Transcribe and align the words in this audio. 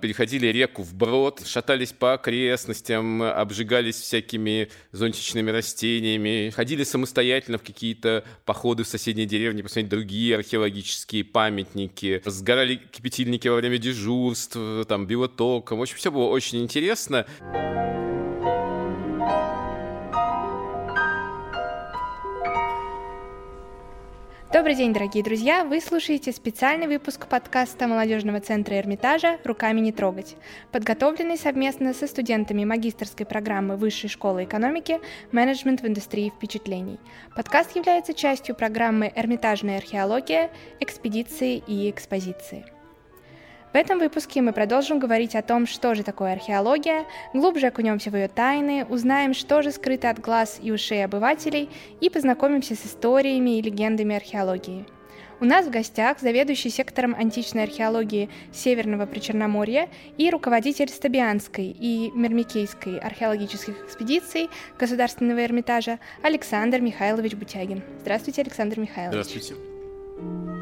переходили 0.00 0.46
реку 0.46 0.84
вброд, 0.84 1.44
шатались 1.44 1.92
по 1.92 2.12
окрестностям, 2.12 3.20
обжигались 3.20 3.96
всякими 3.96 4.68
зонтичными 4.92 5.50
растениями, 5.50 6.50
ходили 6.50 6.84
самостоятельно 6.84 7.58
в 7.58 7.64
какие-то 7.64 8.24
походы 8.44 8.84
в 8.84 8.86
соседние 8.86 9.26
деревни, 9.26 9.60
посмотреть 9.60 9.88
другие 9.88 10.36
археологические 10.36 11.24
памятники, 11.24 12.22
сгорали 12.24 12.76
кипятильники 12.76 13.48
во 13.48 13.56
время 13.56 13.78
дежурств, 13.78 14.56
там, 14.86 15.08
биотоком. 15.08 15.80
В 15.80 15.82
общем, 15.82 15.96
все 15.96 16.12
было 16.12 16.26
очень 16.26 16.62
интересно. 16.62 17.26
Добрый 24.58 24.74
день, 24.74 24.92
дорогие 24.92 25.22
друзья! 25.22 25.64
Вы 25.64 25.80
слушаете 25.80 26.32
специальный 26.32 26.88
выпуск 26.88 27.28
подкаста 27.28 27.86
молодежного 27.86 28.40
центра 28.40 28.76
Эрмитажа 28.76 29.38
«Руками 29.44 29.78
не 29.78 29.92
трогать», 29.92 30.34
подготовленный 30.72 31.38
совместно 31.38 31.94
со 31.94 32.08
студентами 32.08 32.64
магистрской 32.64 33.24
программы 33.24 33.76
Высшей 33.76 34.10
школы 34.10 34.42
экономики 34.42 34.98
«Менеджмент 35.30 35.82
в 35.82 35.86
индустрии 35.86 36.30
впечатлений». 36.30 36.98
Подкаст 37.36 37.76
является 37.76 38.14
частью 38.14 38.56
программы 38.56 39.12
«Эрмитажная 39.14 39.78
археология. 39.78 40.50
Экспедиции 40.80 41.62
и 41.64 41.88
экспозиции». 41.88 42.77
В 43.72 43.74
этом 43.74 43.98
выпуске 43.98 44.40
мы 44.40 44.52
продолжим 44.52 44.98
говорить 44.98 45.34
о 45.34 45.42
том, 45.42 45.66
что 45.66 45.94
же 45.94 46.02
такое 46.02 46.32
археология, 46.32 47.04
глубже 47.34 47.66
окунемся 47.66 48.10
в 48.10 48.16
ее 48.16 48.28
тайны, 48.28 48.86
узнаем, 48.88 49.34
что 49.34 49.60
же 49.60 49.72
скрыто 49.72 50.08
от 50.08 50.18
глаз 50.20 50.58
и 50.62 50.72
ушей 50.72 51.04
обывателей 51.04 51.68
и 52.00 52.08
познакомимся 52.08 52.74
с 52.74 52.86
историями 52.86 53.58
и 53.58 53.62
легендами 53.62 54.16
археологии. 54.16 54.86
У 55.40 55.44
нас 55.44 55.66
в 55.66 55.70
гостях 55.70 56.18
заведующий 56.18 56.70
сектором 56.70 57.14
античной 57.14 57.64
археологии 57.64 58.30
Северного 58.52 59.06
Причерноморья 59.06 59.88
и 60.16 60.30
руководитель 60.30 60.88
Стабианской 60.88 61.66
и 61.66 62.10
Мермикейской 62.12 62.98
археологических 62.98 63.84
экспедиций 63.84 64.48
Государственного 64.78 65.44
Эрмитажа 65.44 66.00
Александр 66.22 66.80
Михайлович 66.80 67.34
Бутягин. 67.34 67.82
Здравствуйте, 68.00 68.42
Александр 68.42 68.80
Михайлович. 68.80 69.26
Здравствуйте. 69.26 70.57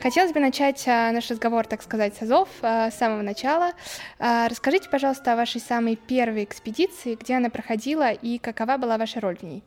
Хотелось 0.00 0.32
бы 0.32 0.38
начать 0.38 0.86
а, 0.86 1.10
наш 1.10 1.28
разговор, 1.28 1.66
так 1.66 1.82
сказать, 1.82 2.16
с 2.16 2.22
азов, 2.22 2.48
а, 2.62 2.90
с 2.90 2.98
самого 2.98 3.22
начала. 3.22 3.72
А, 4.18 4.48
расскажите, 4.48 4.88
пожалуйста, 4.88 5.32
о 5.32 5.36
вашей 5.36 5.60
самой 5.60 5.96
первой 5.96 6.44
экспедиции, 6.44 7.16
где 7.20 7.34
она 7.34 7.50
проходила 7.50 8.12
и 8.12 8.38
какова 8.38 8.76
была 8.78 8.96
ваша 8.96 9.20
роль 9.20 9.36
в 9.36 9.42
ней? 9.42 9.64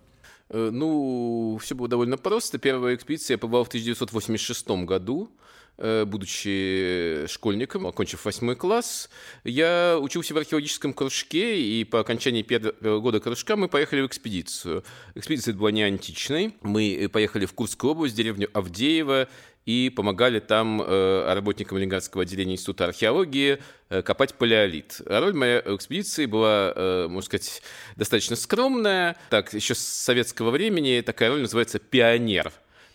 Э, 0.50 0.70
ну, 0.72 1.58
все 1.62 1.76
было 1.76 1.88
довольно 1.88 2.18
просто. 2.18 2.60
Первая 2.60 2.96
экспедиция 2.96 3.36
я 3.36 3.38
побывал 3.38 3.66
в 3.66 3.68
1986 3.68 4.68
году 4.86 5.32
э, 5.78 6.06
будучи 6.06 7.26
школьником, 7.28 7.88
окончив 7.88 8.24
восьмой 8.24 8.56
класс, 8.56 9.10
я 9.44 9.98
учился 10.00 10.34
в 10.34 10.38
археологическом 10.38 10.94
кружке, 10.94 11.62
и 11.62 11.84
по 11.86 12.00
окончании 12.00 12.44
первого 12.44 13.00
года 13.00 13.20
кружка 13.20 13.56
мы 13.56 13.68
поехали 13.68 14.02
в 14.02 14.08
экспедицию. 14.08 14.84
Экспедиция 15.16 15.54
была 15.54 15.72
не 15.72 15.84
античной. 15.84 16.56
Мы 16.62 17.10
поехали 17.12 17.46
в 17.46 17.54
Курскую 17.54 17.92
область, 17.92 18.14
в 18.14 18.18
деревню 18.18 18.50
Авдеево, 18.54 19.28
и 19.66 19.92
помогали 19.96 20.40
там 20.40 20.82
э, 20.82 21.34
работникам 21.34 21.78
Ленинградского 21.78 22.24
отделения 22.24 22.54
Института 22.54 22.86
археологии 22.86 23.60
э, 23.90 24.02
копать 24.02 24.34
палеолит. 24.34 25.02
А 25.06 25.20
роль 25.20 25.34
моей 25.34 25.60
экспедиции 25.60 26.26
была, 26.26 26.74
э, 26.76 27.08
можно 27.08 27.26
сказать, 27.26 27.62
достаточно 27.96 28.36
скромная. 28.36 29.16
Так, 29.30 29.54
еще 29.54 29.76
с 29.76 29.80
советского 29.80 30.52
времени 30.52 31.02
такая 31.02 31.30
роль 31.30 31.42
называется 31.42 31.80
«пионер» 31.80 32.52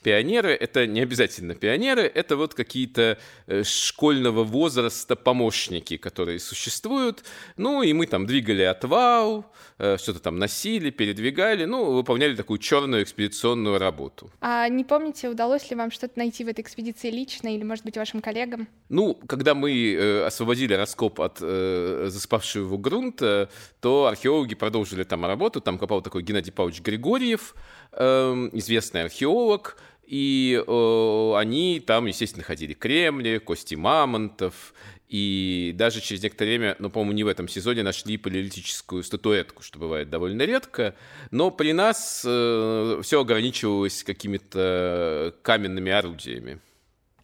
пионеры— 0.06 0.52
это 0.60 0.86
не 0.86 1.00
обязательно 1.00 1.56
пионеры, 1.56 2.02
это 2.02 2.36
вот 2.36 2.54
какие-то 2.54 3.18
э, 3.48 3.64
школьного 3.64 4.44
возраста 4.44 5.16
помощники, 5.16 5.96
которые 5.96 6.38
существуют. 6.38 7.24
Ну, 7.56 7.82
и 7.82 7.92
мы 7.92 8.06
там 8.06 8.24
двигали 8.24 8.62
отвал, 8.62 9.52
э, 9.78 9.96
что-то 9.98 10.20
там 10.20 10.38
носили, 10.38 10.90
передвигали, 10.90 11.64
ну, 11.64 11.90
выполняли 11.92 12.36
такую 12.36 12.58
черную 12.58 13.02
экспедиционную 13.02 13.78
работу. 13.80 14.30
А 14.40 14.68
не 14.68 14.84
помните, 14.84 15.28
удалось 15.28 15.68
ли 15.70 15.76
вам 15.76 15.90
что-то 15.90 16.16
найти 16.16 16.44
в 16.44 16.48
этой 16.48 16.60
экспедиции 16.60 17.10
лично 17.10 17.52
или, 17.52 17.64
может 17.64 17.84
быть, 17.84 17.96
вашим 17.96 18.20
коллегам? 18.20 18.68
Ну, 18.88 19.18
когда 19.26 19.56
мы 19.56 19.72
э, 19.72 20.24
освободили 20.24 20.74
раскоп 20.74 21.20
от 21.20 21.38
э, 21.40 22.06
заспавшего 22.10 22.62
его 22.62 22.78
грунта, 22.78 23.48
то 23.80 24.06
археологи 24.06 24.54
продолжили 24.54 25.02
там 25.02 25.26
работу. 25.26 25.60
Там 25.60 25.78
копал 25.78 26.00
такой 26.00 26.22
Геннадий 26.22 26.52
Павлович 26.52 26.80
Григорьев, 26.80 27.56
э, 27.90 28.04
известный 28.52 29.02
археолог, 29.02 29.76
и 30.06 30.62
э, 30.66 31.32
они 31.36 31.80
там, 31.84 32.06
естественно, 32.06 32.42
находили 32.42 32.74
кремни, 32.74 33.38
кости 33.38 33.74
мамонтов, 33.74 34.74
и 35.08 35.72
даже 35.76 36.00
через 36.00 36.22
некоторое 36.22 36.58
время, 36.58 36.76
ну, 36.78 36.90
по-моему, 36.90 37.12
не 37.12 37.24
в 37.24 37.28
этом 37.28 37.46
сезоне, 37.48 37.82
нашли 37.82 38.16
палеолитическую 38.16 39.04
статуэтку, 39.04 39.62
что 39.62 39.78
бывает 39.78 40.10
довольно 40.10 40.42
редко. 40.42 40.96
Но 41.30 41.50
при 41.50 41.72
нас 41.72 42.24
э, 42.26 43.00
все 43.02 43.20
ограничивалось 43.20 44.02
какими-то 44.02 45.34
каменными 45.42 45.92
орудиями. 45.92 46.60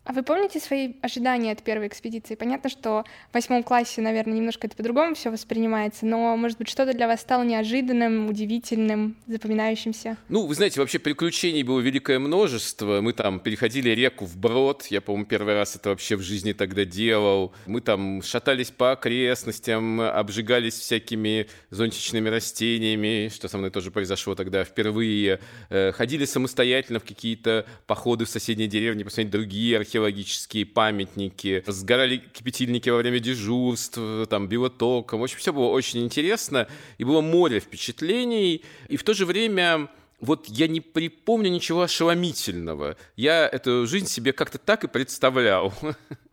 А 0.04 0.12
вы 0.12 0.24
помните 0.24 0.58
свои 0.58 0.94
ожидания 1.00 1.52
от 1.52 1.62
первой 1.62 1.86
экспедиции? 1.86 2.34
Понятно, 2.34 2.68
что 2.68 3.04
в 3.30 3.34
восьмом 3.34 3.62
классе, 3.62 4.00
наверное, 4.00 4.34
немножко 4.34 4.66
это 4.66 4.76
по-другому 4.76 5.14
все 5.14 5.30
воспринимается, 5.30 6.06
но, 6.06 6.36
может 6.36 6.58
быть, 6.58 6.68
что-то 6.68 6.92
для 6.92 7.06
вас 7.06 7.20
стало 7.20 7.44
неожиданным, 7.44 8.28
удивительным, 8.28 9.16
запоминающимся? 9.28 10.16
Ну, 10.28 10.46
вы 10.46 10.56
знаете, 10.56 10.80
вообще 10.80 10.98
приключений 10.98 11.62
было 11.62 11.78
великое 11.78 12.18
множество. 12.18 13.00
Мы 13.00 13.12
там 13.12 13.38
переходили 13.38 13.90
реку 13.90 14.24
вброд. 14.24 14.86
Я, 14.86 15.00
по-моему, 15.00 15.26
первый 15.26 15.54
раз 15.54 15.76
это 15.76 15.90
вообще 15.90 16.16
в 16.16 16.22
жизни 16.22 16.52
тогда 16.52 16.84
делал. 16.84 17.52
Мы 17.66 17.80
там 17.80 18.22
шатались 18.22 18.72
по 18.72 18.92
окрестностям, 18.92 20.00
обжигались 20.00 20.74
всякими 20.74 21.46
зонтичными 21.70 22.28
растениями, 22.28 23.30
что 23.32 23.46
со 23.46 23.56
мной 23.56 23.70
тоже 23.70 23.92
произошло 23.92 24.34
тогда 24.34 24.64
впервые. 24.64 25.38
Э, 25.70 25.92
ходили 25.92 26.24
самостоятельно 26.24 26.98
в 26.98 27.04
какие-то 27.04 27.66
походы 27.86 28.24
в 28.24 28.28
соседние 28.28 28.66
деревни, 28.66 29.04
посмотреть 29.04 29.30
другие 29.30 29.78
археологии 29.78 29.91
археологические 29.92 30.64
памятники, 30.64 31.62
сгорали 31.66 32.16
кипятильники 32.32 32.88
во 32.88 32.96
время 32.96 33.18
дежурств, 33.18 33.98
там, 34.28 34.48
биотоком. 34.48 35.20
В 35.20 35.24
общем, 35.24 35.38
все 35.38 35.52
было 35.52 35.66
очень 35.66 36.02
интересно, 36.02 36.66
и 36.96 37.04
было 37.04 37.20
море 37.20 37.60
впечатлений, 37.60 38.62
и 38.88 38.96
в 38.96 39.04
то 39.04 39.12
же 39.12 39.26
время 39.26 39.88
вот 40.20 40.46
я 40.46 40.66
не 40.68 40.80
припомню 40.80 41.50
ничего 41.50 41.82
ошеломительного. 41.82 42.96
Я 43.16 43.46
эту 43.46 43.86
жизнь 43.86 44.06
себе 44.06 44.32
как-то 44.32 44.58
так 44.58 44.84
и 44.84 44.88
представлял. 44.88 45.72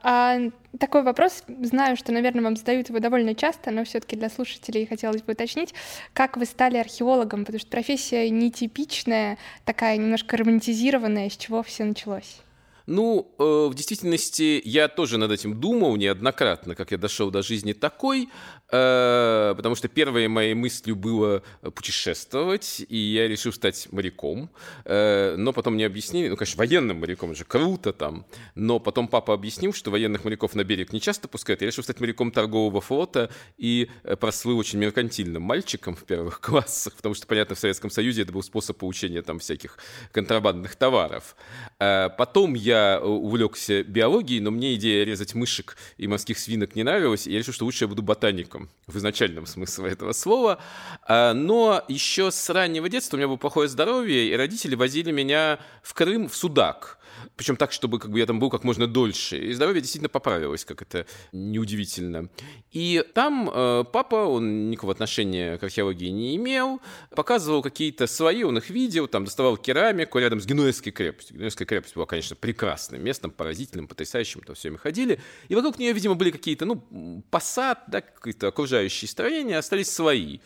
А, 0.02 0.38
такой 0.80 1.04
вопрос, 1.04 1.44
знаю, 1.62 1.98
что, 1.98 2.14
наверное, 2.14 2.42
вам 2.42 2.56
задают 2.56 2.88
его 2.88 3.00
довольно 3.00 3.36
часто, 3.36 3.70
но 3.70 3.84
все-таки 3.84 4.16
для 4.16 4.30
слушателей 4.30 4.86
хотелось 4.86 5.22
бы 5.22 5.34
уточнить, 5.34 5.74
как 6.14 6.38
вы 6.38 6.46
стали 6.46 6.78
археологом, 6.78 7.44
потому 7.44 7.60
что 7.60 7.68
профессия 7.70 8.30
нетипичная, 8.30 9.38
такая 9.66 9.98
немножко 9.98 10.38
романтизированная, 10.38 11.30
с 11.30 11.36
чего 11.36 11.64
все 11.64 11.84
началось? 11.84 12.40
Ну, 12.90 13.32
э, 13.38 13.68
в 13.70 13.76
действительности 13.76 14.60
я 14.66 14.88
тоже 14.88 15.20
над 15.20 15.32
этим 15.32 15.60
думал 15.60 15.96
неоднократно, 15.96 16.74
как 16.74 16.90
я 16.90 16.98
дошел 16.98 17.30
до 17.30 17.44
жизни 17.44 17.74
такой, 17.74 18.30
э, 18.72 19.54
потому 19.56 19.76
что 19.76 19.88
первой 19.88 20.28
моей 20.28 20.56
мыслью 20.56 20.96
было 20.96 21.44
путешествовать, 21.62 22.84
и 22.90 22.98
я 22.98 23.28
решил 23.28 23.54
стать 23.54 23.88
моряком. 23.92 24.50
Э, 24.86 25.36
но 25.38 25.54
потом 25.54 25.76
мне 25.76 25.86
объяснили, 25.86 26.30
ну, 26.30 26.36
конечно, 26.36 26.58
военным 26.58 27.02
моряком 27.02 27.36
же 27.36 27.46
круто 27.46 27.94
там, 27.94 28.26
но 28.56 28.80
потом 28.80 29.08
папа 29.08 29.36
объяснил, 29.36 29.72
что 29.72 29.92
военных 29.92 30.24
моряков 30.24 30.56
на 30.56 30.64
берег 30.64 30.92
не 30.92 31.00
часто 31.00 31.28
пускают. 31.28 31.62
Я 31.62 31.68
решил 31.68 31.84
стать 31.84 32.00
моряком 32.00 32.32
торгового 32.32 32.82
флота 32.82 33.30
и 33.60 33.88
э, 34.04 34.16
прослыл 34.16 34.58
очень 34.58 34.80
меркантильным 34.80 35.44
мальчиком 35.44 35.96
в 35.96 36.06
первых 36.06 36.42
классах, 36.42 36.96
потому 36.96 37.14
что, 37.14 37.28
понятно, 37.28 37.56
в 37.56 37.60
Советском 37.60 37.92
Союзе 37.92 38.24
это 38.24 38.32
был 38.32 38.42
способ 38.42 38.78
получения 38.78 39.22
там 39.22 39.38
всяких 39.38 39.78
контрабандных 40.12 40.76
товаров. 40.76 41.36
Э, 41.78 42.10
потом 42.18 42.56
я 42.56 42.79
я 42.80 43.02
увлекся 43.02 43.84
биологией, 43.84 44.40
но 44.40 44.52
мне 44.52 44.76
идея 44.76 45.04
резать 45.04 45.34
мышек 45.34 45.78
и 45.98 46.08
морских 46.08 46.40
свинок 46.40 46.76
не 46.76 46.84
нравилась, 46.84 47.28
и 47.28 47.32
я 47.32 47.40
решил, 47.40 47.54
что 47.54 47.66
лучше 47.66 47.86
я 47.86 47.88
буду 47.88 48.02
ботаником 48.02 48.70
в 48.88 48.98
изначальном 48.98 49.46
смысле 49.46 49.92
этого 49.92 50.14
слова. 50.14 50.60
А, 51.04 51.34
но 51.34 51.84
еще 51.88 52.32
с 52.32 52.50
раннего 52.50 52.90
детства 52.90 53.18
у 53.18 53.20
меня 53.20 53.28
было 53.28 53.38
плохое 53.38 53.68
здоровье, 53.68 54.30
и 54.30 54.36
родители 54.36 54.76
возили 54.76 55.12
меня 55.12 55.60
в 55.84 55.94
Крым 55.94 56.30
в 56.30 56.36
Судак 56.36 56.99
причем 57.36 57.56
так, 57.56 57.72
чтобы 57.72 58.00
как 58.00 58.12
бы 58.12 58.20
я 58.20 58.26
там 58.26 58.40
был 58.40 58.50
как 58.50 58.64
можно 58.64 58.88
дольше. 58.88 59.38
И 59.38 59.54
здоровье 59.54 59.82
действительно 59.82 60.10
поправилось, 60.10 60.66
как 60.66 60.82
это 60.82 61.06
неудивительно. 61.32 62.30
И 62.72 63.04
там 63.14 63.50
э, 63.54 63.84
папа, 63.92 64.16
он 64.16 64.70
никакого 64.70 64.94
отношения 64.94 65.58
к 65.58 65.64
археологии 65.64 66.10
не 66.10 66.36
имел, 66.36 66.82
показывал 67.16 67.62
какие-то 67.62 68.08
свои, 68.08 68.44
он 68.44 68.58
их 68.58 68.70
видел, 68.70 69.08
там 69.08 69.26
доставал 69.26 69.58
керамику 69.58 70.20
рядом 70.20 70.40
с 70.40 70.46
Генуэзской 70.46 70.92
крепостью. 70.92 71.38
Генуэзская 71.38 71.66
крепость 71.66 71.96
была, 71.96 72.06
конечно, 72.06 72.36
прекрасным 72.36 73.04
местом, 73.04 73.32
поразительным, 73.32 73.88
потрясающим, 73.88 74.42
там 74.42 74.56
все 74.56 74.70
мы 74.70 74.78
ходили. 74.78 75.20
И 75.48 75.56
вокруг 75.56 75.80
нее, 75.80 75.94
видимо, 75.94 76.16
были 76.16 76.32
какие-то, 76.32 76.66
ну, 76.66 77.24
посад, 77.30 77.84
да, 77.88 78.02
какие-то 78.02 78.48
окружающие 78.48 79.08
строения, 79.08 79.58
остались 79.58 79.92
свои. 79.92 80.40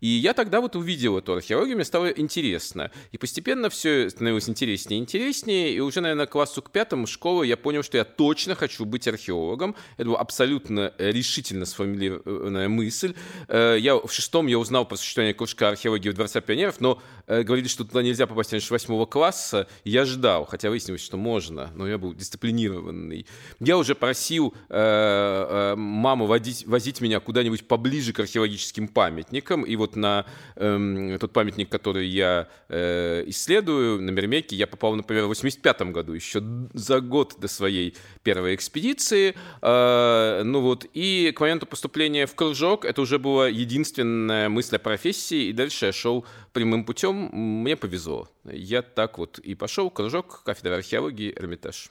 И 0.00 0.08
я 0.08 0.34
тогда 0.34 0.60
вот 0.60 0.76
увидел 0.76 1.18
эту 1.18 1.34
археологию, 1.34 1.76
мне 1.76 1.84
стало 1.84 2.08
интересно. 2.08 2.90
И 3.12 3.18
постепенно 3.18 3.70
все 3.70 4.10
становилось 4.10 4.48
интереснее 4.48 4.98
и 4.98 5.02
интереснее, 5.02 5.72
и 5.74 5.80
уже, 5.80 6.00
наверное, 6.00 6.26
к 6.26 6.30
классу 6.30 6.62
к 6.62 6.70
пятому 6.70 7.06
школы 7.06 7.46
я 7.46 7.56
понял, 7.56 7.82
что 7.82 7.98
я 7.98 8.04
точно 8.04 8.54
хочу 8.54 8.84
быть 8.84 9.08
археологом. 9.08 9.74
Это 9.96 10.08
была 10.08 10.18
абсолютно 10.18 10.92
решительно 10.98 11.64
сформулированная 11.66 12.68
мысль. 12.68 13.14
Э, 13.48 13.76
я 13.78 13.96
в 13.96 14.10
шестом 14.10 14.46
я 14.46 14.58
узнал 14.58 14.86
про 14.86 14.96
существование 14.96 15.34
кружка 15.34 15.68
археологии 15.68 16.10
в 16.10 16.14
Дворца 16.14 16.40
пионеров, 16.40 16.80
но 16.80 16.94
э, 16.94 17.17
говорили, 17.28 17.68
что 17.68 17.84
туда 17.84 18.02
нельзя 18.02 18.26
попасть 18.26 18.52
раньше 18.52 18.72
восьмого 18.72 19.06
класса. 19.06 19.68
Я 19.84 20.04
ждал, 20.04 20.46
хотя 20.46 20.70
выяснилось, 20.70 21.02
что 21.02 21.16
можно, 21.16 21.70
но 21.74 21.86
я 21.86 21.98
был 21.98 22.14
дисциплинированный. 22.14 23.26
Я 23.60 23.76
уже 23.76 23.94
просил 23.94 24.54
э, 24.68 25.74
маму 25.76 26.26
водить, 26.26 26.66
возить 26.66 27.00
меня 27.00 27.20
куда-нибудь 27.20 27.66
поближе 27.66 28.12
к 28.12 28.20
археологическим 28.20 28.88
памятникам, 28.88 29.62
и 29.62 29.76
вот 29.76 29.96
на 29.96 30.26
э, 30.56 31.18
тот 31.20 31.32
памятник, 31.32 31.68
который 31.68 32.08
я 32.08 32.48
э, 32.68 33.24
исследую, 33.26 34.00
на 34.02 34.10
Мермеке, 34.10 34.56
я 34.56 34.66
попал, 34.66 34.94
например, 34.94 35.24
в 35.24 35.28
85 35.28 35.82
году, 35.92 36.12
еще 36.12 36.42
за 36.72 37.00
год 37.00 37.36
до 37.38 37.48
своей 37.48 37.94
первой 38.22 38.54
экспедиции. 38.54 39.34
Э, 39.62 40.42
ну 40.44 40.60
вот, 40.60 40.86
и 40.94 41.32
к 41.34 41.40
моменту 41.40 41.66
поступления 41.66 42.26
в 42.26 42.34
кружок 42.34 42.84
это 42.84 43.00
уже 43.02 43.18
была 43.18 43.48
единственная 43.48 44.48
мысль 44.48 44.76
о 44.76 44.78
профессии, 44.78 45.48
и 45.48 45.52
дальше 45.52 45.86
я 45.86 45.92
шел 45.92 46.24
прямым 46.52 46.84
путем. 46.84 47.17
Мне 47.32 47.76
повезло. 47.76 48.28
Я 48.44 48.82
так 48.82 49.18
вот 49.18 49.38
и 49.38 49.54
пошел 49.54 49.90
кружок 49.90 50.42
кафедры 50.44 50.76
археологии 50.76 51.34
Эрмитаж. 51.36 51.90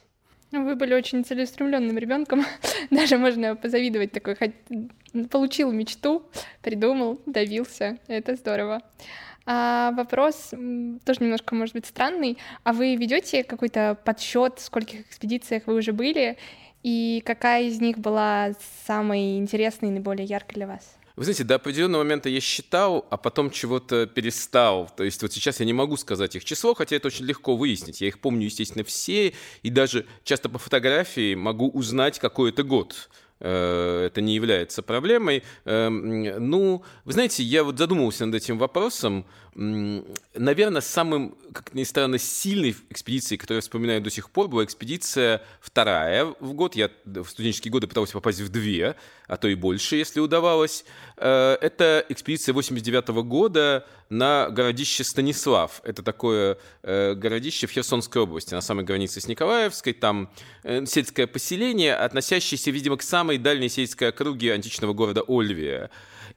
Ну, 0.51 0.63
вы 0.63 0.75
были 0.75 0.93
очень 0.93 1.25
целеустремленным 1.25 1.97
ребенком. 1.97 2.45
Даже 2.89 3.17
можно 3.17 3.55
позавидовать 3.55 4.11
такой, 4.13 4.37
получил 5.29 5.71
мечту, 5.71 6.23
придумал, 6.61 7.21
добился. 7.25 7.97
Это 8.07 8.35
здорово. 8.35 8.81
А 9.45 9.91
вопрос 9.91 10.49
тоже 11.05 11.19
немножко, 11.21 11.55
может 11.55 11.73
быть, 11.73 11.85
странный. 11.85 12.37
А 12.63 12.73
вы 12.73 12.95
ведете 12.95 13.43
какой-то 13.43 13.97
подсчет, 14.03 14.59
в 14.59 14.61
скольких 14.61 15.01
экспедициях 15.01 15.63
вы 15.67 15.75
уже 15.75 15.93
были, 15.93 16.37
и 16.83 17.21
какая 17.25 17.63
из 17.63 17.79
них 17.79 17.97
была 17.97 18.51
самой 18.85 19.37
интересной 19.37 19.89
и 19.89 19.91
наиболее 19.91 20.25
яркой 20.25 20.55
для 20.55 20.67
вас? 20.67 20.96
Вы 21.17 21.23
знаете, 21.23 21.43
до 21.43 21.55
определенного 21.55 22.03
момента 22.03 22.29
я 22.29 22.39
считал, 22.39 23.07
а 23.09 23.17
потом 23.17 23.49
чего-то 23.49 24.05
перестал. 24.05 24.87
То 24.95 25.03
есть 25.03 25.19
вот 25.23 25.33
сейчас 25.33 25.59
я 25.59 25.65
не 25.65 25.73
могу 25.73 25.97
сказать 25.97 26.35
их 26.35 26.45
число, 26.45 26.75
хотя 26.75 26.95
это 26.95 27.07
очень 27.07 27.25
легко 27.25 27.57
выяснить. 27.57 28.01
Я 28.01 28.07
их 28.09 28.19
помню, 28.19 28.45
естественно, 28.45 28.83
все, 28.83 29.33
и 29.63 29.69
даже 29.71 30.05
часто 30.23 30.47
по 30.47 30.59
фотографии 30.59 31.33
могу 31.33 31.69
узнать, 31.69 32.19
какой 32.19 32.51
это 32.51 32.61
год. 32.61 33.09
Э, 33.39 34.05
это 34.07 34.21
не 34.21 34.33
является 34.33 34.81
проблемой. 34.81 35.43
Эм, 35.65 36.49
ну, 36.49 36.83
вы 37.05 37.13
знаете, 37.13 37.43
я 37.43 37.63
вот 37.63 37.77
задумывался 37.77 38.25
над 38.25 38.35
этим 38.35 38.57
вопросом. 38.57 39.25
Наверное, 39.55 40.81
самым, 40.81 41.35
как 41.51 41.73
ни 41.73 41.83
странно, 41.83 42.19
сильной 42.19 42.75
экспедицией, 42.91 43.39
которую 43.39 43.57
я 43.57 43.61
вспоминаю 43.61 44.01
до 44.01 44.11
сих 44.11 44.29
пор, 44.29 44.47
была 44.47 44.63
экспедиция 44.63 45.41
вторая 45.61 46.25
в 46.39 46.53
год. 46.53 46.75
Я 46.75 46.91
в 47.05 47.25
студенческие 47.25 47.71
годы 47.71 47.87
пытался 47.87 48.13
попасть 48.13 48.39
в 48.39 48.49
две, 48.49 48.95
а 49.27 49.37
то 49.37 49.47
и 49.47 49.55
больше, 49.55 49.95
если 49.95 50.19
удавалось. 50.19 50.85
Э, 51.17 51.57
это 51.61 52.05
экспедиция 52.09 52.53
89 52.53 53.09
года 53.23 53.85
на 54.09 54.49
городище 54.49 55.03
Станислав. 55.03 55.81
Это 55.83 56.01
такое 56.01 56.57
э, 56.83 57.13
городище 57.15 57.67
в 57.67 57.71
Херсонской 57.71 58.21
области, 58.21 58.53
на 58.53 58.61
самой 58.61 58.85
границе 58.85 59.21
с 59.21 59.27
Николаевской. 59.27 59.93
Там 59.93 60.29
сельское 60.85 61.27
поселение, 61.27 61.95
относящееся, 61.95 62.71
видимо, 62.71 62.97
к 62.97 63.03
самому 63.03 63.26
самой 63.27 63.37
дальней 63.39 63.67
сельской 63.67 64.07
округе 64.07 64.53
античного 64.53 64.93
города 64.93 65.21
Ольвия. 65.27 65.89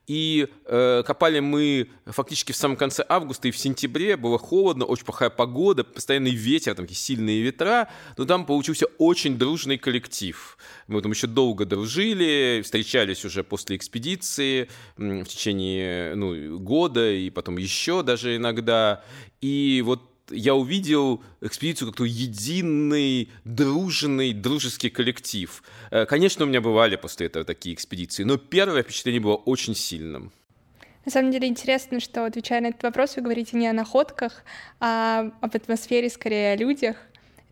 И 0.09 0.49
э, 0.65 1.05
копали 1.07 1.39
мы 1.39 1.89
фактически 2.05 2.51
в 2.51 2.57
самом 2.57 2.77
конце 2.77 3.05
августа 3.09 3.47
и 3.47 3.53
в 3.53 3.57
сентябре. 3.57 4.17
Было 4.17 4.39
холодно, 4.39 4.85
очень 4.85 5.05
плохая 5.05 5.31
погода, 5.31 5.85
постоянный 5.85 6.33
ветер, 6.33 6.75
там 6.75 6.89
сильные 6.89 7.43
ветра. 7.43 7.89
Но 8.17 8.25
там 8.25 8.45
получился 8.45 8.87
очень 8.99 9.39
дружный 9.39 9.79
коллектив. 9.79 10.59
Мы 10.89 11.01
там 11.01 11.13
еще 11.13 11.29
долго 11.29 11.65
дружили, 11.65 12.61
встречались 12.65 13.25
уже 13.25 13.45
после 13.45 13.77
экспедиции 13.77 14.69
в 14.97 15.25
течение 15.27 16.17
ну, 16.17 16.59
года 16.59 17.09
и 17.13 17.31
потом 17.31 17.57
еще 17.59 18.03
даже 18.03 18.35
иногда. 18.35 19.05
И 19.41 19.81
вот 19.87 20.10
я 20.31 20.55
увидел 20.55 21.23
экспедицию 21.41 21.89
как 21.89 21.99
то 21.99 22.05
единый, 22.05 23.31
дружный, 23.45 24.33
дружеский 24.33 24.91
коллектив. 24.91 25.63
Э, 25.91 26.07
конечно, 26.07 26.45
у 26.45 26.49
меня 26.49 26.61
бывали 26.61 26.97
после 26.97 27.27
этого 27.27 27.45
такие 27.45 27.75
экспедиции, 27.75 28.25
но 28.25 28.37
первое 28.37 28.83
впечатление 28.83 29.21
было 29.21 29.37
очень 29.37 29.75
сильным. 29.75 30.33
На 31.05 31.13
самом 31.13 31.31
деле 31.33 31.49
интересно, 31.49 31.99
что, 31.99 32.27
отвечая 32.27 32.61
на 32.61 32.69
этот 32.69 32.83
вопрос, 32.83 33.17
вы 33.17 33.23
говорите 33.23 33.57
не 33.57 33.67
о 33.69 33.73
находках, 33.73 34.45
а 34.81 35.31
об 35.41 35.57
атмосфере, 35.57 36.11
скорее 36.11 36.53
о 36.53 36.57
людях. 36.57 36.97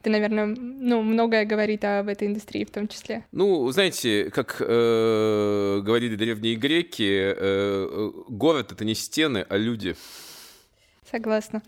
Это, 0.00 0.10
наверное, 0.10 0.46
ну, 0.46 1.02
многое 1.02 1.44
говорит 1.44 1.84
об 1.84 2.08
этой 2.08 2.28
индустрии 2.28 2.64
в 2.64 2.70
том 2.70 2.86
числе. 2.86 3.24
Ну, 3.32 3.69
знаете, 3.72 4.31
как 4.31 4.58
э, 4.60 5.81
говорили 5.82 6.14
древние 6.14 6.54
греки, 6.54 7.34
э 7.36 8.10
город— 8.28 8.72
это 8.72 8.84
не 8.84 8.94
стены, 8.94 9.44
а 9.48 9.56
люди. 9.56 9.96
Согласна. 11.10 11.62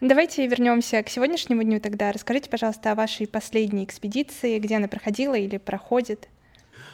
Давайте 0.00 0.46
вернемся 0.46 1.02
к 1.02 1.10
сегодняшнему 1.10 1.62
дню 1.62 1.80
тогда. 1.80 2.12
Расскажите, 2.12 2.48
пожалуйста, 2.48 2.92
о 2.92 2.94
вашей 2.94 3.26
последней 3.26 3.84
экспедиции, 3.84 4.58
где 4.58 4.76
она 4.76 4.88
проходила 4.88 5.34
или 5.34 5.58
проходит. 5.58 6.28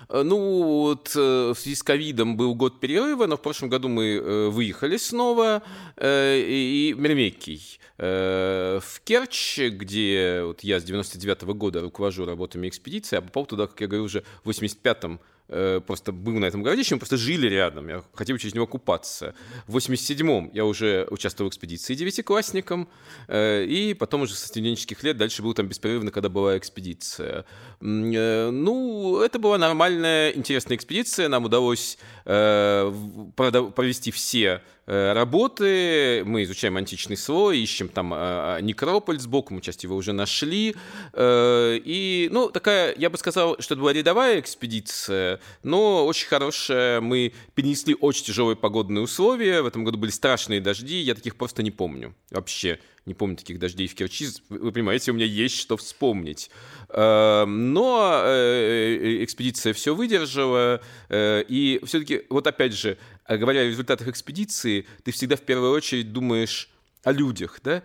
Э, 0.09 0.23
ну, 0.23 0.83
вот 0.85 1.13
э, 1.15 1.53
в 1.55 1.59
связи 1.59 1.77
с 1.77 1.83
ковидом 1.83 2.37
был 2.37 2.55
год 2.55 2.81
перерыва, 2.81 3.27
но 3.27 3.37
в 3.37 3.43
прошлом 3.43 3.69
году 3.69 3.89
мы 3.89 4.17
э, 4.17 4.49
выехали 4.49 4.97
снова, 4.97 5.63
и 6.01 6.95
Мермекий. 6.97 7.79
В 7.99 9.01
Керчь, 9.05 9.61
где 9.61 10.43
вот 10.45 10.65
я 10.65 10.81
с 10.81 10.85
99 10.85 11.43
-го 11.43 11.55
года 11.55 11.83
руковожу 11.83 12.25
работами 12.25 12.67
экспедиции, 12.67 13.17
а 13.17 13.23
попал 13.23 13.47
туда, 13.47 13.69
как 13.69 13.81
я 13.81 13.87
говорю, 13.87 14.05
уже 14.05 14.25
в 14.43 14.51
85-м 14.51 15.21
Э, 15.55 15.81
просто 15.87 16.13
был 16.13 16.39
на 16.39 16.47
этом 16.47 16.63
городище, 16.63 16.95
мы 16.95 16.99
просто 16.99 17.19
жили 17.19 17.47
рядом, 17.47 17.87
я 17.87 18.03
хотел 18.15 18.39
через 18.39 18.55
него 18.55 18.67
купаться. 18.67 19.35
В 19.67 19.77
87-м 19.77 20.51
я 20.55 20.65
уже 20.65 21.07
участвовал 21.11 21.51
в 21.51 21.53
экспедиции 21.53 21.95
девятиклассником, 21.95 22.89
э, 23.29 23.65
и 23.65 23.93
потом 23.93 24.23
уже 24.23 24.35
со 24.35 24.49
студенческих 24.49 25.03
лет 25.03 25.19
дальше 25.19 25.43
был 25.43 25.53
там 25.53 25.69
беспрерывно, 25.69 26.11
когда 26.11 26.31
была 26.31 26.57
экспедиция. 26.57 27.45
Э, 27.81 28.51
ну, 28.51 29.21
это 29.21 29.39
была 29.39 29.59
нормальная, 29.59 30.31
интересная 30.31 30.79
экспедиция, 30.79 31.29
нам 31.29 31.45
удалось 31.45 31.99
провести 32.25 34.11
все 34.11 34.63
работы, 34.87 36.23
мы 36.25 36.43
изучаем 36.45 36.77
античный 36.77 37.17
слой, 37.17 37.61
ищем 37.61 37.89
там 37.89 38.13
а, 38.15 38.59
некрополь 38.61 39.19
сбоку, 39.19 39.55
мы 39.55 39.61
часть 39.61 39.85
его 39.85 39.97
уже 39.97 40.13
нашли, 40.13 40.75
и, 41.17 42.29
ну, 42.33 42.51
такая, 42.51 42.95
я 42.97 43.11
бы 43.11 43.19
сказал, 43.19 43.57
что 43.61 43.75
это 43.75 43.81
была 43.81 43.93
рядовая 43.93 44.41
экспедиция, 44.41 45.41
но 45.63 46.07
очень 46.07 46.29
хорошая. 46.29 47.01
Мы 47.01 47.33
перенесли 47.55 47.97
очень 47.99 48.25
тяжелые 48.25 48.57
погодные 48.57 49.03
условия. 49.03 49.63
В 49.63 49.67
этом 49.67 49.85
году 49.85 49.99
были 49.99 50.11
страшные 50.11 50.61
дожди. 50.61 50.99
Я 51.01 51.15
таких 51.15 51.37
просто 51.37 51.63
не 51.63 51.71
помню. 51.71 52.15
Вообще 52.31 52.79
не 53.07 53.15
помню 53.15 53.37
таких 53.37 53.59
дождей 53.59 53.89
в 53.89 53.95
Керчи. 53.95 54.29
Вы 54.49 54.71
понимаете, 54.73 55.11
у 55.11 55.15
меня 55.15 55.27
есть 55.27 55.57
что 55.57 55.77
вспомнить. 55.77 56.51
Эм, 56.95 57.73
но 57.73 58.23
э, 58.25 58.99
э, 59.01 59.25
экспедиция 59.25 59.73
все 59.73 59.95
выдержала. 59.95 60.83
Э, 61.09 61.43
и 61.49 61.81
все-таки, 61.85 62.23
вот 62.29 62.47
опять 62.47 62.75
же, 62.75 62.99
говоря 63.27 63.61
о 63.61 63.65
результатах 63.65 64.09
экспедиции, 64.09 64.87
ты 65.03 65.11
всегда 65.11 65.37
в 65.37 65.41
первую 65.41 65.73
очередь 65.73 66.13
думаешь 66.13 66.69
о 67.03 67.13
людях, 67.13 67.61
да? 67.65 67.83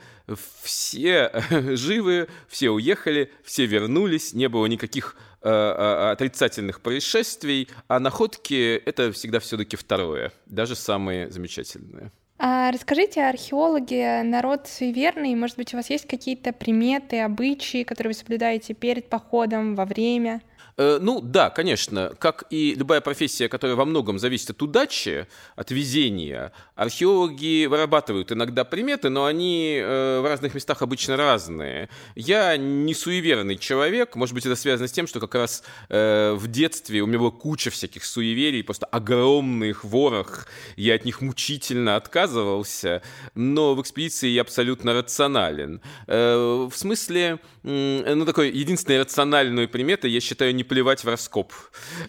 Все 0.61 1.31
живы, 1.75 2.27
все 2.49 2.69
уехали, 2.69 3.31
все 3.43 3.65
вернулись, 3.65 4.33
не 4.33 4.49
было 4.49 4.65
никаких 4.65 5.15
отрицательных 5.39 6.81
происшествий, 6.81 7.69
а 7.87 7.99
находки— 7.99 8.81
это 8.85 9.13
всегда 9.13 9.39
все-таки 9.39 9.77
второе, 9.77 10.33
даже 10.45 10.75
самые 10.75 11.31
замечательные. 11.31 12.11
А 12.39 12.71
расскажите, 12.71 13.23
археологи 13.23 14.21
народ 14.21 14.67
суеверный, 14.67 15.33
может 15.33 15.57
быть, 15.57 15.73
у 15.73 15.77
вас 15.77 15.89
есть 15.89 16.05
какие-то 16.07 16.53
приметы, 16.53 17.19
обычаи, 17.21 17.83
которые 17.83 18.13
вы 18.13 18.19
соблюдаете 18.19 18.75
перед 18.75 19.09
походом, 19.09 19.75
во 19.75 19.85
время? 19.85 20.41
Э, 20.77 20.99
ну 21.01 21.21
да, 21.21 21.49
конечно, 21.49 22.13
как 22.19 22.43
и 22.49 22.75
любая 22.75 23.01
профессия, 23.01 23.49
которая 23.49 23.75
во 23.75 23.85
многом 23.85 24.19
зависит 24.19 24.51
от 24.51 24.61
удачи, 24.61 25.27
от 25.55 25.71
везения, 25.71 26.51
археологи 26.75 27.65
вырабатывают 27.65 28.31
иногда 28.31 28.63
приметы, 28.63 29.09
но 29.09 29.25
они 29.25 29.79
э, 29.81 30.19
в 30.21 30.25
разных 30.25 30.53
местах 30.53 30.81
обычно 30.83 31.17
разные. 31.17 31.89
Я 32.15 32.55
не 32.57 32.93
суеверный 32.93 33.57
человек, 33.57 34.15
может 34.15 34.35
быть, 34.35 34.45
это 34.45 34.55
связано 34.55 34.87
с 34.87 34.91
тем, 34.91 35.07
что 35.07 35.19
как 35.19 35.33
раз 35.33 35.63
э, 35.89 36.33
в 36.33 36.47
детстве 36.47 37.01
у 37.01 37.07
меня 37.07 37.19
была 37.19 37.31
куча 37.31 37.71
всяких 37.71 38.05
суеверий, 38.05 38.63
просто 38.63 38.85
огромный 38.85 39.69
их 39.69 39.83
ворох, 39.83 40.47
я 40.75 40.93
от 40.93 41.05
них 41.05 41.21
мучительно 41.21 41.95
отказывался, 41.95 43.01
но 43.33 43.73
в 43.73 43.81
экспедиции 43.81 44.29
я 44.29 44.41
абсолютно 44.41 44.93
рационален. 44.93 45.81
В 46.07 46.71
смысле, 46.73 47.39
ну 47.63 48.25
такой 48.25 48.51
единственной 48.51 49.01
рациональной 49.01 49.67
приметой 49.67 50.11
я 50.11 50.19
считаю 50.19 50.46
предпочитаю 50.47 50.55
не 50.55 50.63
плевать 50.63 51.03
в 51.03 51.07
раскоп. 51.07 51.53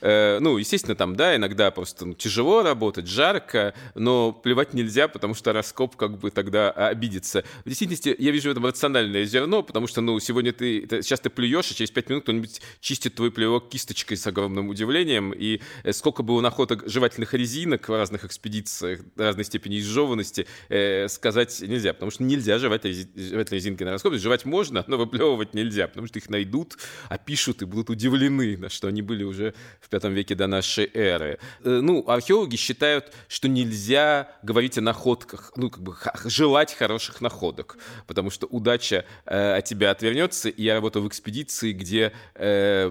Э, 0.01 0.39
ну, 0.41 0.59
естественно, 0.59 0.95
там, 0.95 1.17
да, 1.17 1.37
иногда 1.37 1.71
просто 1.71 2.07
ну, 2.07 2.15
тяжело 2.15 2.63
работать, 2.63 3.07
жарко, 3.07 3.75
но 3.95 4.33
плевать 4.33 4.75
нельзя, 4.75 5.09
потому 5.09 5.35
что 5.35 5.53
раскоп 5.53 5.97
как 5.97 6.19
бы 6.19 6.31
тогда 6.31 6.71
обидится. 6.71 7.45
В 7.65 7.69
действительности, 7.69 8.15
я 8.19 8.31
вижу 8.31 8.49
в 8.49 8.53
этом 8.53 8.67
рациональное 8.67 9.25
зерно, 9.25 9.63
потому 9.63 9.87
что, 9.87 10.01
ну, 10.01 10.19
сегодня 10.21 10.53
ты, 10.53 10.87
сейчас 11.03 11.21
ты 11.21 11.31
плюешь, 11.31 11.71
и 11.71 11.75
через 11.75 11.91
пять 11.91 12.09
минут 12.09 12.25
кто-нибудь 12.25 12.61
чистит 12.81 13.15
твой 13.15 13.31
плевок 13.31 13.69
кисточкой 13.69 14.17
с 14.17 14.27
огромным 14.27 14.69
удивлением, 14.69 15.33
и 15.33 15.61
э, 15.85 15.93
сколько 15.93 16.23
было 16.23 16.41
находок 16.41 16.89
жевательных 16.89 17.35
резинок 17.35 17.89
в 17.89 17.93
разных 17.93 18.25
экспедициях, 18.25 19.01
разной 19.17 19.45
степени 19.45 19.79
изжеванности, 19.79 20.47
э, 20.69 21.09
сказать 21.09 21.61
нельзя, 21.61 21.93
потому 21.93 22.11
что 22.11 22.23
нельзя 22.23 22.59
жевать, 22.59 22.85
жевать 22.85 23.53
резинки 23.53 23.85
на 23.85 23.93
раскоп. 23.93 24.15
Жевать 24.15 24.45
можно, 24.45 24.85
но 24.87 24.97
выплевывать 24.97 25.55
нельзя, 25.55 25.87
потому 25.89 26.07
что 26.07 26.19
их 26.19 26.29
найдут, 26.31 26.77
опишут 27.09 27.63
и 27.63 27.65
будут 27.65 27.91
удивлены, 27.91 28.28
на 28.29 28.69
что 28.69 28.89
они 28.89 29.03
были 29.03 29.25
уже 29.25 29.55
в 29.81 29.89
пятом 29.89 30.13
веке 30.13 30.35
до 30.35 30.47
нашей 30.47 30.91
эры. 30.95 31.39
Э, 31.65 31.81
ну, 31.83 32.05
археологи 32.09 32.57
считают, 32.57 33.13
что 33.29 33.49
нельзя 33.49 34.29
говорить 34.43 34.79
о 34.79 34.81
находках, 34.81 35.53
ну, 35.57 35.71
как 35.71 35.83
бы 35.83 35.95
желать 36.25 36.75
хороших 36.75 37.21
находок, 37.21 37.79
потому 38.07 38.31
что 38.31 38.47
удача 38.47 39.05
э, 39.27 39.57
от 39.59 39.65
тебя 39.65 39.91
отвернется. 39.91 40.49
И 40.49 40.63
я 40.63 40.75
работал 40.75 41.03
в 41.03 41.09
экспедиции, 41.09 41.73
где 41.73 42.13
э, 42.35 42.89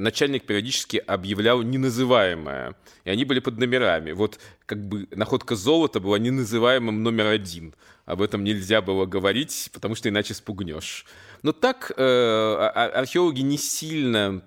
начальник 0.00 0.46
периодически 0.46 0.98
объявлял 0.98 1.62
неназываемое, 1.62 2.74
и 3.04 3.10
они 3.10 3.24
были 3.24 3.40
под 3.40 3.58
номерами. 3.58 4.12
Вот 4.12 4.38
как 4.66 4.86
бы 4.86 5.08
находка 5.10 5.56
золота 5.56 6.00
была 6.00 6.18
неназываемым 6.18 7.02
номер 7.02 7.26
один. 7.26 7.74
Об 8.06 8.22
этом 8.22 8.42
нельзя 8.42 8.82
было 8.82 9.06
говорить, 9.06 9.70
потому 9.72 9.94
что 9.94 10.08
иначе 10.08 10.34
спугнешь. 10.34 11.06
Но 11.42 11.52
так 11.52 11.92
э, 11.96 12.54
археологи 12.94 13.40
не 13.40 13.56
сильно 13.56 14.42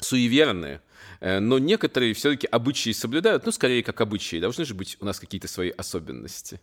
суеверны, 0.00 0.80
э, 1.20 1.38
но 1.40 1.58
некоторые 1.58 2.14
все-таки 2.14 2.46
обычаи 2.46 2.90
соблюдают, 2.90 3.46
ну, 3.46 3.52
скорее, 3.52 3.82
как 3.82 4.00
обычаи. 4.00 4.40
Должны 4.40 4.64
же 4.64 4.74
быть 4.74 4.96
у 5.00 5.04
нас 5.04 5.20
какие-то 5.20 5.48
свои 5.48 5.70
особенности. 5.70 6.60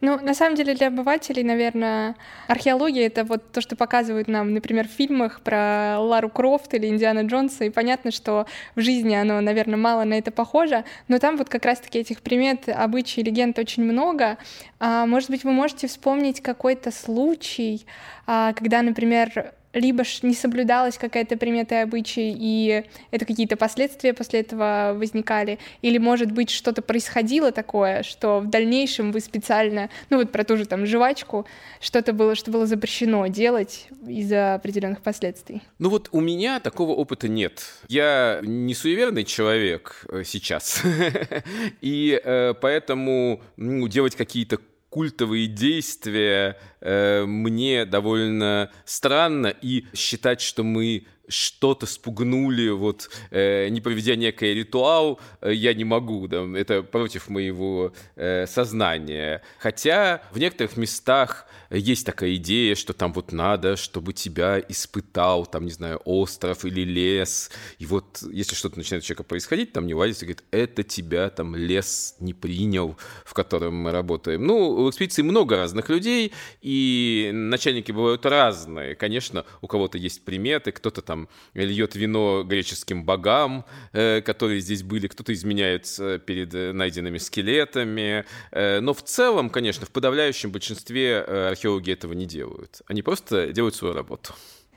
Ну, 0.00 0.20
на 0.20 0.34
самом 0.34 0.56
деле, 0.56 0.74
для 0.74 0.88
обывателей, 0.88 1.42
наверное, 1.42 2.16
археология— 2.46 3.06
это 3.06 3.24
вот 3.24 3.52
то, 3.52 3.60
что 3.60 3.74
показывают 3.76 4.28
нам, 4.28 4.52
например, 4.52 4.86
в 4.86 4.90
фильмах 4.90 5.40
про 5.40 5.98
Лару 5.98 6.28
Крофт 6.28 6.74
или 6.74 6.86
Индиана 6.88 7.22
Джонса, 7.22 7.64
и 7.64 7.70
понятно, 7.70 8.10
что 8.10 8.46
в 8.74 8.80
жизни 8.80 9.14
оно, 9.14 9.40
наверное, 9.40 9.78
мало 9.78 10.04
на 10.04 10.14
это 10.14 10.30
похоже, 10.30 10.84
но 11.08 11.18
там 11.18 11.36
вот 11.36 11.48
как 11.48 11.64
раз-таки 11.64 12.00
этих 12.00 12.20
примет, 12.20 12.68
обычаи, 12.68 13.20
легенд 13.20 13.58
очень 13.58 13.84
много. 13.84 14.36
А, 14.78 15.06
может 15.06 15.30
быть, 15.30 15.44
вы 15.44 15.52
можете 15.52 15.86
вспомнить 15.86 16.42
какой-то 16.42 16.90
случай, 16.90 17.86
а, 18.26 18.52
когда, 18.52 18.82
например, 18.82 19.54
либо 19.74 20.04
ж 20.04 20.20
не 20.22 20.34
соблюдалась 20.34 20.96
какая-то 20.96 21.36
примета 21.36 21.74
и 21.76 21.78
обычай, 21.78 22.34
и 22.36 22.84
это 23.10 23.24
какие-то 23.26 23.56
последствия 23.56 24.14
после 24.14 24.40
этого 24.40 24.92
возникали, 24.96 25.58
или, 25.82 25.98
может 25.98 26.32
быть, 26.32 26.50
что-то 26.50 26.82
происходило 26.82 27.52
такое, 27.52 28.02
что 28.02 28.40
в 28.40 28.48
дальнейшем 28.48 29.12
вы 29.12 29.20
специально, 29.20 29.90
ну 30.10 30.18
вот 30.18 30.32
про 30.32 30.44
ту 30.44 30.56
же 30.56 30.66
там 30.66 30.86
жвачку, 30.86 31.46
что-то 31.80 32.12
было, 32.12 32.34
что 32.34 32.50
было 32.50 32.66
запрещено 32.66 33.26
делать 33.26 33.88
из-за 34.06 34.54
определенных 34.54 35.02
последствий. 35.02 35.62
Ну 35.78 35.90
вот 35.90 36.08
у 36.12 36.20
меня 36.20 36.60
такого 36.60 36.92
опыта 36.92 37.28
нет. 37.28 37.64
Я 37.88 38.40
не 38.42 38.74
суеверный 38.74 39.24
человек 39.24 40.06
э, 40.08 40.22
сейчас, 40.24 40.82
и 41.80 42.20
э, 42.22 42.54
поэтому 42.60 43.42
ну, 43.56 43.88
делать 43.88 44.14
какие-то 44.14 44.58
культовые 44.94 45.48
действия 45.48 46.56
э, 46.80 47.24
мне 47.26 47.84
довольно 47.84 48.70
странно, 48.84 49.48
и 49.48 49.86
считать, 49.92 50.40
что 50.40 50.62
мы 50.62 51.08
что-то 51.28 51.86
спугнули, 51.86 52.68
вот, 52.70 53.10
э, 53.30 53.68
не 53.68 53.80
проведя 53.80 54.16
некий 54.16 54.54
ритуал, 54.54 55.20
э, 55.40 55.52
я 55.52 55.74
не 55.74 55.84
могу, 55.84 56.26
да, 56.28 56.44
это 56.56 56.82
против 56.82 57.28
моего 57.28 57.92
э, 58.16 58.46
сознания. 58.46 59.42
Хотя 59.58 60.22
в 60.32 60.38
некоторых 60.38 60.76
местах 60.76 61.46
есть 61.70 62.06
такая 62.06 62.34
идея, 62.36 62.74
что 62.74 62.92
там 62.92 63.12
вот 63.12 63.32
надо, 63.32 63.76
чтобы 63.76 64.12
тебя 64.12 64.60
испытал, 64.68 65.46
там, 65.46 65.64
не 65.64 65.72
знаю, 65.72 66.00
остров 66.04 66.64
или 66.64 66.82
лес, 66.82 67.50
и 67.78 67.86
вот 67.86 68.22
если 68.30 68.54
что-то 68.54 68.78
начинает 68.78 69.02
у 69.02 69.06
человека 69.06 69.24
происходить, 69.24 69.72
там 69.72 69.86
не 69.86 69.94
валится, 69.94 70.24
говорит, 70.24 70.44
это 70.50 70.82
тебя 70.82 71.30
там 71.30 71.56
лес 71.56 72.16
не 72.20 72.34
принял, 72.34 72.96
в 73.24 73.34
котором 73.34 73.76
мы 73.76 73.92
работаем. 73.92 74.46
Ну, 74.46 74.84
в 74.84 74.90
экспедиции 74.90 75.22
много 75.22 75.56
разных 75.56 75.88
людей, 75.88 76.32
и 76.60 77.30
начальники 77.32 77.92
бывают 77.92 78.26
разные. 78.26 78.94
Конечно, 78.94 79.44
у 79.60 79.66
кого-то 79.66 79.98
есть 79.98 80.24
приметы, 80.24 80.72
кто-то 80.72 81.02
там 81.02 81.13
там 81.14 81.28
льет 81.54 81.94
вино 81.94 82.42
греческим 82.42 83.04
богам, 83.04 83.64
э, 83.92 84.20
которые 84.20 84.60
здесь 84.60 84.82
были, 84.82 85.06
кто-то 85.06 85.32
изменяется 85.32 86.18
перед 86.18 86.52
э, 86.54 86.72
найденными 86.72 87.18
скелетами. 87.18 88.24
Э, 88.50 88.80
но 88.80 88.92
в 88.94 89.02
целом, 89.02 89.50
конечно, 89.50 89.86
в 89.86 89.90
подавляющем 89.90 90.50
большинстве 90.50 91.20
археологи 91.20 91.92
этого 91.92 92.14
не 92.14 92.26
делают. 92.26 92.82
Они 92.86 93.02
просто 93.02 93.52
делают 93.52 93.76
свою 93.76 93.94
работу. 93.94 94.34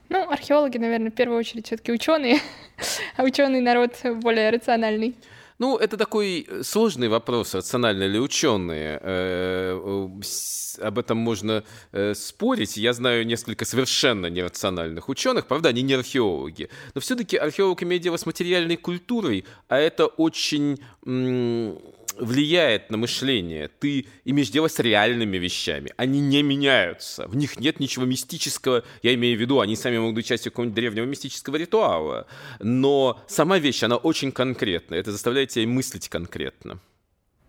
Ну, 0.10 0.30
археологи, 0.30 0.78
наверное, 0.78 1.12
в 1.12 1.16
первую 1.16 1.40
очередь 1.40 1.66
все-таки 1.66 1.92
ученые, 1.92 2.40
а 3.18 3.24
ученый 3.24 3.62
народ 3.62 3.96
более 4.22 4.52
рациональный. 4.52 5.16
Ну, 5.60 5.78
это 5.78 5.98
такой 5.98 6.46
э, 6.48 6.64
сложный 6.64 7.08
вопрос, 7.08 7.56
рационально 7.56 8.08
ли 8.08 8.20
ученые. 8.20 9.00
Э, 9.02 10.10
об 10.80 11.00
этом 11.00 11.18
можно 11.18 11.64
э, 11.92 12.14
спорить. 12.14 12.78
Я 12.78 12.94
знаю 12.94 13.26
несколько 13.26 13.66
совершенно 13.66 14.28
нерациональных 14.28 15.10
ученых, 15.10 15.48
правда, 15.48 15.70
они 15.70 15.82
не 15.82 15.94
археологи. 15.94 16.70
Но 16.94 17.02
все-таки 17.02 17.38
археолог 17.38 17.82
имеет 17.82 18.04
дело 18.04 18.18
с 18.18 18.26
материальной 18.26 18.78
культурой, 18.78 19.46
а 19.68 19.78
это 19.78 20.06
очень 20.06 20.80
влияет 22.20 22.90
на 22.92 22.98
мышление. 22.98 23.70
Ты 23.80 24.06
имеешь 24.26 24.50
дело 24.50 24.68
с 24.68 24.80
реальными 24.80 25.38
вещами. 25.38 25.94
Они 25.98 26.20
не 26.20 26.44
меняются. 26.44 27.28
В 27.28 27.36
них 27.36 27.60
нет 27.60 27.80
ничего 27.80 28.06
мистического. 28.06 28.84
Я 29.04 29.14
имею 29.14 29.38
в 29.38 29.42
виду, 29.42 29.60
они 29.60 29.76
сами 29.76 29.98
могут 29.98 30.16
быть 30.16 30.26
частью 30.26 30.52
какого-нибудь 30.52 30.76
древнего 30.76 31.06
мистического 31.06 31.56
ритуала. 31.56 32.28
Но 32.60 33.22
сама 33.28 33.60
вещь, 33.60 33.84
она 33.84 33.98
очень 33.98 34.32
конкретная. 34.32 35.00
Это 35.00 35.12
заставляет 35.12 35.50
тебя 35.50 35.68
мыслить 35.68 36.10
конкретно. 36.10 36.80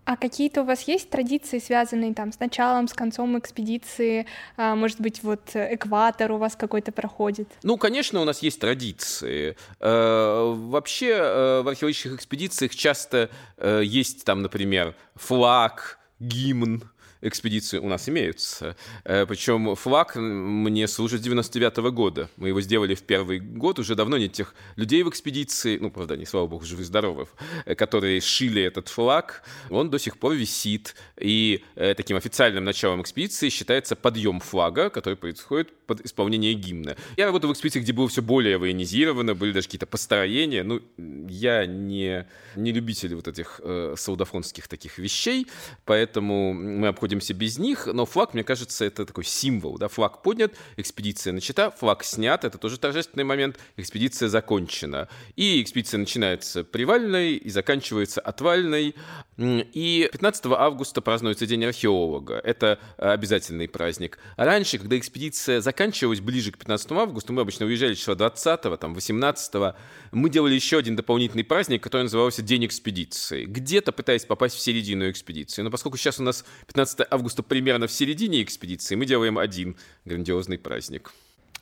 А 0.09 0.17
какие-то 0.17 0.63
у 0.63 0.65
вас 0.65 0.87
есть 0.87 1.11
традиции, 1.11 1.59
связанные 1.59 2.15
там 2.15 2.31
с 2.31 2.39
началом, 2.39 2.87
с 2.87 2.93
концом 2.93 3.37
экспедиции? 3.37 4.25
А, 4.57 4.73
может 4.73 4.99
быть, 4.99 5.21
вот 5.21 5.51
экватор 5.53 6.31
у 6.31 6.37
вас 6.37 6.55
какой-то 6.55 6.91
проходит? 6.91 7.47
Ну, 7.61 7.77
конечно, 7.77 8.19
у 8.19 8.23
нас 8.23 8.41
есть 8.41 8.59
традиции. 8.59 9.55
Э, 9.79 10.51
вообще 10.55 11.09
э, 11.11 11.61
в 11.61 11.67
археологических 11.67 12.15
экспедициях 12.15 12.73
часто 12.73 13.29
э, 13.57 13.83
есть 13.85 14.25
там, 14.25 14.41
например, 14.41 14.95
флаг, 15.13 15.99
гимн, 16.19 16.89
экспедиции 17.21 17.77
у 17.79 17.87
нас 17.87 18.09
имеются. 18.09 18.75
Э, 19.03 19.25
Причем 19.25 19.75
флаг 19.75 20.15
мне 20.15 20.87
служит 20.87 21.21
с 21.21 21.23
99 21.23 21.77
-го 21.77 21.91
года. 21.91 22.29
Мы 22.37 22.49
его 22.49 22.61
сделали 22.61 22.95
в 22.95 23.01
первый 23.01 23.39
год. 23.39 23.79
Уже 23.79 23.95
давно 23.95 24.17
нет 24.17 24.31
тех 24.31 24.55
людей 24.75 25.03
в 25.03 25.09
экспедиции, 25.09 25.77
ну, 25.77 25.91
правда, 25.91 26.15
не 26.17 26.25
слава 26.25 26.47
богу, 26.47 26.65
живы-здоровы, 26.65 27.27
э, 27.65 27.75
которые 27.75 28.21
шили 28.21 28.61
этот 28.61 28.87
флаг. 28.87 29.43
Он 29.69 29.89
до 29.89 29.99
сих 29.99 30.17
пор 30.17 30.33
висит. 30.33 30.95
И 31.17 31.63
э, 31.75 31.93
таким 31.93 32.17
официальным 32.17 32.63
началом 32.63 33.01
экспедиции 33.01 33.49
считается 33.49 33.95
подъем 33.95 34.39
флага, 34.39 34.89
который 34.89 35.15
происходит 35.15 35.69
под 35.87 36.01
исполнение 36.05 36.53
гимна. 36.53 36.95
Я 37.17 37.25
работал 37.25 37.49
в 37.49 37.53
экспедиции, 37.53 37.81
где 37.81 37.93
было 37.93 38.07
все 38.07 38.21
более 38.21 38.57
военизировано, 38.57 39.35
были 39.35 39.51
даже 39.51 39.67
какие-то 39.67 39.87
построения. 39.87 40.63
Ну, 40.63 40.81
я 41.27 41.65
не, 41.65 42.27
не 42.55 42.71
любитель 42.71 43.15
вот 43.15 43.27
этих 43.27 43.59
э, 43.63 43.95
саудафонских 43.97 44.67
таких 44.67 44.99
вещей, 44.99 45.47
поэтому 45.85 46.53
мы 46.53 46.87
обходим 46.87 47.08
обходимся 47.09 47.33
без 47.33 47.57
них, 47.57 47.87
но 47.87 48.05
флаг, 48.05 48.35
мне 48.35 48.43
кажется, 48.43 48.85
это 48.85 49.03
такой 49.03 49.23
символ, 49.23 49.79
да, 49.79 49.87
флаг 49.87 50.21
поднят, 50.21 50.53
экспедиция 50.77 51.33
начата, 51.33 51.71
флаг 51.71 52.03
снят, 52.03 52.45
это 52.45 52.59
тоже 52.59 52.77
торжественный 52.77 53.23
момент, 53.23 53.57
экспедиция 53.77 54.29
закончена. 54.29 55.09
И 55.35 55.59
экспедиция 55.59 55.97
начинается 55.97 56.63
привальной 56.63 57.33
и 57.33 57.49
заканчивается 57.49 58.21
отвальной, 58.21 58.95
и 59.37 60.09
15 60.11 60.45
августа 60.51 61.01
празднуется 61.01 61.47
День 61.47 61.65
археолога, 61.65 62.35
это 62.35 62.77
обязательный 62.97 63.67
праздник. 63.67 64.19
А 64.37 64.45
раньше, 64.45 64.77
когда 64.77 64.95
экспедиция 64.95 65.61
заканчивалась 65.61 66.19
ближе 66.19 66.51
к 66.51 66.59
15 66.59 66.91
августа, 66.91 67.33
мы 67.33 67.41
обычно 67.41 67.65
уезжали 67.65 67.95
числа 67.95 68.13
20 68.13 68.79
там, 68.79 68.93
18 68.93 69.73
мы 70.11 70.29
делали 70.29 70.53
еще 70.53 70.77
один 70.77 70.95
дополнительный 70.95 71.43
праздник, 71.43 71.81
который 71.81 72.03
назывался 72.03 72.43
День 72.43 72.67
экспедиции, 72.67 73.45
где-то 73.45 73.91
пытаясь 73.91 74.25
попасть 74.25 74.55
в 74.55 74.59
середину 74.59 75.09
экспедиции. 75.09 75.63
Но 75.63 75.71
поскольку 75.71 75.97
сейчас 75.97 76.19
у 76.19 76.23
нас 76.23 76.45
15 76.67 76.98
15 76.99 77.07
августа 77.11 77.43
примерно 77.43 77.87
в 77.87 77.91
середине 77.91 78.43
экспедиции 78.43 78.95
мы 78.95 79.05
делаем 79.05 79.37
один 79.37 79.75
грандиозный 80.05 80.57
праздник. 80.57 81.13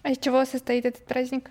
А 0.04 0.12
из 0.12 0.18
чего 0.18 0.46
состоит 0.46 0.86
этот 0.86 1.06
праздник? 1.06 1.50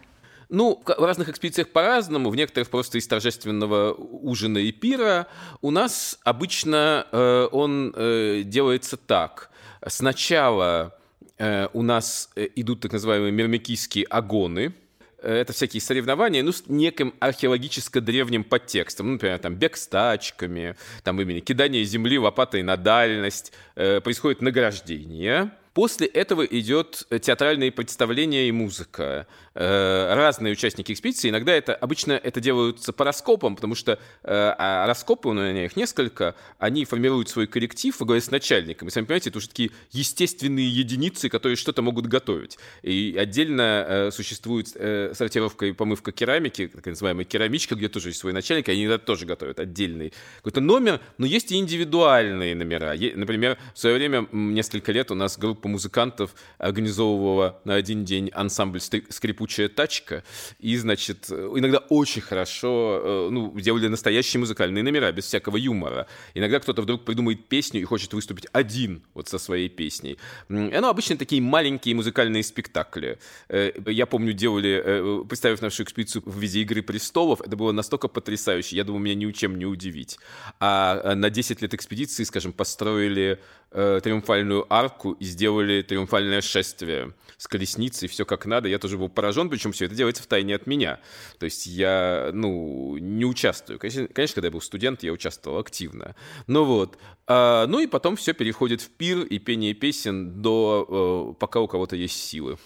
Ну, 0.49 0.83
в 0.85 1.05
разных 1.05 1.29
экспедициях 1.29 1.69
по-разному, 1.69 2.31
в 2.31 2.37
некоторых 2.37 2.71
просто 2.71 2.99
из 2.99 3.07
торжественного 3.07 3.93
ужина 3.93 4.59
и 4.59 4.71
пира. 4.71 5.27
У 5.61 5.71
нас 5.71 6.19
обычно 6.23 7.07
э, 7.11 7.49
он 7.51 7.93
э, 7.97 8.43
делается 8.45 8.97
так. 8.97 9.51
Сначала 9.87 10.97
э, 11.39 11.69
у 11.73 11.83
нас 11.83 12.31
э, 12.37 12.49
идут 12.55 12.81
так 12.81 12.93
называемые 12.93 13.33
мирмикийские 13.33 14.05
агоны– 14.05 14.75
это 15.23 15.53
всякие 15.53 15.81
соревнования, 15.81 16.43
ну, 16.43 16.53
с 16.53 16.65
неким 16.67 17.15
археологическо-древним 17.21 18.45
подтекстом. 18.45 19.07
Ну, 19.07 19.13
например, 19.15 19.39
там, 19.39 19.55
бег 19.55 19.77
с 19.77 19.87
тачками, 19.87 20.77
там, 21.03 21.21
именно 21.21 21.41
кидание 21.41 21.85
земли 21.85 22.19
лопатой 22.19 22.63
на 22.63 22.77
дальность, 22.77 23.53
э, 23.75 24.01
происходит 24.01 24.43
награждение– 24.43 25.51
После 25.77 26.07
этого 26.07 26.43
идет 26.43 27.07
театральные 27.21 27.71
представления 27.71 28.49
и 28.49 28.51
музыка. 28.51 29.27
Э, 29.59 30.15
разные 30.15 30.53
участники 30.53 30.93
экспедиции. 30.93 31.29
Иногда 31.31 31.53
это 31.53 31.75
обычно 31.75 32.13
это 32.13 32.41
делаются 32.41 32.95
по 32.95 33.05
раскопам, 33.05 33.57
потому 33.57 33.75
что 33.75 33.93
э, 33.93 33.99
а 34.23 34.87
раскопы, 34.87 35.29
у 35.29 35.33
меня 35.35 35.67
их 35.67 35.77
несколько, 35.77 36.35
они 36.59 36.87
формируют 36.87 37.29
свой 37.29 37.47
коллектив 37.47 37.99
во 38.01 38.07
главе 38.07 38.23
с 38.23 38.31
начальником. 38.31 38.89
И 38.89 38.91
сами 38.91 39.05
понимаете, 39.05 39.29
это 39.29 39.37
уже 39.37 39.49
такие 39.49 39.71
естественные 39.93 40.67
единицы, 40.67 41.29
которые 41.29 41.57
что-то 41.57 41.83
могут 41.83 42.07
готовить. 42.07 42.59
И 42.83 43.15
отдельно 43.19 43.85
э, 43.87 44.11
существует 44.13 44.69
сортировка 44.69 45.67
и 45.67 45.73
помывка 45.73 46.11
керамики, 46.11 46.69
так 46.69 46.87
называемая 46.87 47.27
керамичка, 47.27 47.75
где 47.75 47.91
тоже 47.91 48.11
есть 48.11 48.21
свой 48.21 48.33
начальник, 48.33 48.69
и 48.71 48.73
они 48.73 48.85
иногда 48.87 48.99
тоже 48.99 49.27
готовят 49.27 49.61
отдельный 49.61 50.15
какой-то 50.39 50.63
номер, 50.63 51.01
но 51.19 51.27
есть 51.27 51.53
и 51.53 51.57
индивидуальные 51.57 52.55
номера. 52.55 52.95
Например, 53.15 53.59
в 53.75 53.79
свое 53.79 53.97
время, 53.97 54.27
несколько 54.33 54.93
лет 54.93 55.11
у 55.11 55.15
нас 55.15 55.39
группа 55.39 55.66
группа 55.67 55.69
музыкантов 55.69 56.35
организовывала 56.59 57.61
на 57.65 57.75
один 57.75 58.05
день 58.05 58.31
ансамбль 58.35 58.81
«Скрипучая 58.81 59.69
тачка», 59.69 60.23
и, 60.63 60.77
значит, 60.77 61.31
иногда 61.31 61.79
очень 61.91 62.23
хорошо, 62.23 63.01
э, 63.03 63.29
ну, 63.31 63.61
делали 63.61 63.89
настоящие 63.89 64.41
музыкальные 64.41 64.83
номера, 64.83 65.13
без 65.13 65.25
всякого 65.25 65.57
юмора. 65.59 66.07
Иногда 66.35 66.59
кто-то 66.59 66.83
вдруг 66.83 67.05
придумает 67.05 67.49
песню 67.49 67.81
и 67.81 67.85
хочет 67.85 68.15
выступить 68.15 68.47
один 68.53 69.03
вот 69.15 69.29
со 69.29 69.39
своей 69.39 69.69
песней. 69.69 70.19
И 70.49 70.75
оно 70.77 70.89
обычно 70.89 71.17
такие 71.17 71.43
маленькие 71.43 71.95
музыкальные 71.95 72.43
спектакли. 72.43 73.19
Э, 73.49 73.73
я 73.87 74.07
помню, 74.07 74.33
делали, 74.33 74.83
э, 74.85 75.25
представив 75.29 75.63
нашу 75.63 75.83
экспедицию 75.83 76.23
в 76.27 76.39
виде 76.39 76.61
«Игры 76.61 76.83
престолов», 76.83 77.41
это 77.41 77.57
было 77.57 77.73
настолько 77.73 78.09
потрясающе, 78.09 78.77
я 78.77 78.85
думаю, 78.85 79.03
меня 79.03 79.15
ничем 79.15 79.59
не 79.59 79.67
удивить. 79.67 80.19
А 80.61 81.15
на 81.15 81.31
10 81.31 81.63
лет 81.63 81.75
экспедиции, 81.75 82.25
скажем, 82.25 82.53
построили 82.53 83.39
э, 83.77 84.01
триумфальную 84.03 84.67
арку 84.73 85.13
и 85.13 85.25
сделали 85.25 85.83
триумфальное 85.83 86.41
шествие 86.41 87.13
с 87.37 87.47
колесницей, 87.47 88.09
все 88.09 88.25
как 88.25 88.47
надо. 88.47 88.69
Я 88.69 88.79
тоже 88.79 88.97
был 88.97 89.09
поражен, 89.09 89.51
причем 89.51 89.73
все 89.73 89.85
это 89.85 89.95
делается 89.95 90.23
в 90.23 90.27
тайне 90.27 90.55
от 90.55 90.67
меня. 90.67 90.99
То 91.39 91.45
есть 91.45 91.67
я, 91.67 92.31
ну, 92.33 92.97
не 92.97 93.27
участвую. 93.27 93.79
Конечно, 93.79 94.09
конечно 94.09 94.37
когда 94.37 94.49
я 94.49 94.53
был 94.53 94.63
студент, 94.63 95.03
я 95.03 95.13
участвовал 95.13 95.59
активно. 95.59 96.17
Ну 96.47 96.65
вот. 96.65 96.99
А, 97.27 97.67
ну 97.67 97.79
и 97.81 97.87
потом 97.87 98.17
все 98.17 98.33
переходит 98.33 98.81
в 98.81 98.89
пир 98.89 99.21
и 99.21 99.39
пение 99.39 99.75
песен 99.75 100.41
до 100.41 101.35
э, 101.37 101.39
пока 101.39 101.61
у 101.61 101.69
кого-то 101.69 101.97
есть 101.97 102.17
силы. 102.17 102.57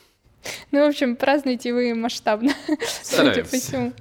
Ну, 0.71 0.87
в 0.87 0.89
общем, 0.89 1.17
празднуете 1.17 1.75
вы 1.75 1.95
масштабно, 1.95 2.55
по 2.67 2.77
всему. 3.57 3.93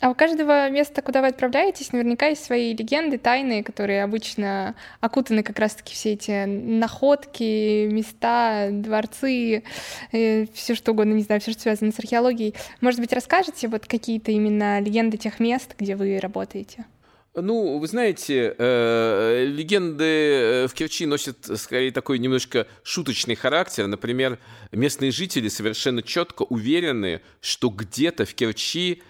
А, 0.00 0.10
у 0.10 0.14
каждого 0.14 0.68
места, 0.68 1.00
куда 1.00 1.22
вы 1.22 1.28
отправляетесь, 1.28 1.92
наверняка 1.92 2.26
есть 2.26 2.44
свои 2.44 2.74
легенды, 2.74 3.16
тайны, 3.18 3.62
которые 3.62 4.02
обычно 4.02 4.74
окутаны 5.00 5.42
как 5.42 5.58
раз-таки 5.58 5.94
все 5.94 6.12
эти 6.12 6.44
находки, 6.44 7.86
места, 7.86 8.68
дворцы, 8.72 9.62
э, 10.12 10.46
все 10.52 10.74
что 10.74 10.92
угодно, 10.92 11.14
не 11.14 11.22
знаю, 11.22 11.40
все, 11.40 11.52
что 11.52 11.62
связано 11.62 11.92
с 11.92 11.98
археологией. 11.98 12.54
Может 12.80 13.00
быть, 13.00 13.12
расскажете 13.12 13.68
вот 13.68 13.86
какие-то 13.86 14.32
именно 14.32 14.80
легенды 14.80 15.16
тех 15.16 15.40
мест, 15.40 15.74
где 15.78 15.96
вы 15.96 16.18
работаете? 16.20 16.84
Ну, 17.38 17.78
вы 17.78 17.86
знаете, 17.86 18.54
э, 18.56 19.44
легенды 19.46 20.04
э, 20.04 20.66
в 20.68 20.74
Керчи 20.74 21.04
носят 21.04 21.36
скорее 21.58 21.90
такой 21.90 22.18
немножко 22.18 22.66
шуточный 22.82 23.34
характер. 23.34 23.86
Например, 23.86 24.38
местные 24.72 25.10
жители 25.10 25.48
совершенно 25.48 26.02
четко 26.02 26.44
уверены, 26.44 27.20
что 27.42 27.68
где-то 27.68 28.24
в 28.24 28.34
Керчи 28.34 29.02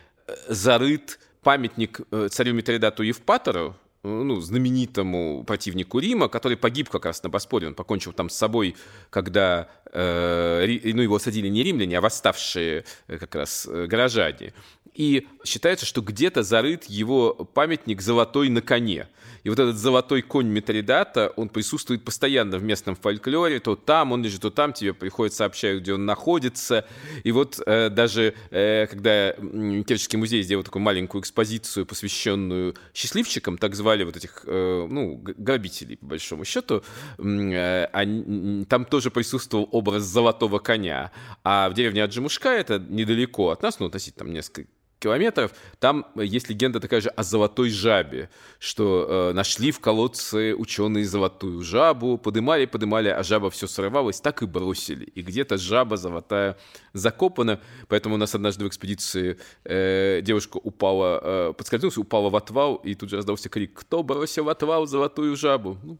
зарыт 0.48 1.18
памятник 1.42 2.00
э, 2.10 2.28
царю 2.30 2.54
Митридату 2.54 3.02
Евпатору, 3.02 3.76
э, 4.02 4.08
ну, 4.08 4.40
знаменитому 4.40 5.44
противнику 5.44 6.00
Рима, 6.00 6.28
который 6.28 6.56
погиб 6.56 6.88
как 6.90 7.04
раз 7.04 7.22
на 7.22 7.28
Боспоре. 7.28 7.68
Он 7.68 7.74
покончил 7.74 8.12
там 8.12 8.28
с 8.28 8.36
собой, 8.36 8.74
когда 9.10 9.68
э, 9.92 10.66
ну, 10.94 11.02
его 11.02 11.18
садили 11.18 11.48
не 11.48 11.62
римляне, 11.62 11.98
а 11.98 12.00
восставшие 12.00 12.84
э, 13.06 13.18
как 13.18 13.34
раз 13.34 13.68
горожане. 13.68 14.52
И 14.96 15.26
считается, 15.44 15.84
что 15.84 16.00
где-то 16.00 16.42
зарыт 16.42 16.84
его 16.84 17.34
памятник 17.34 18.00
золотой 18.00 18.48
на 18.48 18.62
коне. 18.62 19.08
И 19.44 19.50
вот 19.50 19.58
этот 19.58 19.76
золотой 19.76 20.22
конь 20.22 20.48
Митридата, 20.48 21.32
он 21.36 21.50
присутствует 21.50 22.02
постоянно 22.02 22.58
в 22.58 22.64
местном 22.64 22.96
фольклоре. 22.96 23.60
То 23.60 23.76
там 23.76 24.12
он 24.12 24.24
лежит, 24.24 24.40
то 24.40 24.50
там 24.50 24.72
тебе 24.72 24.94
приходят 24.94 25.34
сообщают, 25.34 25.82
где 25.82 25.92
он 25.92 26.06
находится. 26.06 26.86
И 27.24 27.30
вот 27.30 27.60
э, 27.64 27.90
даже 27.90 28.34
э, 28.50 28.86
когда 28.86 29.32
Керченский 29.32 30.18
музей 30.18 30.42
сделал 30.42 30.64
такую 30.64 30.82
маленькую 30.82 31.20
экспозицию, 31.20 31.84
посвященную 31.84 32.74
счастливчикам, 32.94 33.58
так 33.58 33.74
звали 33.74 34.02
вот 34.02 34.16
этих, 34.16 34.44
э, 34.46 34.86
ну, 34.88 35.16
грабителей, 35.22 35.98
по 35.98 36.06
большому 36.06 36.46
счету, 36.46 36.82
э, 37.18 37.84
они, 37.92 38.64
там 38.64 38.86
тоже 38.86 39.10
присутствовал 39.10 39.68
образ 39.72 40.04
золотого 40.04 40.58
коня. 40.58 41.12
А 41.44 41.68
в 41.68 41.74
деревне 41.74 42.02
Аджимушка, 42.02 42.48
это 42.48 42.78
недалеко 42.78 43.50
от 43.50 43.62
нас, 43.62 43.78
ну, 43.78 43.86
относительно 43.86 44.24
там 44.24 44.32
несколько 44.32 44.66
километров, 44.98 45.52
там 45.78 46.06
есть 46.16 46.48
легенда 46.48 46.80
такая 46.80 47.00
же 47.00 47.10
о 47.10 47.22
золотой 47.22 47.70
жабе, 47.70 48.30
что 48.58 49.06
э, 49.08 49.32
нашли 49.32 49.70
в 49.70 49.80
колодце 49.80 50.54
ученые 50.54 51.04
золотую 51.04 51.62
жабу, 51.62 52.18
подымали, 52.18 52.64
подымали, 52.66 53.08
а 53.08 53.22
жаба 53.22 53.50
все 53.50 53.66
срывалась, 53.66 54.20
так 54.20 54.42
и 54.42 54.46
бросили. 54.46 55.04
И 55.04 55.22
где-то 55.22 55.58
жаба 55.58 55.96
золотая 55.96 56.56
закопана, 56.92 57.60
поэтому 57.88 58.14
у 58.14 58.18
нас 58.18 58.34
однажды 58.34 58.64
в 58.64 58.68
экспедиции 58.68 59.38
э, 59.64 60.20
девушка 60.22 60.56
упала, 60.56 61.20
э, 61.22 61.52
подскользнулась, 61.52 61.98
упала 61.98 62.30
в 62.30 62.36
отвал, 62.36 62.76
и 62.76 62.94
тут 62.94 63.10
же 63.10 63.16
раздался 63.16 63.48
крик, 63.48 63.74
кто 63.74 64.02
бросил 64.02 64.44
в 64.44 64.48
отвал 64.48 64.86
золотую 64.86 65.36
жабу? 65.36 65.76
Ну, 65.82 65.98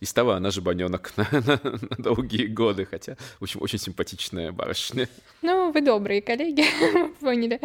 и 0.00 0.04
стала 0.04 0.36
она 0.36 0.50
жабаненок 0.50 1.12
на, 1.16 1.28
на, 1.32 1.60
на 1.62 1.96
долгие 1.96 2.46
годы, 2.46 2.84
хотя, 2.84 3.16
в 3.40 3.44
общем, 3.44 3.62
очень 3.62 3.78
симпатичная 3.78 4.52
барышня. 4.52 5.08
Ну, 5.42 5.72
вы 5.72 5.80
добрые 5.80 6.20
коллеги, 6.20 6.64
поняли. 7.20 7.60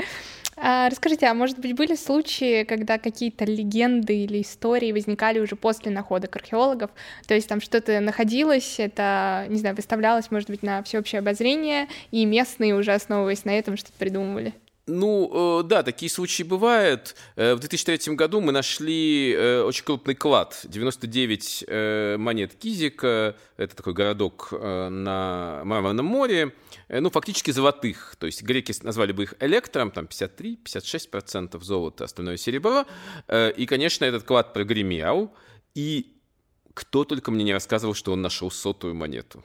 А, 0.58 0.90
расскажите, 0.90 1.26
а 1.28 1.34
может 1.34 1.60
быть 1.60 1.76
были 1.76 1.96
случаи, 1.96 2.64
когда 2.64 2.98
какие-то 3.00 3.46
легенды 3.46 4.24
или 4.24 4.42
истории 4.42 4.92
возникали 4.92 5.40
уже 5.40 5.56
после 5.56 5.92
находок 5.92 6.36
археологов? 6.36 6.92
То 7.28 7.34
есть 7.34 7.48
там 7.48 7.60
что-то 7.62 8.00
находилось, 8.00 8.80
это, 8.80 9.46
не 9.50 9.58
знаю, 9.60 9.76
выставлялось, 9.76 10.30
может 10.32 10.50
быть, 10.50 10.64
на 10.64 10.84
всеобщее 10.84 11.20
обозрение, 11.20 11.88
и 12.12 12.26
местные 12.26 12.76
уже 12.76 12.94
основываясь 12.94 13.46
на 13.46 13.58
этом 13.58 13.78
что-то 13.78 13.98
придумывали? 13.98 14.54
Ну, 14.86 15.62
э, 15.62 15.64
да, 15.64 15.82
такие 15.82 16.10
случаи 16.10 16.44
бывают. 16.44 17.16
Э, 17.38 17.54
в 17.54 17.60
2003 17.60 18.16
году 18.16 18.42
мы 18.42 18.52
нашли 18.52 19.34
э, 19.34 19.62
очень 19.62 19.86
крупный 19.86 20.14
клад. 20.14 20.60
99 20.66 22.18
монет 22.20 22.54
Кизика. 22.56 23.38
Это 23.56 23.76
такой 23.76 23.94
городок 23.94 24.52
на 24.52 25.62
Мраморном 25.64 26.06
море. 26.06 26.54
Ну, 26.90 27.10
фактически 27.10 27.52
золотых. 27.52 28.16
То 28.20 28.26
есть 28.26 28.44
греки 28.44 28.74
назвали 28.84 29.14
бы 29.14 29.24
их 29.24 29.36
электром, 29.40 29.90
там 29.92 30.06
53-56% 30.06 31.62
золота, 31.62 32.04
остальное 32.04 32.38
серебро. 32.38 32.86
И, 33.32 33.66
конечно, 33.68 34.06
этот 34.06 34.24
клад 34.24 34.54
прогремел. 34.54 35.34
И 35.76 36.18
кто 36.74 37.06
только 37.06 37.32
мне 37.32 37.44
не 37.44 37.54
рассказывал, 37.54 37.94
что 37.94 38.12
он 38.12 38.22
нашел 38.22 38.52
сотую 38.52 38.96
монету. 38.96 39.44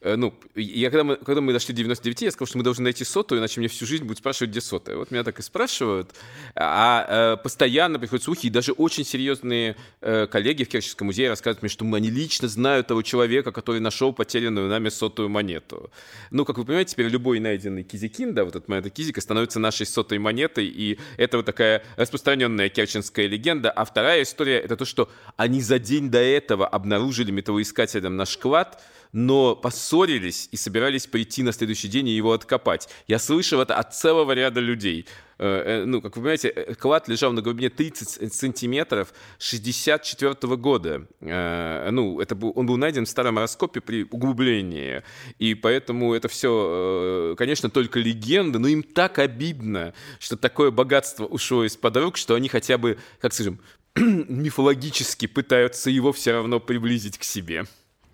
Э, 0.00 0.16
ну, 0.16 0.34
я 0.54 0.90
когда 0.90 1.04
мы, 1.04 1.16
когда 1.16 1.40
мы 1.40 1.52
дошли 1.52 1.74
до 1.74 1.78
99, 1.78 2.22
я 2.22 2.30
сказал, 2.30 2.46
что 2.46 2.58
мы 2.58 2.64
должны 2.64 2.84
найти 2.84 3.04
сотую, 3.04 3.40
иначе 3.40 3.60
мне 3.60 3.68
всю 3.68 3.86
жизнь 3.86 4.04
будут 4.04 4.18
спрашивать, 4.18 4.50
где 4.50 4.60
сотая. 4.60 4.96
Вот 4.96 5.10
меня 5.10 5.24
так 5.24 5.38
и 5.38 5.42
спрашивают. 5.42 6.10
А, 6.54 7.06
а 7.08 7.36
постоянно 7.36 7.98
приходят 7.98 8.24
слухи, 8.24 8.46
и 8.46 8.50
даже 8.50 8.72
очень 8.72 9.04
серьезные 9.04 9.76
э, 10.00 10.26
коллеги 10.26 10.64
в 10.64 10.68
Керченском 10.68 11.06
музее 11.06 11.28
рассказывают 11.28 11.62
мне, 11.62 11.68
что 11.68 11.84
они 11.94 12.10
лично 12.10 12.48
знают 12.48 12.86
того 12.86 13.02
человека, 13.02 13.52
который 13.52 13.80
нашел 13.80 14.12
потерянную 14.12 14.68
нами 14.68 14.88
сотую 14.88 15.28
монету. 15.28 15.90
Ну, 16.30 16.44
как 16.44 16.58
вы 16.58 16.64
понимаете, 16.64 16.92
теперь 16.92 17.08
любой 17.08 17.40
найденный 17.40 17.82
кизикин, 17.82 18.34
да, 18.34 18.44
вот 18.44 18.56
эта 18.56 18.70
монета 18.70 18.90
кизика, 18.90 19.20
становится 19.20 19.58
нашей 19.58 19.86
сотой 19.86 20.18
монетой, 20.18 20.66
и 20.66 20.98
это 21.16 21.38
вот 21.38 21.46
такая 21.46 21.82
распространенная 21.96 22.68
керченская 22.68 23.26
легенда. 23.26 23.70
А 23.70 23.84
вторая 23.84 24.22
история— 24.22 24.58
это 24.60 24.76
то, 24.76 24.84
что 24.84 25.10
они 25.36 25.60
за 25.60 25.78
день 25.78 26.10
до 26.10 26.18
этого 26.18 26.66
обнаружили 26.66 27.30
металлоискателем 27.30 28.16
наш 28.16 28.36
клад, 28.36 28.82
но 29.14 29.54
поссорились 29.54 30.48
и 30.50 30.56
собирались 30.56 31.06
прийти 31.06 31.44
на 31.44 31.52
следующий 31.52 31.86
день 31.86 32.08
и 32.08 32.16
его 32.16 32.32
откопать. 32.32 32.88
Я 33.06 33.20
слышал 33.20 33.60
это 33.60 33.76
от 33.76 33.94
целого 33.94 34.32
ряда 34.32 34.58
людей. 34.58 35.06
Э, 35.38 35.82
э, 35.82 35.84
ну, 35.84 36.02
как 36.02 36.16
вы 36.16 36.22
понимаете, 36.22 36.48
э, 36.48 36.74
клад 36.74 37.08
лежал 37.08 37.32
на 37.32 37.40
глубине 37.40 37.70
30 37.70 38.34
сантиметров 38.34 39.14
64 39.38 40.32
-го 40.32 40.56
года. 40.56 41.06
Ну, 41.20 42.20
это 42.20 42.34
был, 42.34 42.52
он 42.56 42.66
был 42.66 42.76
найден 42.76 43.04
в 43.04 43.08
старом 43.08 43.38
раскопе 43.38 43.80
при 43.80 44.02
углублении. 44.02 45.04
И 45.38 45.54
поэтому 45.54 46.12
это 46.12 46.26
все, 46.26 47.36
конечно, 47.38 47.70
только 47.70 48.00
легенда, 48.00 48.58
но 48.58 48.66
им 48.66 48.82
так 48.82 49.20
обидно, 49.20 49.94
что 50.18 50.36
такое 50.36 50.72
богатство 50.72 51.24
ушло 51.24 51.64
из-под 51.64 51.96
рук, 51.96 52.16
что 52.16 52.34
они 52.34 52.48
хотя 52.48 52.78
бы, 52.78 52.98
как 53.20 53.32
скажем, 53.32 53.60
мифологически 53.94 55.26
пытаются 55.26 55.88
его 55.88 56.12
все 56.12 56.32
равно 56.32 56.58
приблизить 56.58 57.16
к 57.16 57.22
себе. 57.22 57.64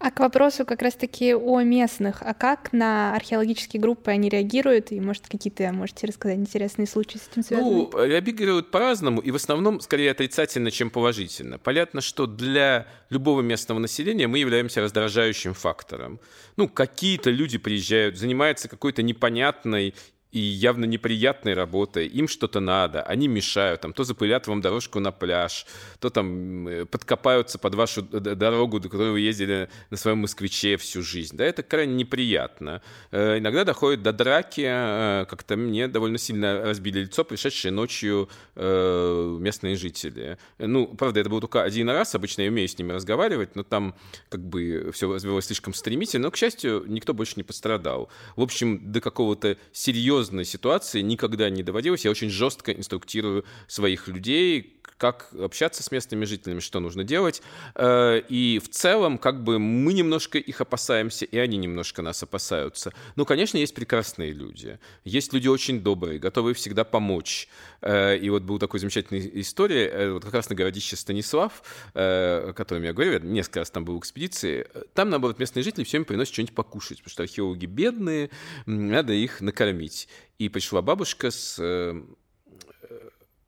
А 0.02 0.10
к 0.10 0.18
вопросу 0.20 0.64
как 0.64 0.80
раз-таки 0.80 1.34
о 1.34 1.60
местных. 1.60 2.22
А 2.22 2.32
как 2.32 2.72
на 2.72 3.14
археологические 3.14 3.82
группы 3.82 4.10
они 4.10 4.30
реагируют? 4.30 4.92
И, 4.92 4.98
может, 4.98 5.28
какие-то 5.28 5.70
можете 5.72 6.06
рассказать 6.06 6.38
интересные 6.38 6.86
случаи 6.86 7.18
с 7.18 7.28
этим 7.30 7.42
связаны? 7.42 7.70
Ну, 7.70 7.90
реагируют 8.06 8.70
по-разному, 8.70 9.20
и 9.20 9.30
в 9.30 9.34
основном 9.34 9.78
скорее 9.80 10.12
отрицательно, 10.12 10.70
чем 10.70 10.88
положительно. 10.88 11.58
Понятно, 11.58 12.00
что 12.00 12.26
для 12.26 12.86
любого 13.10 13.42
местного 13.42 13.78
населения 13.78 14.26
мы 14.26 14.38
являемся 14.38 14.80
раздражающим 14.80 15.52
фактором. 15.52 16.18
Ну, 16.56 16.66
какие-то 16.66 17.28
люди 17.28 17.58
приезжают, 17.58 18.16
занимаются 18.16 18.68
какой-то 18.68 19.02
непонятной 19.02 19.94
и 20.32 20.38
явно 20.38 20.84
неприятной 20.84 21.54
работой, 21.54 22.06
им 22.06 22.28
что-то 22.28 22.60
надо, 22.60 23.02
они 23.02 23.28
мешают, 23.28 23.80
там, 23.80 23.92
то 23.92 24.04
запылят 24.04 24.46
вам 24.46 24.60
дорожку 24.60 25.00
на 25.00 25.10
пляж, 25.10 25.66
то 25.98 26.10
там 26.10 26.68
э, 26.68 26.84
подкопаются 26.86 27.58
под 27.58 27.74
вашу 27.74 28.02
дорогу, 28.02 28.78
до 28.80 28.88
которой 28.88 29.12
вы 29.12 29.20
ездили 29.20 29.68
на 29.90 29.96
своем 29.96 30.18
москвиче 30.18 30.76
всю 30.76 31.02
жизнь. 31.02 31.36
Да, 31.36 31.44
это 31.44 31.62
крайне 31.62 31.94
неприятно. 31.94 32.82
Э, 33.10 33.38
иногда 33.38 33.64
доходит 33.64 34.02
до 34.02 34.12
драки, 34.12 34.64
э, 34.64 35.26
как-то 35.28 35.56
мне 35.56 35.88
довольно 35.88 36.18
сильно 36.18 36.62
разбили 36.62 37.00
лицо 37.00 37.24
пришедшие 37.24 37.72
ночью 37.72 38.28
местные 38.54 39.76
жители. 39.76 40.38
Ну, 40.58 40.86
правда, 40.86 41.20
это 41.20 41.30
был 41.30 41.40
только 41.40 41.62
один 41.62 41.88
раз, 41.88 42.14
обычно 42.14 42.42
я 42.42 42.48
умею 42.48 42.68
с 42.68 42.78
ними 42.78 42.92
разговаривать, 42.92 43.56
но 43.56 43.62
там 43.62 43.94
как 44.28 44.40
бы 44.40 44.90
все 44.92 45.12
развивалось 45.12 45.46
слишком 45.46 45.74
стремительно, 45.74 46.24
но, 46.24 46.30
к 46.30 46.36
счастью, 46.36 46.84
никто 46.86 47.14
больше 47.14 47.34
не 47.36 47.42
пострадал. 47.42 48.10
В 48.36 48.42
общем, 48.42 48.92
до 48.92 49.00
какого-то 49.00 49.56
серьезного 49.72 50.19
серьезной 50.20 50.44
ситуации 50.44 51.00
никогда 51.00 51.48
не 51.48 51.62
доводилось. 51.62 52.04
Я 52.04 52.10
очень 52.10 52.28
жестко 52.28 52.72
инструктирую 52.72 53.44
своих 53.66 54.06
людей, 54.08 54.79
как 55.00 55.30
общаться 55.40 55.82
с 55.82 55.90
местными 55.90 56.26
жителями, 56.26 56.60
что 56.60 56.78
нужно 56.78 57.04
делать. 57.04 57.40
Э, 57.74 58.20
и 58.28 58.60
в 58.62 58.68
целом, 58.68 59.16
как 59.16 59.42
бы 59.42 59.58
мы 59.58 59.94
немножко 59.94 60.36
их 60.36 60.60
опасаемся, 60.60 61.24
и 61.24 61.38
они 61.38 61.56
немножко 61.56 62.02
нас 62.02 62.22
опасаются. 62.22 62.92
Ну, 63.16 63.24
конечно, 63.24 63.56
есть 63.56 63.74
прекрасные 63.74 64.32
люди. 64.32 64.78
Есть 65.04 65.32
люди 65.32 65.48
очень 65.48 65.80
добрые, 65.80 66.18
готовые 66.18 66.54
всегда 66.54 66.84
помочь. 66.84 67.48
Э, 67.80 68.18
и 68.18 68.28
вот 68.28 68.42
был 68.42 68.58
такой 68.58 68.78
замечательная 68.78 69.26
история, 69.40 69.88
э, 69.88 70.12
вот 70.12 70.22
как 70.22 70.34
раз 70.34 70.50
на 70.50 70.54
городище 70.54 70.96
Станислав, 70.96 71.62
о 71.94 72.52
котором 72.52 72.82
я 72.82 72.92
говорю, 72.92 73.12
я 73.12 73.20
несколько 73.20 73.60
раз 73.60 73.70
там 73.70 73.86
был 73.86 73.96
в 73.96 74.00
экспедиции. 74.00 74.66
Там, 74.92 75.08
наоборот, 75.08 75.38
местные 75.38 75.62
жители 75.62 75.84
все 75.84 75.96
время 75.96 76.04
приносят 76.04 76.34
что-нибудь 76.34 76.54
покушать, 76.54 76.98
потому 76.98 77.10
что 77.10 77.22
археологи 77.22 77.64
бедные, 77.64 78.28
надо 78.66 79.14
их 79.14 79.40
накормить. 79.40 80.08
И 80.38 80.50
пришла 80.50 80.82
бабушка 80.82 81.30
с 81.30 81.58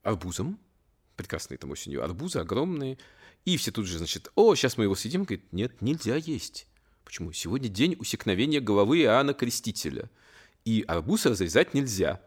арбузом, 0.01 0.59
прекрасные 1.15 1.57
там 1.57 1.71
осенью 1.71 2.03
арбузы, 2.03 2.39
огромные. 2.39 2.97
И 3.45 3.57
все 3.57 3.71
тут 3.71 3.85
же, 3.87 3.97
значит, 3.97 4.31
о, 4.35 4.55
сейчас 4.55 4.77
мы 4.77 4.85
его 4.85 4.95
съедим. 4.95 5.23
Говорит, 5.23 5.51
нет, 5.51 5.81
нельзя 5.81 6.15
есть. 6.15 6.67
Почему? 7.03 7.33
Сегодня 7.33 7.67
день 7.67 7.95
усекновения 7.99 8.61
головы 8.61 9.01
Иоанна 9.01 9.33
Крестителя. 9.33 10.09
И 10.65 10.83
арбуз 10.87 11.25
разрезать 11.25 11.73
нельзя. 11.73 12.21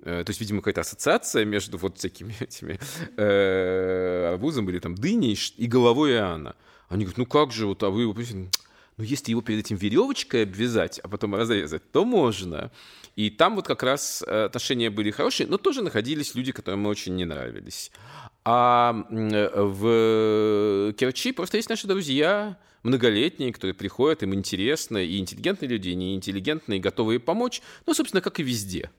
Э, 0.00 0.24
то 0.24 0.30
есть, 0.30 0.40
видимо, 0.40 0.60
какая-то 0.60 0.80
ассоциация 0.80 1.44
между 1.44 1.78
вот 1.78 1.98
всякими 1.98 2.34
этими 2.40 2.78
э, 3.16 4.30
арбузом 4.32 4.68
или 4.70 4.78
там 4.78 4.94
дыней 4.94 5.38
и 5.56 5.66
головой 5.66 6.12
Иоанна. 6.12 6.56
Они 6.88 7.04
говорят, 7.04 7.18
ну 7.18 7.26
как 7.26 7.52
же, 7.52 7.66
вот, 7.66 7.82
а 7.82 7.90
вы 7.90 8.12
ну, 8.98 9.04
если 9.04 9.30
его 9.30 9.40
перед 9.40 9.64
этим 9.64 9.76
веревочкой 9.76 10.42
обвязать, 10.42 10.98
а 10.98 11.08
потом 11.08 11.34
разрезать, 11.34 11.90
то 11.92 12.04
можно. 12.04 12.70
И 13.16 13.30
там 13.30 13.56
вот 13.56 13.66
как 13.66 13.82
раз 13.82 14.22
э, 14.26 14.44
отношения 14.44 14.90
были 14.90 15.10
хорошие, 15.10 15.46
но 15.46 15.56
тоже 15.56 15.82
находились 15.82 16.34
люди, 16.34 16.52
которым 16.52 16.86
очень 16.86 17.14
не 17.16 17.24
нравились. 17.24 17.90
А 18.44 19.06
в 19.10 20.92
Керчи 20.98 21.32
просто 21.32 21.58
есть 21.58 21.68
наши 21.68 21.86
друзья, 21.86 22.58
многолетние, 22.82 23.52
которые 23.52 23.74
приходят, 23.74 24.22
им 24.22 24.34
интересно, 24.34 24.98
и 24.98 25.18
интеллигентные 25.18 25.68
люди, 25.68 25.90
и 25.90 25.94
неинтеллигентные, 25.94 26.80
готовые 26.80 27.20
помочь, 27.20 27.62
ну, 27.86 27.94
собственно, 27.94 28.20
как 28.20 28.40
и 28.40 28.42
везде. 28.42 28.90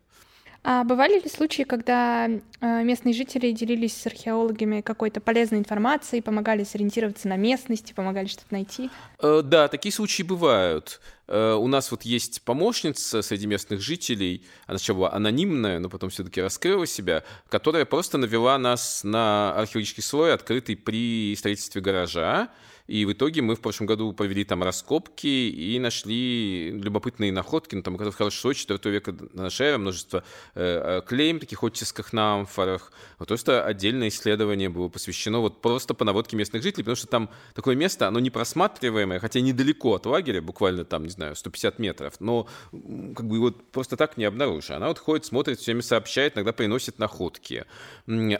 А 0.66 0.86
бывали 0.86 1.20
ли 1.20 1.30
случаи, 1.30 1.64
когда 1.64 2.28
э, 2.28 2.40
местные 2.62 3.14
жители 3.14 3.52
делились 3.52 3.98
с 3.98 4.08
археологами 4.08 4.80
какой-то 4.80 5.20
полезной 5.20 5.60
информацией, 5.60 6.22
помогали 6.22 6.64
сориентироваться 6.64 7.28
на 7.28 7.36
местности, 7.36 7.92
помогали 7.92 8.28
что-то 8.28 8.48
найти? 8.52 8.90
Э, 9.22 9.42
да, 9.44 9.68
такие 9.68 9.92
случаи 9.92 10.24
бывают. 10.24 11.02
Э, 11.28 11.56
у 11.56 11.68
нас 11.68 11.92
вот 11.92 12.04
есть 12.04 12.44
помощница 12.44 13.22
среди 13.22 13.46
местных 13.46 13.82
жителей, 13.82 14.46
она 14.66 14.78
сначала 14.78 14.98
была 14.98 15.14
анонимная, 15.14 15.80
но 15.80 15.90
потом 15.90 16.10
все-таки 16.10 16.42
раскрыла 16.42 16.88
себя, 16.88 17.26
которая 17.50 17.84
просто 17.84 18.18
навела 18.18 18.58
нас 18.58 19.04
на 19.04 19.54
археологический 19.56 20.04
слой, 20.04 20.34
открытый 20.34 20.78
при 20.78 21.36
строительстве 21.36 21.82
гаража. 21.82 22.50
И 22.88 23.06
в 23.06 23.14
итоге 23.14 23.42
мы 23.42 23.56
в 23.56 23.62
прошлом 23.62 23.88
году 23.88 24.12
провели 24.14 24.44
там 24.44 24.62
раскопки 24.64 25.28
и 25.28 25.80
нашли 25.80 26.72
любопытные 26.72 27.32
находки, 27.32 27.76
ну, 27.76 27.82
там, 27.82 27.96
в 27.96 28.12
хороший 28.12 28.40
слой 28.40 28.56
4 28.56 28.80
века 28.92 29.16
нашей 29.34 29.68
эры, 29.68 29.78
множество 29.78 30.24
э, 30.56 31.00
э, 31.00 31.02
клейм 31.08 31.40
таких 31.40 31.64
оттисках 31.64 32.12
на 32.14 32.36
амфорах. 32.36 32.92
Вот 33.20 33.30
просто 33.30 33.64
отдельное 33.64 34.10
исследование 34.10 34.70
было 34.70 34.90
посвящено 34.90 35.40
вот 35.40 35.62
просто 35.62 35.94
по 35.94 36.04
наводке 36.04 36.36
местных 36.36 36.62
жителей, 36.62 36.84
потому 36.84 36.96
что 36.96 37.08
там 37.08 37.30
такое 37.54 37.76
место, 37.76 38.08
оно 38.08 38.20
не 38.20 38.30
просматриваемое, 38.30 39.20
хотя 39.20 39.40
недалеко 39.40 39.96
от 39.96 40.06
лагеря, 40.06 40.42
буквально 40.42 40.84
там, 40.84 41.04
не 41.04 41.10
знаю, 41.10 41.36
150 41.36 41.80
метров, 41.80 42.16
но 42.20 42.48
как 42.72 43.28
бы 43.28 43.40
вот 43.40 43.72
просто 43.72 43.96
так 43.96 44.18
не 44.18 44.26
обнаружишь. 44.26 44.72
Она 44.72 44.88
вот 44.88 45.00
ходит, 45.00 45.26
смотрит, 45.26 45.60
все 45.60 45.72
время 45.72 45.84
сообщает, 45.84 46.36
иногда 46.36 46.52
приносит 46.52 47.00
находки. 47.00 47.66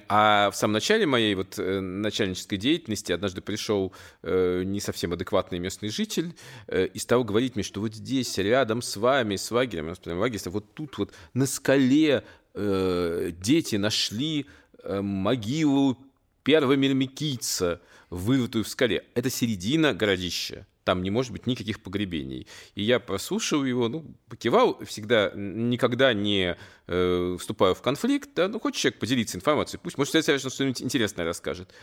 А 0.10 0.52
в 0.52 0.56
самом 0.56 0.74
начале 0.74 1.06
моей 1.06 1.36
вот 1.36 1.58
э, 1.58 1.80
начальнической 1.80 2.58
деятельности 2.58 3.12
однажды 3.12 3.42
пришел 3.42 3.94
э, 4.22 4.34
Э, 4.44 4.64
не 4.64 4.80
совсем 4.80 5.14
адекватный 5.14 5.60
местный 5.60 5.90
житель 5.90 6.34
э, 6.68 6.88
и 6.88 7.00
стал 7.00 7.24
говорить 7.24 7.56
мне, 7.56 7.64
что 7.64 7.82
вот 7.82 7.94
здесь, 7.94 8.38
рядом 8.38 8.82
с 8.82 8.98
вами, 8.98 9.36
с 9.36 9.52
лагерем, 9.52 9.88
воспитательным 9.88 10.20
лагерем, 10.20 10.52
вот 10.52 10.74
тут 10.74 10.98
вот 10.98 11.14
на 11.34 11.46
скале 11.46 12.24
э, 12.54 13.32
дети 13.40 13.78
нашли 13.78 14.46
могилу 14.86 15.98
первого 16.44 16.74
мирмикийца, 16.74 17.80
вырытую 18.10 18.66
в 18.66 18.68
скале. 18.68 19.06
Это 19.16 19.30
середина 19.30 19.94
городища 19.94 20.68
там 20.84 21.02
не 21.02 21.10
может 21.10 21.32
быть 21.32 21.48
никаких 21.48 21.82
погребений. 21.82 22.48
И 22.76 22.84
я 22.84 23.00
прослушал 23.00 23.64
его, 23.64 23.88
ну, 23.90 24.16
покивал, 24.30 24.80
всегда, 24.86 25.32
никогда 25.36 26.14
не 26.14 26.58
э, 26.88 27.38
вступаю 27.40 27.76
в 27.76 27.82
конфликт, 27.82 28.30
да, 28.36 28.48
ну, 28.48 28.60
хочет 28.60 28.82
человек 28.82 29.00
поделиться 29.00 29.38
информацией, 29.38 29.80
пусть, 29.84 29.98
может, 29.98 30.12
совершенно 30.12 30.52
что-нибудь 30.52 30.82
интересное 30.82 31.26
расскажет. 31.26 31.74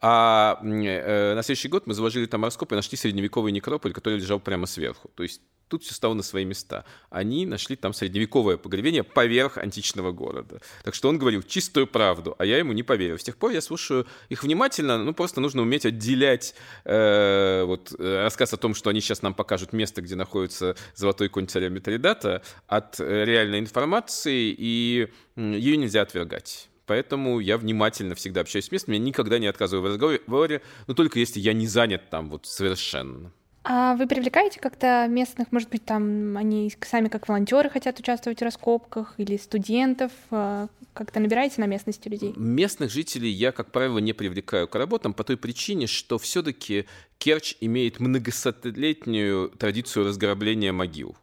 А 0.00 0.60
э, 0.62 1.34
на 1.34 1.42
следующий 1.42 1.68
год 1.68 1.86
мы 1.86 1.94
заложили 1.94 2.26
там 2.26 2.44
раскоп 2.44 2.72
и 2.72 2.74
нашли 2.74 2.96
средневековый 2.96 3.52
некрополь, 3.52 3.92
который 3.92 4.18
лежал 4.18 4.40
прямо 4.40 4.66
сверху. 4.66 5.10
То 5.14 5.22
есть 5.22 5.40
тут 5.68 5.84
все 5.84 5.94
стало 5.94 6.14
на 6.14 6.22
свои 6.22 6.44
места. 6.44 6.84
Они 7.10 7.46
нашли 7.46 7.76
там 7.76 7.92
средневековое 7.92 8.56
погребение 8.56 9.04
поверх 9.04 9.58
античного 9.58 10.12
города. 10.12 10.60
Так 10.82 10.94
что 10.94 11.08
он 11.08 11.18
говорил 11.18 11.42
чистую 11.42 11.86
правду, 11.86 12.34
а 12.38 12.44
я 12.44 12.58
ему 12.58 12.72
не 12.72 12.82
поверил. 12.82 13.18
С 13.18 13.22
тех 13.22 13.36
пор 13.36 13.52
я 13.52 13.60
слушаю 13.60 14.06
их 14.28 14.42
внимательно, 14.42 14.98
ну 14.98 15.14
просто 15.14 15.40
нужно 15.40 15.62
уметь 15.62 15.86
отделять 15.86 16.54
э, 16.84 17.64
вот, 17.64 17.94
э, 17.98 18.22
рассказ 18.24 18.52
о 18.52 18.56
том, 18.56 18.74
что 18.74 18.90
они 18.90 19.00
сейчас 19.00 19.22
нам 19.22 19.34
покажут 19.34 19.72
место, 19.72 20.02
где 20.02 20.16
находится 20.16 20.76
золотой 20.94 21.28
конь 21.28 21.46
царя 21.46 21.68
Митридата, 21.68 22.42
от 22.66 22.98
э, 23.00 23.24
реальной 23.24 23.60
информации, 23.60 24.54
и 24.56 25.08
ее 25.36 25.76
нельзя 25.76 26.02
отвергать. 26.02 26.68
Поэтому 26.86 27.38
я 27.38 27.58
внимательно 27.58 28.14
всегда 28.14 28.40
общаюсь 28.40 28.64
с 28.64 28.72
местными, 28.72 28.96
я 28.96 29.02
никогда 29.02 29.38
не 29.38 29.46
отказываю 29.46 29.82
в 29.82 29.92
разговоре, 29.92 30.62
но 30.86 30.94
только 30.94 31.18
если 31.18 31.38
я 31.38 31.52
не 31.52 31.66
занят 31.66 32.08
там 32.08 32.30
вот 32.30 32.46
совершенно. 32.46 33.30
А 33.64 33.94
вы 33.96 34.06
привлекаете 34.06 34.60
как-то 34.60 35.06
местных, 35.08 35.52
может 35.52 35.68
быть, 35.68 35.84
там 35.84 36.36
они 36.36 36.72
сами 36.80 37.08
как 37.08 37.28
волонтеры 37.28 37.68
хотят 37.68 37.98
участвовать 37.98 38.40
в 38.40 38.44
раскопках 38.44 39.14
или 39.18 39.36
студентов? 39.36 40.12
А, 40.30 40.68
как-то 40.94 41.20
набираете 41.20 41.60
на 41.60 41.66
местности 41.66 42.08
людей? 42.08 42.32
Местных 42.36 42.90
жителей 42.90 43.30
я, 43.30 43.52
как 43.52 43.70
правило, 43.70 43.98
не 43.98 44.12
привлекаю 44.12 44.68
к 44.68 44.74
работам 44.74 45.12
по 45.12 45.24
той 45.24 45.36
причине, 45.36 45.86
что 45.86 46.18
все-таки 46.18 46.86
Керчь 47.18 47.56
имеет 47.60 48.00
многосотлетнюю 48.00 49.50
традицию 49.50 50.06
разграбления 50.06 50.72
могил. 50.72 51.16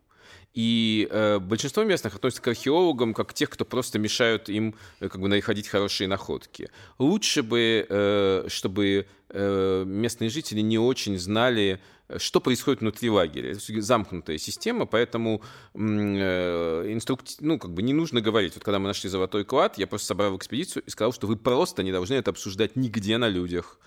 И 0.55 1.09
э, 1.11 1.39
большинство 1.39 1.83
местных 1.83 2.15
относятся 2.15 2.41
к 2.41 2.47
археологам 2.47 3.13
как 3.13 3.29
к 3.29 3.33
тех, 3.33 3.49
кто 3.49 3.65
просто 3.65 3.99
мешают 3.99 4.47
им 4.47 4.75
э, 5.01 5.09
как 5.09 5.19
бы 5.19 5.27
находить 5.27 5.67
хорошие 5.67 6.07
находки. 6.07 6.69
Лучше 6.97 7.43
бы, 7.43 7.85
э, 7.87 8.45
чтобы 8.47 9.05
э, 9.29 9.83
местные 9.85 10.29
жители 10.29 10.61
не 10.61 10.79
очень 10.79 11.19
знали, 11.19 11.81
что 12.17 12.39
происходит 12.39 12.81
внутри 12.81 13.09
лагеря. 13.09 13.51
Это 13.51 13.81
замкнутая 13.81 14.37
система, 14.37 14.85
поэтому 14.85 15.41
э, 15.73 16.91
инструк... 16.91 17.21
ну, 17.39 17.59
как 17.59 17.71
бы 17.73 17.81
не 17.81 17.93
нужно 17.93 18.21
говорить. 18.21 18.55
Вот 18.55 18.63
когда 18.63 18.79
мы 18.79 18.87
нашли 18.87 19.09
золотой 19.09 19.43
клад, 19.43 19.77
я 19.77 19.87
просто 19.87 20.07
собрал 20.07 20.37
экспедицию 20.37 20.83
и 20.85 20.89
сказал, 20.89 21.13
что 21.13 21.27
вы 21.27 21.35
просто 21.35 21.83
не 21.83 21.91
должны 21.91 22.15
это 22.15 22.31
обсуждать 22.31 22.75
нигде 22.75 23.17
на 23.17 23.27
людях. 23.27 23.79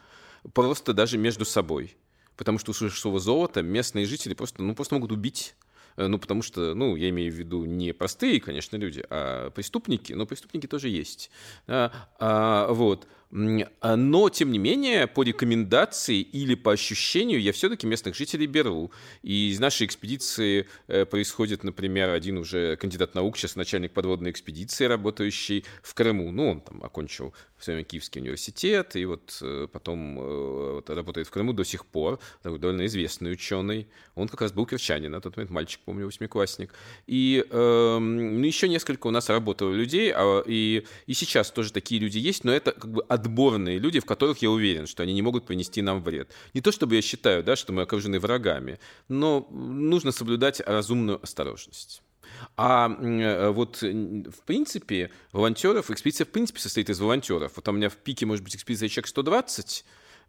Просто 0.54 0.92
даже 0.92 1.18
между 1.18 1.44
собой. 1.44 1.96
Потому 2.36 2.58
что, 2.58 2.70
услышав 2.70 2.98
слово 2.98 3.18
золото, 3.18 3.62
местные 3.62 4.06
жители 4.06 4.34
просто, 4.34 4.62
ну, 4.62 4.74
просто 4.74 4.94
могут 4.94 5.12
убить 5.12 5.54
Э, 5.98 6.06
ну, 6.06 6.18
потому 6.18 6.42
что, 6.42 6.74
ну, 6.74 6.96
я 6.96 7.10
имею 7.10 7.32
в 7.32 7.34
виду 7.34 7.64
не 7.64 7.92
простые, 7.92 8.40
конечно, 8.40 8.76
люди, 8.76 9.04
а 9.10 9.50
преступники, 9.50 10.12
но 10.12 10.26
преступники 10.26 10.66
тоже 10.66 10.88
есть. 10.88 11.30
А, 11.66 11.92
а, 12.18 12.72
вот. 12.72 13.06
А, 13.30 13.96
но, 13.96 14.30
тем 14.30 14.50
не 14.52 14.58
менее, 14.58 15.06
по 15.06 15.22
рекомендации 15.22 16.20
или 16.20 16.54
по 16.54 16.72
ощущению 16.72 17.40
я 17.40 17.52
все-таки 17.52 17.86
местных 17.86 18.14
жителей 18.14 18.46
беру. 18.46 18.90
И 19.22 19.50
из 19.50 19.60
нашей 19.60 19.86
экспедиции 19.86 20.66
э, 20.86 21.04
происходит, 21.04 21.62
например, 21.62 22.10
один 22.10 22.38
уже 22.38 22.76
кандидат 22.76 23.14
наук, 23.14 23.36
сейчас 23.36 23.56
начальник 23.56 23.92
подводной 23.92 24.30
экспедиции, 24.30 24.86
работающий 24.86 25.64
в 25.82 25.94
Крыму. 25.94 26.30
Ну, 26.30 26.50
он 26.52 26.60
там 26.62 26.82
окончил 26.82 27.34
в 27.58 27.64
свое 27.64 27.76
время 27.76 27.84
Киевский 27.84 28.20
университет, 28.20 28.96
и 28.96 29.04
вот 29.04 29.38
э, 29.42 29.66
потом 29.70 30.18
э, 30.18 30.72
вот, 30.74 30.90
работает 30.90 31.26
в 31.26 31.30
Крыму 31.30 31.52
до 31.52 31.64
сих 31.64 31.84
пор. 31.84 32.20
Довольно 32.42 32.86
известный 32.86 33.32
ученый. 33.32 33.88
Он 34.14 34.28
как 34.28 34.40
раз 34.40 34.52
был 34.52 34.64
кирчанин, 34.64 35.10
на 35.10 35.20
тот 35.20 35.36
момент 35.36 35.50
мальчик, 35.50 35.80
помню, 35.84 36.06
восьмиклассник. 36.06 36.72
И 37.06 37.44
э, 37.48 37.98
еще 38.44 38.68
несколько 38.68 39.08
у 39.08 39.10
нас 39.10 39.28
работало 39.28 39.74
людей, 39.74 40.12
а, 40.14 40.42
и, 40.46 40.86
и 41.06 41.14
сейчас 41.14 41.50
тоже 41.50 41.72
такие 41.72 42.00
люди 42.00 42.18
есть, 42.18 42.44
но 42.44 42.52
это 42.52 42.72
как 42.72 42.90
бы 42.90 43.02
отборные 43.18 43.78
люди, 43.78 44.00
в 44.00 44.04
которых 44.04 44.38
я 44.38 44.50
уверен, 44.50 44.86
что 44.86 45.02
они 45.02 45.12
не 45.14 45.22
могут 45.22 45.46
принести 45.46 45.82
нам 45.82 46.02
вред. 46.02 46.30
Не 46.54 46.60
то 46.60 46.72
чтобы 46.72 46.94
я 46.94 47.02
считаю, 47.02 47.42
да, 47.42 47.56
что 47.56 47.72
мы 47.72 47.82
окружены 47.82 48.20
врагами, 48.20 48.78
но 49.08 49.46
нужно 49.50 50.12
соблюдать 50.12 50.60
разумную 50.60 51.22
осторожность. 51.22 52.02
А 52.56 52.88
э, 52.88 53.50
вот, 53.50 53.82
в 53.82 54.40
принципе, 54.46 55.10
волонтеров, 55.32 55.90
экспедиция, 55.90 56.24
в 56.24 56.28
принципе, 56.28 56.60
состоит 56.60 56.90
из 56.90 57.00
волонтеров. 57.00 57.52
Вот 57.56 57.68
у 57.68 57.72
меня 57.72 57.88
в 57.88 57.96
пике, 57.96 58.26
может 58.26 58.44
быть, 58.44 58.56
экспедиция 58.56 58.88
человек 58.88 59.08
120, 59.08 59.84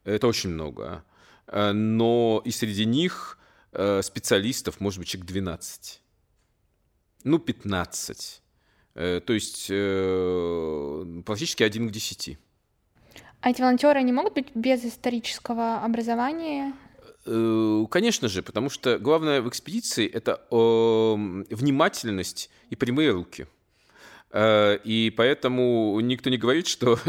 это 0.06 0.28
очень 0.28 0.50
много. 0.50 1.04
Э, 1.48 1.72
но 1.72 2.42
и 2.46 2.52
среди 2.52 2.86
них 2.86 3.38
э, 3.72 4.02
специалистов, 4.02 4.80
может 4.80 5.00
быть, 5.00 5.08
человек 5.08 5.28
12. 5.28 6.02
Ну, 7.26 7.40
15. 7.40 8.42
То 8.96 9.34
есть 9.34 9.68
практически 11.26 11.64
один 11.64 11.88
к 11.88 11.92
десяти. 11.92 12.38
А 13.42 13.52
эти 13.52 13.62
волонтеры 13.62 14.02
не 14.04 14.12
могут 14.12 14.34
быть 14.34 14.48
без 14.54 14.84
исторического 14.84 15.78
образования? 15.84 16.74
Э, 17.26 17.86
конечно 17.90 18.28
же, 18.28 18.44
потому 18.44 18.70
что 18.70 19.00
главное 19.00 19.42
в 19.42 19.48
экспедиции 19.50 20.08
это 20.08 20.46
внимательность 20.52 22.50
и 22.70 22.76
прямые 22.76 23.12
руки. 23.12 23.48
Э, 24.32 24.78
и 24.84 25.12
поэтому 25.16 26.00
никто 26.02 26.30
не 26.30 26.38
говорит, 26.38 26.68
что 26.68 27.00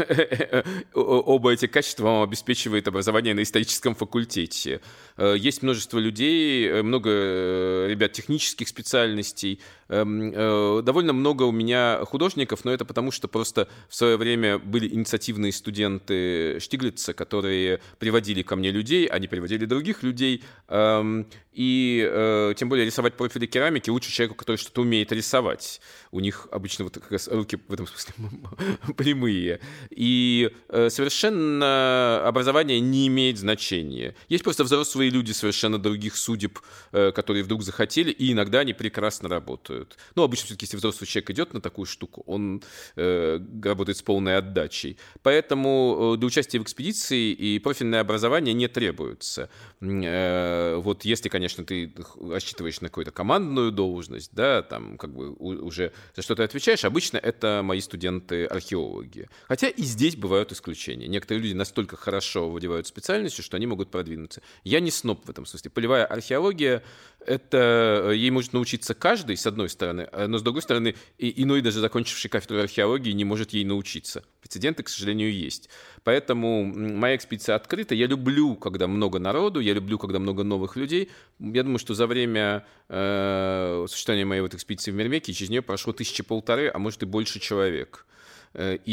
оба 0.93 1.51
эти 1.51 1.67
качества 1.67 2.05
вам 2.05 2.23
обеспечивает 2.23 2.87
образование 2.87 3.33
на 3.33 3.43
историческом 3.43 3.95
факультете. 3.95 4.81
Э, 5.17 5.35
есть 5.37 5.61
множество 5.61 5.99
людей, 5.99 6.81
много 6.81 7.85
ребят 7.87 8.13
технических 8.13 8.67
специальностей, 8.67 9.59
Эм, 9.91 10.31
э, 10.33 10.81
довольно 10.83 11.11
много 11.11 11.43
у 11.43 11.51
меня 11.51 11.99
художников, 12.05 12.63
но 12.63 12.71
это 12.71 12.85
потому, 12.85 13.11
что 13.11 13.27
просто 13.27 13.67
в 13.89 13.95
свое 13.95 14.15
время 14.15 14.57
были 14.57 14.87
инициативные 14.87 15.51
студенты 15.51 16.61
Штиглица, 16.61 17.13
которые 17.13 17.81
приводили 17.99 18.41
ко 18.41 18.55
мне 18.55 18.71
людей, 18.71 19.05
они 19.05 19.27
приводили 19.27 19.65
других 19.65 20.01
людей, 20.01 20.45
эм, 20.69 21.27
и 21.51 22.07
э, 22.09 22.53
тем 22.55 22.69
более 22.69 22.85
рисовать 22.85 23.15
профили 23.15 23.45
керамики 23.45 23.89
лучше 23.89 24.13
человеку, 24.13 24.35
который 24.35 24.55
что-то 24.55 24.79
умеет 24.79 25.11
рисовать. 25.11 25.81
У 26.11 26.21
них 26.21 26.47
обычно 26.51 26.85
вот 26.85 26.95
руки 27.27 27.59
в 27.67 27.73
этом 27.73 27.87
смысле 27.87 28.13
прямые. 28.97 29.59
И 29.89 30.51
э, 30.69 30.89
совершенно 30.89 32.21
образование 32.25 32.79
не 32.79 33.07
имеет 33.07 33.37
значения. 33.37 34.15
Есть 34.29 34.43
просто 34.43 34.63
взрослые 34.63 35.09
люди 35.09 35.31
совершенно 35.31 35.77
других 35.77 36.15
судеб, 36.17 36.59
которые 36.91 37.43
вдруг 37.43 37.63
захотели, 37.63 38.11
и 38.11 38.31
иногда 38.31 38.59
они 38.59 38.73
прекрасно 38.73 39.29
работают. 39.29 39.97
Ну, 40.15 40.23
обычно 40.23 40.45
все-таки, 40.47 40.65
если 40.65 40.77
взрослый 40.77 41.07
человек 41.07 41.29
идет 41.31 41.53
на 41.53 41.61
такую 41.61 41.85
штуку, 41.85 42.23
он 42.25 42.61
э, 42.95 43.39
работает 43.63 43.97
с 43.97 44.01
полной 44.01 44.37
отдачей. 44.37 44.97
Поэтому 45.23 46.13
э, 46.15 46.17
для 46.17 46.27
участия 46.27 46.59
в 46.59 46.63
экспедиции 46.63 47.31
и 47.31 47.59
профильное 47.59 48.01
образование 48.01 48.53
не 48.53 48.67
требуется. 48.67 49.49
Э, 49.81 50.75
вот 50.77 51.05
если, 51.05 51.29
конечно, 51.29 51.63
ты 51.63 51.93
рассчитываешь 52.19 52.81
на 52.81 52.89
какую-то 52.89 53.11
командную 53.11 53.71
должность, 53.71 54.31
да, 54.33 54.61
там 54.61 54.97
как 54.97 55.13
бы 55.13 55.33
уже 55.33 55.91
за 56.15 56.21
что 56.21 56.35
ты 56.35 56.43
отвечаешь, 56.43 56.85
обычно 56.85 57.00
это 57.17 57.61
мои 57.63 57.81
студенты-археологи. 57.81 59.29
Хотя 59.47 59.67
и 59.67 59.83
здесь 59.83 60.15
бывают 60.15 60.51
исключения. 60.51 61.07
Некоторые 61.07 61.43
люди 61.43 61.53
настолько 61.53 61.97
хорошо 61.97 62.49
владевают 62.49 62.87
специальностью, 62.87 63.43
что 63.43 63.57
они 63.57 63.67
могут 63.67 63.91
продвинуться. 63.91 64.41
Я 64.63 64.79
не 64.79 64.91
сноб 64.91 65.25
в 65.25 65.29
этом 65.29 65.45
смысле. 65.45 65.71
Полевая 65.71 66.05
археология 66.05 66.83
это 67.25 68.09
э, 68.09 68.15
ей 68.15 68.31
может 68.31 68.53
научиться 68.53 68.93
каждый, 68.93 69.37
с 69.37 69.45
одной 69.45 69.69
стороны, 69.69 70.07
э, 70.11 70.27
но 70.27 70.37
с 70.37 70.41
другой 70.41 70.61
стороны, 70.61 70.95
и, 71.17 71.43
иной 71.43 71.61
даже 71.61 71.79
закончивший 71.79 72.29
кафедру 72.29 72.59
археологии 72.59 73.11
не 73.11 73.25
может 73.25 73.53
ей 73.53 73.63
научиться. 73.63 74.23
Прецеденты, 74.41 74.83
к 74.83 74.89
сожалению, 74.89 75.33
есть. 75.33 75.69
Поэтому 76.03 76.63
моя 76.63 77.15
экспедиция 77.15 77.55
открыта. 77.55 77.93
Я 77.95 78.07
люблю, 78.07 78.55
когда 78.55 78.87
много 78.87 79.19
народу, 79.19 79.59
я 79.59 79.73
люблю, 79.73 79.97
когда 79.99 80.19
много 80.19 80.43
новых 80.43 80.75
людей. 80.75 81.09
Я 81.39 81.63
думаю, 81.63 81.79
что 81.79 81.93
за 81.93 82.07
время 82.07 82.65
э, 82.89 83.85
существования 83.87 84.25
моей 84.25 84.41
вот 84.41 84.53
экспедиции 84.53 84.91
в 84.91 84.95
Мермеке 84.95 85.33
через 85.33 85.49
нее 85.49 85.61
прошло 85.61 85.93
тысячи 85.93 86.23
полторы, 86.23 86.71
а 86.73 86.79
может 86.79 87.03
и 87.03 87.05
больше 87.05 87.39
человек. 87.39 88.05
Э, 88.53 88.77
и 88.85 88.91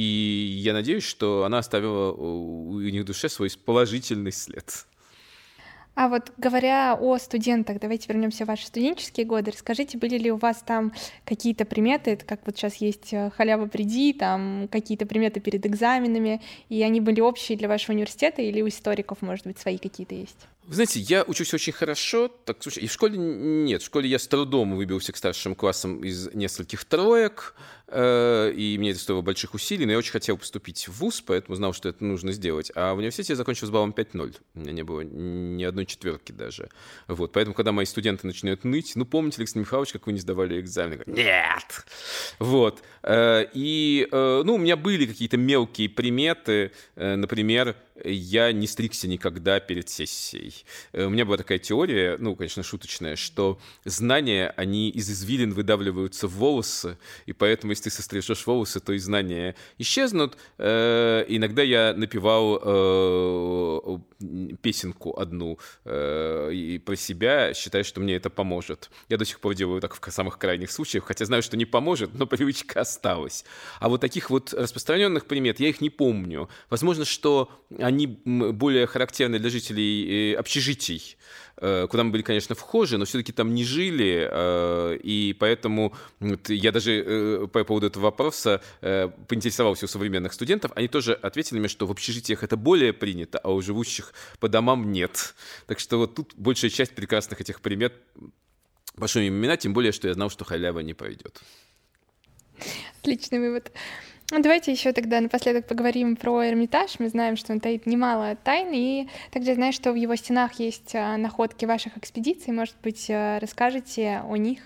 я 0.63 0.75
надеюсь, 0.75 1.05
что 1.05 1.45
она 1.45 1.59
оставила 1.59 2.13
у 2.13 2.79
них 2.81 3.03
в 3.03 3.07
душе 3.07 3.29
свой 3.29 3.51
положительный 3.65 4.33
след. 4.33 4.87
А 6.01 6.07
вот 6.07 6.31
говоря 6.37 6.95
о 6.95 7.19
студентах, 7.19 7.81
давайте 7.81 8.07
вернемся 8.07 8.45
в 8.45 8.47
ваши 8.47 8.69
студенческие 8.69 9.27
годы. 9.27 9.51
Расскажите, 9.51 9.99
были 9.99 10.17
ли 10.17 10.31
у 10.31 10.37
вас 10.37 10.63
там 10.65 10.93
какие-то 11.25 11.65
приметы, 11.65 12.13
это 12.13 12.25
как 12.25 12.43
вот 12.47 12.57
сейчас 12.57 12.77
есть 12.77 13.13
э, 13.13 13.33
халява 13.37 13.67
приди, 13.67 14.13
там 14.13 14.69
какие-то 14.71 15.07
приметы 15.07 15.41
перед 15.41 15.67
экзаменами, 15.67 16.41
и 16.69 16.85
они 16.85 17.01
были 17.01 17.21
общие 17.21 17.59
для 17.59 17.67
вашего 17.67 17.97
университета 17.97 18.43
или 18.43 18.63
у 18.63 18.69
историков, 18.69 19.23
может 19.23 19.45
быть, 19.45 19.59
свои 19.59 19.77
какие-то 19.77 20.15
есть? 20.15 20.39
Вы 20.69 20.75
знаете, 20.77 21.01
я 21.01 21.25
учусь 21.25 21.53
очень 21.53 21.73
хорошо, 21.73 22.29
так, 22.29 22.59
слушай, 22.61 22.85
и 22.85 22.87
в 22.87 22.93
школе 22.93 23.19
нет, 23.19 23.83
в 23.83 23.87
школе 23.87 24.09
я 24.09 24.21
с 24.21 24.29
трудом 24.29 24.77
выбился 24.77 25.13
к 25.13 25.17
старшим 25.17 25.57
классам 25.57 26.05
из 26.05 26.33
нескольких 26.33 26.85
троек, 26.85 27.57
и 27.91 28.77
мне 28.79 28.91
это 28.91 29.01
стоило 29.01 29.23
больших 29.23 29.55
усилий, 29.55 29.87
но 29.87 29.93
я 29.93 29.99
очень 29.99 30.13
хотел 30.13 30.37
поступить 30.37 30.89
в 30.89 30.99
ВУЗ, 31.01 31.23
поэтому 31.27 31.57
знал, 31.57 31.73
что 31.73 31.89
это 31.89 32.05
нужно 32.05 32.33
сделать. 32.33 32.71
А 32.75 32.95
в 32.95 32.99
университете 32.99 33.33
я 33.33 33.37
закончил 33.37 33.67
с 33.67 33.71
баллом 33.71 33.95
5.0, 33.97 34.37
у 34.55 34.59
меня 34.59 34.73
не 34.73 34.83
было 34.85 35.01
ни 35.01 35.65
одной 35.65 35.87
четверки 35.87 36.33
даже. 36.33 36.69
Вот, 37.07 37.33
поэтому, 37.33 37.55
когда 37.55 37.73
мои 37.73 37.87
студенты 37.87 38.27
начинают 38.27 38.65
ныть, 38.65 38.93
ну, 38.95 39.05
помните, 39.05 39.39
Александр 39.39 39.67
Михайлович, 39.67 39.93
как 39.93 40.07
вы 40.07 40.13
не 40.13 40.21
сдавали 40.21 40.61
экзамен? 40.61 41.03
Нет! 41.07 41.87
Вот, 42.39 42.83
э, 43.03 43.47
и, 43.55 44.09
э, 44.11 44.43
ну, 44.45 44.55
у 44.55 44.59
меня 44.59 44.77
были 44.77 45.07
какие-то 45.07 45.37
мелкие 45.37 45.89
приметы, 45.89 46.73
э, 46.97 47.17
например, 47.17 47.77
я 48.05 48.53
не 48.53 48.67
стригся 48.67 49.09
никогда 49.09 49.61
перед 49.61 49.89
сессией. 49.89 50.65
Э, 50.93 51.07
у 51.07 51.11
меня 51.11 51.25
была 51.25 51.37
такая 51.37 51.59
теория, 51.59 52.17
ну, 52.19 52.37
конечно, 52.37 52.63
шуточная, 52.63 53.17
что 53.17 53.59
знания, 53.85 54.53
они 54.57 54.91
из 54.91 55.11
извилин 55.11 55.53
выдавливаются 55.53 56.29
в 56.29 56.35
волосы, 56.35 56.99
и 57.27 57.33
поэтому, 57.33 57.73
если 57.79 57.91
ты 57.91 57.97
сострижешь 57.97 58.47
волосы, 58.47 58.81
то 58.81 58.93
и 58.93 58.99
знания 58.99 59.55
исчезнут. 59.79 60.37
Э, 60.59 61.25
иногда 61.29 61.63
я 61.63 61.95
напевал 61.97 62.61
э, 62.63 63.99
песенку 64.63 65.19
одну 65.19 65.59
и 65.85 66.83
про 66.85 66.97
себя, 66.97 67.55
считая, 67.55 67.85
что 67.85 68.01
мне 68.01 68.17
это 68.17 68.31
поможет. 68.31 68.91
Я 69.09 69.17
до 69.17 69.25
сих 69.25 69.41
пор 69.41 69.55
делаю 69.55 69.81
так 69.81 69.95
в 69.95 70.11
самых 70.11 70.39
крайних 70.39 70.71
случаях, 70.71 71.05
хотя 71.05 71.25
знаю, 71.25 71.43
что 71.43 71.57
не 71.57 71.67
поможет, 71.67 72.15
но 72.15 72.27
привычка 72.39 72.81
осталась. 72.81 73.45
А 73.81 73.89
вот 73.89 74.01
таких 74.01 74.31
вот 74.31 74.53
распространенных 74.53 75.27
примет 75.27 75.61
я 75.61 75.69
их 75.69 75.81
не 75.81 75.91
помню. 75.91 76.49
Возможно, 76.71 77.05
что 77.05 77.51
они 77.79 78.07
более 78.07 78.87
характерны 78.87 79.39
для 79.39 79.51
жителей 79.51 80.33
э, 80.33 80.37
общежитий, 80.37 81.17
э, 81.17 81.48
куда 81.61 82.05
мы 82.05 82.11
были, 82.11 82.23
конечно, 82.23 82.55
вхожи, 82.55 82.99
но 82.99 83.05
все-таки 83.05 83.33
там 83.33 83.55
не 83.55 83.65
жили, 83.65 84.29
э, 84.31 84.99
и 85.03 85.37
поэтому 85.39 85.95
я 86.49 86.73
даже 86.73 87.49
по 87.53 87.65
поводу 87.65 87.87
этого 87.87 88.05
вопроса 88.05 88.63
поинтересовался 88.81 89.87
у 89.87 89.89
современных 89.89 90.33
студентов, 90.33 90.71
они 90.75 90.89
тоже 90.89 91.15
ответили 91.15 91.59
мне, 91.59 91.69
что 91.69 91.87
в 91.87 91.91
общежитиях 91.91 92.43
это 92.43 92.57
более 92.57 92.93
принято, 92.93 93.39
а 93.39 93.53
у 93.53 93.61
живущих 93.61 94.13
по 94.39 94.49
домам 94.49 94.93
нет. 94.93 95.35
Так 95.67 95.81
что 95.81 95.99
вот 95.99 96.15
тут 96.15 96.35
большая 96.37 96.71
часть 96.71 96.95
прекрасных 96.95 97.41
этих 97.41 97.61
примет 97.61 97.95
пошли 98.97 99.29
имена, 99.29 99.57
тем 99.57 99.73
более, 99.73 99.93
что 99.93 100.09
я 100.09 100.15
знал, 100.15 100.31
что 100.31 100.45
халява 100.45 100.81
не 100.81 100.95
пройдет. 100.95 101.41
Отличный 103.01 103.39
вывод. 103.39 103.73
Ну, 104.31 104.43
давайте 104.43 104.73
еще 104.73 104.93
тогда 104.93 105.23
напоследок 105.23 105.67
поговорим 105.67 106.15
про 106.15 106.47
Эрмитаж. 106.47 106.99
Мы 106.99 107.09
знаем, 107.09 107.37
что 107.37 107.55
он 107.55 107.61
таит 107.61 107.87
немало 107.87 108.37
тайн, 108.37 108.69
и 108.75 109.09
также 109.31 109.55
знаю, 109.55 109.73
что 109.73 109.91
в 109.93 109.95
его 109.95 110.17
стенах 110.17 110.61
есть 110.61 110.95
а, 110.95 111.17
находки 111.17 111.65
ваших 111.65 111.97
экспедиций. 111.97 112.53
Может 112.53 112.75
быть, 112.83 113.07
а, 113.09 113.39
расскажете 113.41 114.23
о 114.29 114.37
них? 114.37 114.61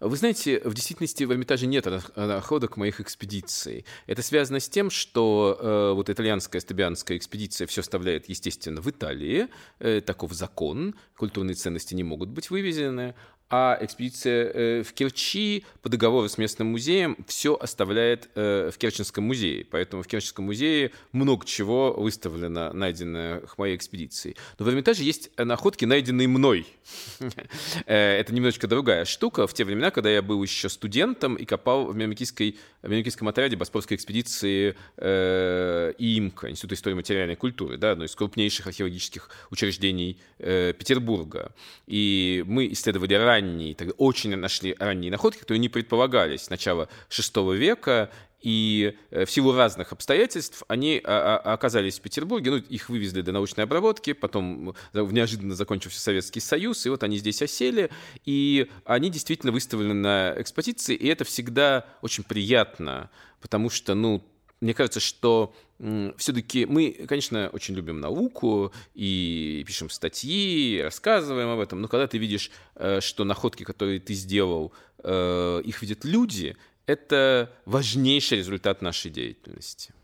Вы 0.00 0.16
знаете, 0.16 0.60
в 0.64 0.74
действительности 0.74 1.24
в 1.24 1.32
Эрмитаже 1.32 1.66
нет 1.66 1.86
находок 2.14 2.76
моих 2.76 3.00
экспедиций. 3.00 3.84
Это 4.06 4.22
связано 4.22 4.60
с 4.60 4.68
тем, 4.68 4.90
что 4.90 5.58
э, 5.60 5.92
вот 5.92 6.08
итальянская 6.08 6.60
стабианская 6.60 7.16
экспедиция 7.16 7.66
все 7.66 7.80
оставляет, 7.80 8.28
естественно, 8.28 8.80
в 8.80 8.88
Италии. 8.88 9.48
Э, 9.80 10.00
таков 10.00 10.34
закон. 10.34 10.94
Культурные 11.16 11.56
ценности 11.56 11.94
не 11.94 12.04
могут 12.04 12.28
быть 12.28 12.48
вывезены. 12.48 13.16
А 13.50 13.78
экспедиция 13.80 14.50
э, 14.52 14.82
в 14.82 14.92
Керчи 14.92 15.64
по 15.82 15.88
договору 15.88 16.28
с 16.28 16.36
местным 16.36 16.68
музеем 16.68 17.16
все 17.26 17.54
оставляет 17.54 18.28
э, 18.34 18.70
в 18.72 18.76
Керченском 18.76 19.24
музее. 19.24 19.66
Поэтому 19.70 20.02
в 20.02 20.06
Керченском 20.06 20.44
музее 20.44 20.92
много 21.12 21.46
чего 21.46 21.94
выставлено, 21.94 22.72
найденное 22.72 23.40
в 23.40 23.56
моей 23.56 23.76
экспедиции. 23.76 24.36
Но 24.58 24.66
в 24.66 24.68
Эрмитаже 24.68 25.02
есть 25.02 25.30
находки, 25.38 25.86
найденные 25.86 26.28
мной. 26.28 26.66
Это 27.86 28.34
немножечко 28.34 28.66
другая 28.66 29.06
штука. 29.06 29.46
В 29.46 29.54
те 29.54 29.64
времена, 29.64 29.90
когда 29.90 30.10
я 30.10 30.20
был 30.20 30.42
еще 30.42 30.68
студентом 30.68 31.34
и 31.34 31.46
копал 31.46 31.86
в 31.86 31.96
Мемикийском 31.96 33.28
отряде 33.28 33.56
Боспорской 33.56 33.96
экспедиции 33.96 34.76
э, 34.98 35.94
ИИМКа, 35.98 36.50
Института 36.50 36.74
истории 36.74 36.94
материальной 36.94 37.36
культуры, 37.36 37.78
да, 37.78 37.92
одно 37.92 38.04
из 38.04 38.14
крупнейших 38.14 38.66
археологических 38.66 39.30
учреждений 39.50 40.18
Петербурга. 40.38 41.52
И 41.86 42.44
мы 42.46 42.70
исследовали 42.72 43.14
ранние, 43.40 43.76
очень 43.96 44.36
нашли 44.36 44.74
ранние 44.78 45.10
находки, 45.10 45.40
которые 45.40 45.60
не 45.60 45.68
предполагались 45.68 46.50
начала 46.50 46.88
VI 47.10 47.56
века, 47.56 48.10
и 48.40 48.96
э, 49.10 49.24
в 49.24 49.30
силу 49.30 49.52
разных 49.52 49.92
обстоятельств 49.92 50.62
они 50.68 51.00
а, 51.02 51.40
а, 51.44 51.54
оказались 51.54 51.98
в 51.98 52.02
Петербурге, 52.02 52.50
ну, 52.52 52.56
их 52.58 52.88
вывезли 52.88 53.22
до 53.22 53.32
научной 53.32 53.64
обработки, 53.64 54.12
потом 54.12 54.70
э, 54.92 55.06
неожиданно 55.10 55.56
закончился 55.56 56.00
Советский 56.00 56.40
Союз, 56.40 56.86
и 56.86 56.88
вот 56.88 57.02
они 57.02 57.18
здесь 57.18 57.42
осели, 57.42 57.90
и 58.24 58.70
они 58.84 59.10
действительно 59.10 59.50
выставлены 59.50 59.94
на 59.94 60.34
экспозиции, 60.36 60.94
и 60.94 61.08
это 61.08 61.24
всегда 61.24 61.86
очень 62.00 62.22
приятно, 62.22 63.10
потому 63.40 63.70
что, 63.70 63.94
ну, 63.94 64.24
мне 64.60 64.74
кажется, 64.74 65.00
что 65.00 65.54
все-таки 66.16 66.66
мы, 66.66 66.90
конечно, 67.06 67.50
очень 67.52 67.74
любим 67.74 68.00
науку 68.00 68.72
и 68.94 69.62
пишем 69.66 69.90
статьи, 69.90 70.80
рассказываем 70.82 71.50
об 71.50 71.60
этом, 71.60 71.80
но 71.80 71.88
когда 71.88 72.08
ты 72.08 72.18
видишь, 72.18 72.50
э, 72.74 73.00
что 73.00 73.24
находки, 73.24 73.62
которые 73.62 74.00
ты 74.00 74.14
сделал, 74.14 74.72
э, 75.04 75.62
их 75.64 75.80
видят 75.80 76.04
люди, 76.04 76.56
это 76.86 77.52
важнейший 77.64 78.38
результат 78.38 78.82
нашей 78.82 79.10
деятельности. 79.10 79.94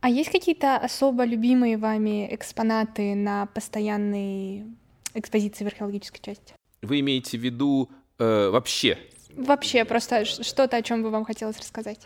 А 0.00 0.08
есть 0.08 0.30
какие-то 0.30 0.76
особо 0.76 1.24
любимые 1.24 1.78
вами 1.78 2.32
экспонаты 2.32 3.14
на 3.14 3.46
постоянной 3.46 4.66
экспозиции 5.14 5.64
в 5.64 5.66
археологической 5.66 6.20
части? 6.22 6.54
Вы 6.82 7.00
имеете 7.00 7.38
в 7.38 7.40
виду 7.40 7.90
э, 8.18 8.50
вообще 8.50 8.98
Вообще, 9.36 9.84
просто 9.84 10.24
что-то, 10.24 10.76
о 10.76 10.82
чем 10.82 11.02
бы 11.02 11.10
вам 11.10 11.24
хотелось 11.24 11.58
рассказать? 11.58 11.98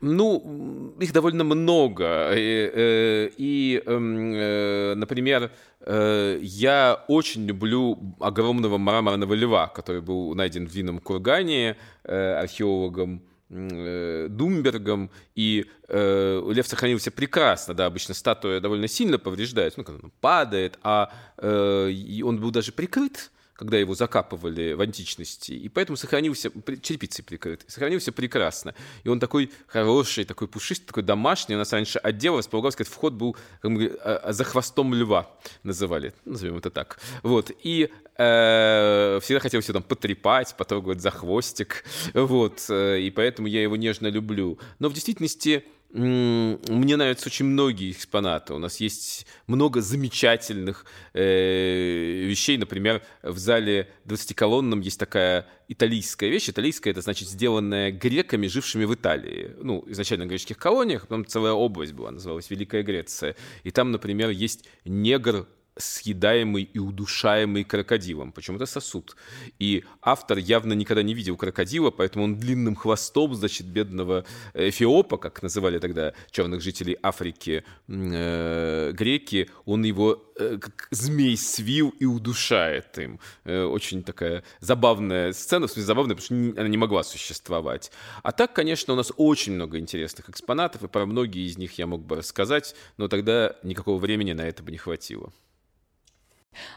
Ну, 0.00 0.94
их 1.00 1.12
довольно 1.12 1.44
много. 1.44 2.32
И, 2.36 2.70
э, 2.74 3.82
эм, 3.86 4.34
э, 4.34 4.94
например, 4.94 5.50
э, 5.80 6.38
я 6.42 7.04
очень 7.08 7.46
люблю 7.46 7.98
огромного 8.20 8.76
мраморного 8.76 9.34
льва, 9.34 9.68
который 9.68 10.02
был 10.02 10.34
найден 10.34 10.66
в 10.66 10.72
Винном 10.72 10.98
кургане 10.98 11.76
археологом 12.04 13.22
Думбергом, 13.48 15.10
и 15.36 15.66
лев 15.88 16.66
сохранился 16.66 17.12
прекрасно, 17.12 17.74
да, 17.74 17.86
обычно 17.86 18.12
статуя 18.12 18.60
довольно 18.60 18.88
сильно 18.88 19.18
повреждается, 19.18 19.78
ну, 19.78 19.84
когда 19.84 20.00
он 20.02 20.12
падает, 20.20 20.78
а 20.82 21.12
он 21.38 22.40
был 22.40 22.50
даже 22.50 22.72
прикрыт 22.72 23.30
когда 23.56 23.78
его 23.78 23.94
закапывали 23.94 24.74
в 24.74 24.80
античности, 24.80 25.52
и 25.52 25.68
поэтому 25.68 25.96
сохранился, 25.96 26.50
черепицей 26.82 27.24
прикрыт, 27.24 27.64
сохранился 27.66 28.12
прекрасно. 28.12 28.74
И 29.04 29.08
он 29.08 29.18
такой 29.18 29.50
хороший, 29.66 30.24
такой 30.24 30.48
пушистый, 30.48 30.86
такой 30.86 31.02
домашний. 31.02 31.54
У 31.54 31.58
нас 31.58 31.72
раньше 31.72 31.98
отдел 31.98 32.38
располагался, 32.38 32.76
сказать, 32.76 32.92
вход 32.92 33.14
был 33.14 33.36
как 33.60 33.72
бы, 33.72 33.98
а, 34.02 34.16
а, 34.24 34.32
за 34.32 34.44
хвостом 34.44 34.94
льва, 34.94 35.30
называли, 35.62 36.12
назовем 36.24 36.58
это 36.58 36.70
так. 36.70 37.00
Вот, 37.22 37.50
и 37.62 37.90
э, 38.16 39.18
всегда 39.22 39.40
хотел 39.40 39.60
все 39.60 39.72
там 39.72 39.82
потрепать, 39.82 40.54
потрогать 40.56 41.00
за 41.00 41.10
хвостик, 41.10 41.84
вот, 42.12 42.66
э, 42.68 43.00
и 43.00 43.10
поэтому 43.10 43.48
я 43.48 43.62
его 43.62 43.76
нежно 43.76 44.08
люблю. 44.08 44.58
Но 44.78 44.88
в 44.88 44.92
действительности 44.92 45.64
мне 45.92 46.96
нравятся 46.96 47.28
очень 47.28 47.46
многие 47.46 47.90
экспонаты. 47.90 48.54
У 48.54 48.58
нас 48.58 48.80
есть 48.80 49.26
много 49.46 49.80
замечательных 49.80 50.84
э, 51.14 52.24
вещей. 52.26 52.58
Например, 52.58 53.02
в 53.22 53.38
зале 53.38 53.88
20-колонном 54.04 54.80
есть 54.80 54.98
такая 54.98 55.46
италийская 55.68 56.28
вещь. 56.28 56.50
Италийская— 56.50 56.90
это 56.92 57.00
значит 57.00 57.28
сделанная 57.28 57.92
греками, 57.92 58.46
жившими 58.46 58.84
в 58.84 58.94
Италии. 58.94 59.52
Ну, 59.62 59.84
изначально 59.86 60.26
в 60.26 60.28
греческих 60.28 60.58
колониях, 60.58 61.02
потом 61.02 61.24
целая 61.24 61.52
область 61.52 61.92
была, 61.92 62.10
называлась 62.10 62.50
Великая 62.50 62.82
Греция. 62.82 63.36
И 63.62 63.70
там, 63.70 63.90
например, 63.92 64.30
есть 64.30 64.68
негр 64.84 65.46
съедаемый 65.78 66.62
и 66.62 66.78
удушаемый 66.78 67.64
крокодилом. 67.64 68.32
Почему 68.32 68.56
это 68.56 68.66
сосуд? 68.66 69.16
И 69.58 69.84
автор 70.00 70.38
явно 70.38 70.72
никогда 70.72 71.02
не 71.02 71.14
видел 71.14 71.36
крокодила, 71.36 71.90
поэтому 71.90 72.24
он 72.24 72.36
длинным 72.36 72.74
хвостом, 72.74 73.34
значит, 73.34 73.66
бедного 73.66 74.24
Эфиопа, 74.54 75.18
как 75.18 75.42
называли 75.42 75.78
тогда 75.78 76.14
черных 76.30 76.60
жителей 76.62 76.96
Африки 77.02 77.64
э, 77.88 78.92
греки, 78.92 79.50
он 79.64 79.84
его 79.84 80.32
э, 80.38 80.58
как 80.60 80.88
змей 80.90 81.36
свил 81.36 81.90
и 81.98 82.04
удушает 82.06 82.98
им. 82.98 83.20
Э, 83.44 83.64
очень 83.64 84.02
такая 84.02 84.44
забавная 84.60 85.32
сцена, 85.32 85.66
в 85.66 85.70
смысле 85.70 85.86
забавная, 85.86 86.16
потому 86.16 86.52
что 86.52 86.60
она 86.60 86.68
не 86.68 86.78
могла 86.78 87.02
существовать. 87.02 87.90
А 88.22 88.32
так, 88.32 88.52
конечно, 88.52 88.94
у 88.94 88.96
нас 88.96 89.12
очень 89.16 89.52
много 89.52 89.78
интересных 89.78 90.30
экспонатов, 90.30 90.82
и 90.82 90.88
про 90.88 91.06
многие 91.06 91.46
из 91.46 91.58
них 91.58 91.78
я 91.78 91.86
мог 91.86 92.04
бы 92.04 92.16
рассказать, 92.16 92.74
но 92.96 93.08
тогда 93.08 93.56
никакого 93.62 93.98
времени 93.98 94.32
на 94.32 94.42
это 94.42 94.62
бы 94.62 94.70
не 94.70 94.78
хватило. 94.78 95.32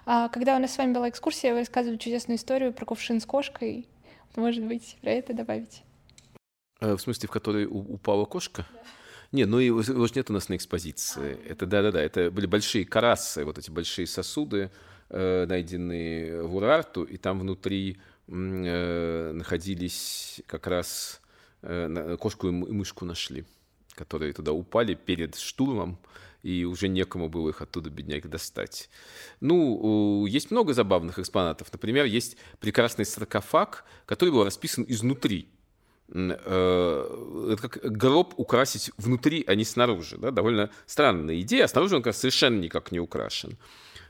А, 0.06 0.30
когда 0.30 0.56
у 0.56 0.60
нас 0.60 0.74
с 0.74 0.78
вами 0.78 0.94
была 0.94 1.10
экскурсия, 1.10 1.54
вы 1.54 1.60
рассказывали 1.60 1.98
чудесную 1.98 2.38
историю 2.38 2.74
про 2.74 2.86
кувшин 2.86 3.20
с 3.20 3.26
кошкой. 3.26 3.88
Может 4.36 4.64
быть, 4.64 4.98
про 5.02 5.12
это 5.12 5.34
добавить? 5.34 5.84
А, 6.80 6.96
в 6.96 7.02
смысле, 7.02 7.28
в 7.28 7.32
которой 7.32 7.68
упала 7.70 8.26
кошка? 8.26 8.66
Да. 8.74 8.80
Не, 9.32 9.46
ну 9.46 9.60
его, 9.60 9.82
его 9.82 10.08
же 10.08 10.14
нет 10.16 10.30
у 10.30 10.34
нас 10.34 10.50
на 10.50 10.56
экспозиции. 10.56 11.38
А. 11.44 11.52
Это 11.52 11.66
да-да-да, 11.66 12.02
это 12.02 12.32
были 12.32 12.48
большие 12.48 12.86
карасы, 12.86 13.46
вот 13.46 13.58
эти 13.58 13.70
большие 13.70 14.08
сосуды, 14.08 14.72
э, 15.10 15.46
найденные 15.48 16.44
в 16.44 16.56
Урарту, 16.56 17.04
и 17.04 17.18
там 17.18 17.40
внутри 17.40 18.00
э, 18.28 19.32
находились 19.34 20.42
как 20.48 20.66
раз 20.68 21.22
э, 21.62 22.18
кошку 22.20 22.48
и 22.48 22.52
мышку 22.52 23.06
нашли, 23.06 23.46
которые 23.94 24.34
туда 24.34 24.52
упали 24.52 24.96
перед 24.96 25.36
штурмом 25.36 26.00
и 26.44 26.66
уже 26.66 26.88
некому 26.88 27.30
было 27.30 27.50
их 27.50 27.62
оттуда, 27.62 27.90
бедняк, 27.90 28.30
достать. 28.30 28.90
Ну, 29.40 30.26
есть 30.26 30.52
много 30.52 30.74
забавных 30.74 31.20
экспонатов. 31.20 31.72
Например, 31.72 32.06
есть 32.06 32.38
прекрасный 32.60 33.06
саркофаг, 33.06 33.86
который 34.06 34.30
был 34.30 34.44
расписан 34.44 34.86
изнутри. 34.88 35.50
Э, 36.12 37.54
это 37.54 37.70
как 37.70 37.92
гроб 37.92 38.34
украсить 38.38 38.92
внутри, 38.98 39.44
а 39.48 39.56
не 39.56 39.66
снаружи. 39.66 40.18
Да? 40.18 40.32
Довольно 40.32 40.72
странная 40.86 41.40
идея, 41.42 41.66
а 41.66 41.68
снаружи 41.68 41.96
он 41.96 42.02
как 42.02 42.14
раз 42.14 42.20
совершенно 42.20 42.60
никак 42.60 42.92
не 42.92 43.00
украшен. 43.00 43.58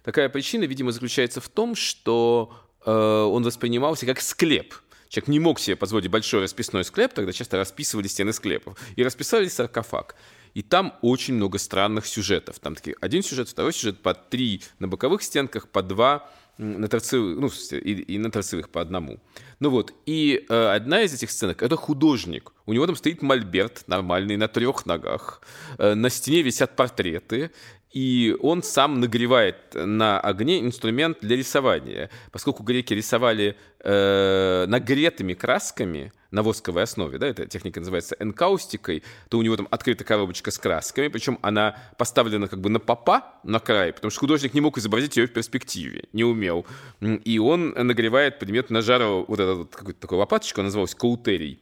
Такая 0.03 0.29
причина, 0.29 0.63
видимо, 0.63 0.91
заключается 0.91 1.41
в 1.41 1.49
том, 1.49 1.75
что 1.75 2.53
э, 2.85 2.91
он 2.91 3.43
воспринимался 3.43 4.05
как 4.05 4.21
склеп– 4.21 4.75
Человек 5.09 5.27
не 5.27 5.39
мог 5.39 5.59
себе 5.59 5.75
позволить 5.75 6.07
большой 6.07 6.41
расписной 6.41 6.85
склеп, 6.85 7.13
тогда 7.13 7.33
часто 7.33 7.57
расписывали 7.57 8.07
стены 8.07 8.31
склепов. 8.31 8.77
И 8.95 9.03
расписали 9.03 9.47
саркофаг. 9.47 10.15
И 10.53 10.61
там 10.61 10.93
очень 11.01 11.35
много 11.35 11.57
странных 11.57 12.05
сюжетов. 12.05 12.59
Там 12.59 12.75
такие 12.75 12.95
один 13.01 13.23
сюжет, 13.23 13.49
второй 13.49 13.73
сюжет, 13.73 14.01
по 14.01 14.13
три 14.13 14.61
на 14.79 14.87
боковых 14.87 15.21
стенках, 15.23 15.67
по 15.69 15.81
два 15.81 16.29
на 16.59 16.89
торцевых, 16.89 17.39
ну, 17.39 17.77
и, 17.77 17.93
и 17.93 18.17
на 18.17 18.29
торцевых 18.29 18.69
по 18.69 18.81
одному. 18.81 19.19
Ну 19.59 19.69
вот, 19.69 19.93
и 20.05 20.45
э, 20.49 20.75
одна 20.75 21.01
из 21.01 21.13
этих 21.13 21.31
сценок— 21.31 21.63
это 21.63 21.77
художник. 21.77 22.51
У 22.65 22.73
него 22.73 22.85
там 22.85 22.97
стоит 22.97 23.21
мольберт 23.21 23.87
нормальный 23.87 24.35
на 24.35 24.49
трех 24.49 24.85
ногах. 24.85 25.41
Э, 25.77 25.93
на 25.93 26.09
стене 26.09 26.41
висят 26.41 26.75
портреты 26.75 27.51
и 27.91 28.35
он 28.41 28.61
сам 28.61 28.99
нагревает 28.99 29.73
на 29.73 30.19
огне 30.19 30.59
инструмент 30.59 31.17
для 31.21 31.35
рисования. 31.35 32.09
Поскольку 32.31 32.63
греки 32.63 32.93
рисовали 32.93 33.57
э, 33.79 34.65
нагретыми 34.67 35.33
красками 35.33 36.13
на 36.29 36.43
восковой 36.43 36.83
основе, 36.83 37.17
да, 37.17 37.27
эта 37.27 37.47
техника 37.47 37.79
называется 37.79 38.15
энкаустикой, 38.19 39.03
то 39.29 39.39
у 39.39 39.41
него 39.41 39.57
там 39.57 39.67
открыта 39.71 40.03
коробочка 40.03 40.51
с 40.51 40.59
красками, 40.59 41.07
причем 41.07 41.39
она 41.41 41.77
поставлена 41.97 42.47
как 42.47 42.61
бы 42.61 42.69
на 42.69 42.79
попа, 42.79 43.39
на 43.43 43.59
край, 43.59 43.91
потому 43.91 44.11
что 44.11 44.19
художник 44.19 44.53
не 44.53 44.61
мог 44.61 44.77
изобразить 44.77 45.17
ее 45.17 45.25
в 45.25 45.33
перспективе, 45.33 46.03
не 46.13 46.23
умел. 46.23 46.67
И 47.01 47.39
он 47.39 47.69
нагревает 47.69 48.37
предмет 48.37 48.69
на 48.69 48.81
жару, 48.81 49.25
вот 49.27 49.39
этот 49.39 49.57
вот 49.57 49.75
какой-то 49.75 49.99
такой 49.99 50.19
лопаточку, 50.19 50.61
называлась 50.61 50.93
каутерий 50.93 51.59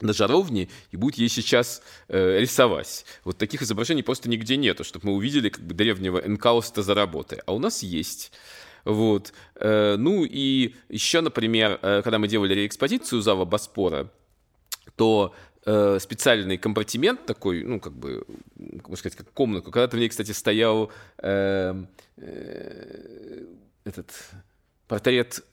на 0.00 0.12
жаровне 0.12 0.68
и 0.90 0.96
будет 0.96 1.16
ей 1.16 1.28
сейчас 1.28 1.82
э, 2.08 2.38
рисовать. 2.40 3.04
Вот 3.24 3.38
таких 3.38 3.62
изображений 3.62 4.02
просто 4.02 4.28
нигде 4.28 4.56
нету, 4.56 4.84
чтобы 4.84 5.08
мы 5.08 5.14
увидели 5.14 5.48
как 5.48 5.62
бы 5.62 5.74
древнего 5.74 6.18
энкауста 6.18 6.82
за 6.82 6.94
работой. 6.94 7.40
А 7.46 7.54
у 7.54 7.58
нас 7.58 7.82
есть. 7.82 8.32
Вот. 8.84 9.32
Э, 9.56 9.96
ну 9.98 10.24
и 10.24 10.74
еще, 10.88 11.20
например, 11.20 11.78
э, 11.82 12.02
когда 12.02 12.18
мы 12.18 12.28
делали 12.28 12.54
реэкспозицию 12.54 13.22
зала 13.22 13.44
Боспора, 13.44 14.10
то 14.96 15.34
э, 15.66 15.98
специальный 16.00 16.58
компартимент 16.58 17.26
такой, 17.26 17.62
ну, 17.62 17.80
как 17.80 17.92
бы, 17.92 18.24
можно 18.56 18.96
сказать, 18.96 19.16
как 19.16 19.30
комнатку. 19.32 19.70
Когда-то 19.70 19.96
в 19.96 20.00
ней, 20.00 20.08
кстати, 20.08 20.32
стоял 20.32 20.90
э, 21.18 21.84
э, 22.16 23.44
этот 23.84 24.10
портрет 24.86 25.44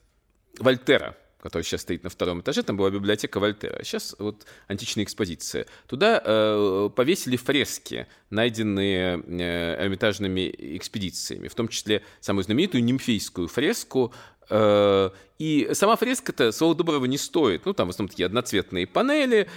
Вольтера, 0.58 1.16
который 1.40 1.62
сейчас 1.62 1.82
стоит 1.82 2.02
на 2.02 2.10
втором 2.10 2.40
этаже, 2.40 2.62
там 2.62 2.76
была 2.76 2.90
библиотека 2.90 3.38
Вольтера. 3.40 3.82
Сейчас 3.84 4.16
вот 4.18 4.46
античная 4.68 5.04
экспозиция. 5.04 5.66
Туда 5.86 6.20
э, 6.24 6.90
повесили 6.94 7.36
фрески, 7.36 8.06
найденные 8.30 9.22
э, 9.26 9.84
эрмитажными 9.84 10.52
экспедициями, 10.76 11.48
в 11.48 11.54
том 11.54 11.68
числе 11.68 12.02
самую 12.20 12.44
знаменитую 12.44 12.82
нимфейскую 12.84 13.48
фреску 13.48 14.12
и 14.48 15.70
сама 15.72 15.96
фреска-то, 15.96 16.50
слова 16.50 16.74
доброго, 16.74 17.04
не 17.04 17.18
стоит. 17.18 17.66
Ну, 17.66 17.74
там 17.74 17.88
в 17.88 17.90
основном 17.90 18.08
такие 18.08 18.26
одноцветные 18.26 18.86
панели, 18.86 19.48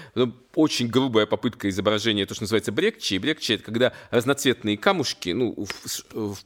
очень 0.55 0.87
грубая 0.89 1.25
попытка 1.25 1.69
изображения, 1.69 2.25
то, 2.25 2.33
что 2.33 2.43
называется 2.43 2.71
брекчи. 2.73 3.15
И 3.15 3.19
брекчи— 3.19 3.53
это 3.53 3.63
когда 3.63 3.93
разноцветные 4.11 4.77
камушки 4.77 5.29
ну, 5.29 5.67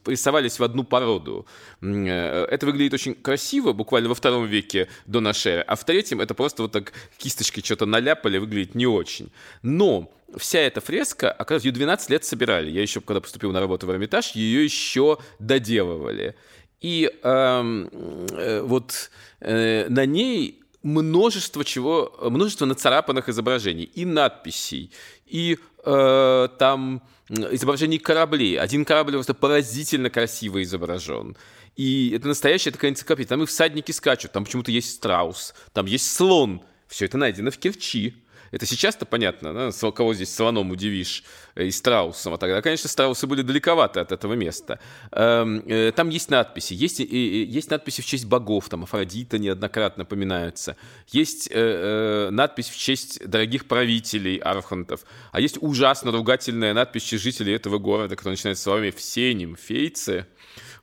прессовались 0.04 0.60
в 0.60 0.62
одну 0.62 0.84
породу. 0.84 1.46
Э, 1.80 2.44
это 2.44 2.66
выглядит 2.66 2.94
очень 2.94 3.14
красиво, 3.14 3.72
буквально 3.72 4.08
во 4.08 4.14
втором 4.14 4.46
веке 4.46 4.88
до 5.06 5.20
нашей 5.20 5.52
эры. 5.52 5.62
А 5.62 5.74
в 5.74 5.84
третьем 5.84 6.20
это 6.20 6.34
просто 6.34 6.62
вот 6.62 6.72
так 6.72 6.92
кисточкой 7.18 7.64
что-то 7.64 7.86
наляпали, 7.86 8.38
выглядит 8.38 8.76
не 8.76 8.86
очень. 8.86 9.32
Но 9.62 10.12
вся 10.36 10.60
эта 10.60 10.80
фреска, 10.80 11.32
оказывается, 11.32 11.68
ее 11.68 11.72
12 11.74 12.10
лет 12.10 12.24
собирали. 12.24 12.70
Я 12.70 12.82
еще, 12.82 13.00
когда 13.00 13.20
поступил 13.20 13.50
на 13.50 13.58
работу 13.58 13.86
в 13.86 13.90
Эрмитаж, 13.90 14.32
ее 14.32 14.62
еще 14.62 15.18
доделывали. 15.40 16.36
И 16.84 17.10
эм, 17.22 17.88
э, 18.32 18.60
вот 18.60 19.10
э, 19.40 19.88
на 19.88 20.04
ней 20.04 20.60
множество 20.82 21.64
чего, 21.64 22.14
множество 22.20 22.66
нацарапанных 22.66 23.30
изображений 23.30 23.84
и 23.84 24.04
надписей, 24.04 24.90
и 25.24 25.56
э, 25.82 26.48
там 26.58 27.02
изображений 27.30 27.98
кораблей. 27.98 28.58
Один 28.58 28.84
корабль 28.84 29.12
просто 29.12 29.32
поразительно 29.32 30.10
красиво 30.10 30.62
изображен. 30.62 31.38
И 31.74 32.12
это 32.14 32.28
настоящая 32.28 32.72
такая 32.72 32.90
энциклопедия. 32.90 33.30
Там 33.30 33.42
и 33.42 33.46
всадники 33.46 33.90
скачут, 33.90 34.32
там 34.32 34.44
почему-то 34.44 34.70
есть 34.70 34.94
страус, 34.94 35.54
там 35.72 35.86
есть 35.86 36.14
слон. 36.14 36.60
Все 36.86 37.06
это 37.06 37.16
найдено 37.16 37.50
в 37.50 37.56
Керчи. 37.56 38.12
Это 38.54 38.66
сейчас-то 38.66 39.04
понятно, 39.04 39.52
да? 39.52 39.90
кого 39.90 40.14
здесь 40.14 40.32
слоном 40.32 40.70
удивишь 40.70 41.24
э, 41.56 41.64
и 41.64 41.70
страусом. 41.72 42.34
А 42.34 42.38
тогда, 42.38 42.62
конечно, 42.62 42.88
страусы 42.88 43.26
были 43.26 43.42
далековаты 43.42 43.98
от 43.98 44.12
этого 44.12 44.34
места. 44.34 44.78
Эм, 45.10 45.58
э, 45.66 45.90
там 45.90 46.08
есть 46.08 46.30
надписи. 46.30 46.72
Есть, 46.72 47.00
есть 47.00 47.70
надписи 47.70 48.00
в 48.00 48.06
честь 48.06 48.26
богов. 48.26 48.68
Там 48.68 48.84
Афродита 48.84 49.38
неоднократно 49.40 50.04
поминаются. 50.04 50.76
Есть 51.08 51.48
э, 51.50 52.28
надпись 52.30 52.68
в 52.68 52.76
честь 52.76 53.26
дорогих 53.28 53.66
правителей 53.66 54.36
архантов. 54.36 55.04
А 55.32 55.40
есть 55.40 55.58
ужасно 55.60 56.12
ругательная 56.12 56.74
надпись 56.74 57.10
жителей 57.10 57.54
этого 57.54 57.78
города, 57.78 58.14
которая 58.14 58.34
начинается 58.34 58.62
словами 58.62 58.90
«все 58.90 59.34
нимфейцы». 59.34 60.26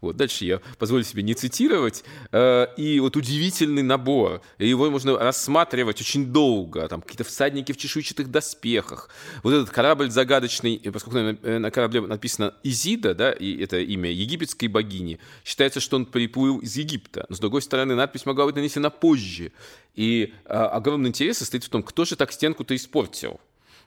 Вот, 0.02 0.18
дальше 0.18 0.46
я 0.46 0.62
позволю 0.80 1.04
себе 1.04 1.22
не 1.22 1.36
цитировать. 1.36 2.04
Э, 2.32 2.68
и 2.76 3.00
вот 3.00 3.16
удивительный 3.16 3.84
набор. 3.84 4.42
Его 4.58 4.90
можно 4.90 5.18
рассматривать 5.18 6.02
очень 6.02 6.26
долго. 6.34 6.88
Там 6.88 7.02
какие-то 7.02 7.24
всадники 7.24 7.72
в 7.72 7.78
чешуйчатых 7.78 8.32
доспехах. 8.32 9.10
Вот 9.44 9.54
этот 9.54 9.70
корабль 9.70 10.10
загадочный, 10.10 10.80
поскольку 10.92 11.38
на 11.48 11.72
корабле 11.72 12.02
написано 12.02 12.56
Изида, 12.64 13.14
да, 13.14 13.32
и 13.32 13.62
это 13.62 13.80
имя 13.80 14.12
египетской 14.12 14.68
богини, 14.68 15.20
считается, 15.46 15.80
что 15.80 15.98
он 15.98 16.08
приплыл 16.08 16.60
из 16.60 16.76
Египта. 16.76 17.26
Но, 17.30 17.36
с 17.36 17.40
другой 17.40 17.62
стороны, 17.62 17.94
надпись 17.94 18.26
могла 18.26 18.46
быть 18.46 18.56
нанесена 18.56 18.90
позже. 18.90 19.52
И 19.94 20.34
а, 20.46 20.68
огромный 20.70 21.10
интерес 21.10 21.38
состоит 21.38 21.64
в 21.64 21.70
том, 21.70 21.84
кто 21.84 22.06
же 22.06 22.16
так 22.16 22.32
стенку-то 22.32 22.76
испортил 22.76 23.40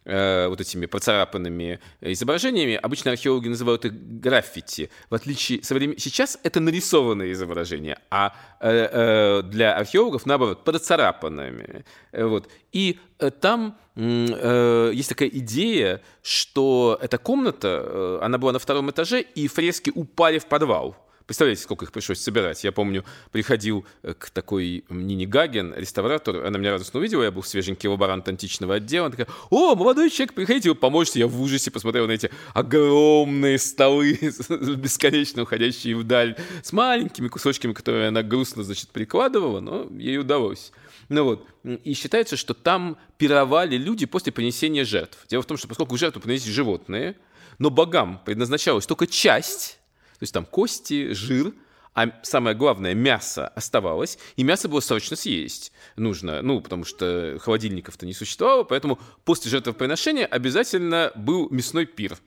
э, 0.05 0.49
вот 0.49 0.61
этими 0.61 0.87
процарапанными 0.87 1.81
изображениями. 2.01 2.75
Обычно 2.75 3.11
археологи 3.13 3.49
называют 3.49 3.85
их 3.85 3.93
граффити. 4.21 4.91
В 5.11 5.15
отличие 5.15 5.63
современ... 5.63 5.99
сейчас 5.99 6.39
это 6.43 6.61
нарисованные 6.61 7.33
изображения, 7.33 7.99
а 8.11 8.35
э, 8.61 8.89
э, 8.93 9.43
для 9.43 9.77
археологов 9.77 10.27
наоборот 10.27 10.65
процарапанными. 10.65 11.85
Э, 12.13 12.25
вот. 12.25 12.49
И 12.73 12.99
там 13.41 13.79
есть 13.97 15.09
такая 15.09 15.29
идея, 15.29 16.01
что 16.21 16.99
эта 17.01 17.17
комната, 17.17 18.19
она 18.21 18.39
была 18.39 18.53
на 18.53 18.59
втором 18.59 18.91
этаже, 18.91 19.21
и 19.21 19.47
фрески 19.47 19.93
упали 19.95 20.41
в 20.41 20.47
подвал. 20.47 20.97
Представляете, 21.27 21.63
сколько 21.63 21.87
их 21.87 21.93
пришлось 21.93 22.21
собирать? 22.21 22.63
Я 22.65 22.73
помню, 22.73 23.03
приходил 23.33 23.87
э, 24.03 24.13
к 24.13 24.29
такой 24.29 24.85
Нине 24.91 25.25
Гаген, 25.25 25.73
реставратор, 25.75 26.45
она 26.45 26.59
меня 26.59 26.73
радостно 26.73 27.01
увидела, 27.01 27.23
я 27.23 27.31
был 27.31 27.43
свеженький 27.43 27.89
лаборант 27.89 28.29
античного 28.29 28.75
отдела, 28.75 29.07
она 29.07 29.17
такая, 29.17 29.35
о, 29.49 29.75
молодой 29.75 30.11
человек, 30.11 30.35
приходите, 30.35 30.69
вы 30.69 30.75
поможете. 30.75 31.21
Я 31.21 31.27
в 31.27 31.41
ужасе 31.41 31.71
посмотрел 31.71 32.07
на 32.07 32.13
эти 32.13 32.31
огромные 32.53 33.59
столы, 33.59 34.19
бесконечно 34.77 35.45
уходящие 35.45 35.97
вдаль, 35.97 36.37
с 36.63 36.73
маленькими 36.73 37.29
кусочками, 37.29 37.73
которые 37.73 38.09
она 38.09 38.23
грустно, 38.23 38.63
значит, 38.63 38.91
прикладывала, 38.91 39.61
но 39.61 39.89
ей 39.99 40.19
удалось. 40.19 40.73
Ну 41.09 41.25
вот, 41.25 41.49
и 41.65 41.95
считается, 41.95 42.37
что 42.37 42.53
там 42.53 42.99
пировали 43.17 43.77
люди 43.77 44.05
после 44.05 44.31
принесения 44.31 44.85
жертв. 44.85 45.19
Дело 45.29 45.43
в 45.43 45.47
том, 45.47 45.57
что 45.57 45.69
поскольку 45.69 45.97
жертву 45.97 46.21
принесли 46.21 46.53
животные, 46.53 47.17
но 47.59 47.71
богам 47.71 48.21
предназначалась 48.27 48.85
только 48.85 49.07
часть 49.07 49.79
то 50.19 50.23
есть 50.23 50.33
там 50.33 50.45
кости, 50.45 51.13
жир, 51.13 51.53
а 51.95 52.11
самое 52.23 52.57
главное, 52.57 52.93
мясо 52.95 53.49
оставалось, 53.49 54.19
и 54.37 54.43
мясо 54.43 54.69
было 54.69 54.81
срочно 54.81 55.17
съесть 55.17 55.73
нужно, 55.97 56.43
ну, 56.43 56.61
потому 56.61 56.85
что 56.85 57.39
холодильников-то 57.41 58.05
не 58.05 58.13
существовало, 58.13 58.65
поэтому 58.65 58.99
после 59.25 59.51
жертвоприношения 59.51 60.27
обязательно 60.27 61.13
был 61.15 61.49
мясной 61.51 61.87
пир. 61.87 62.19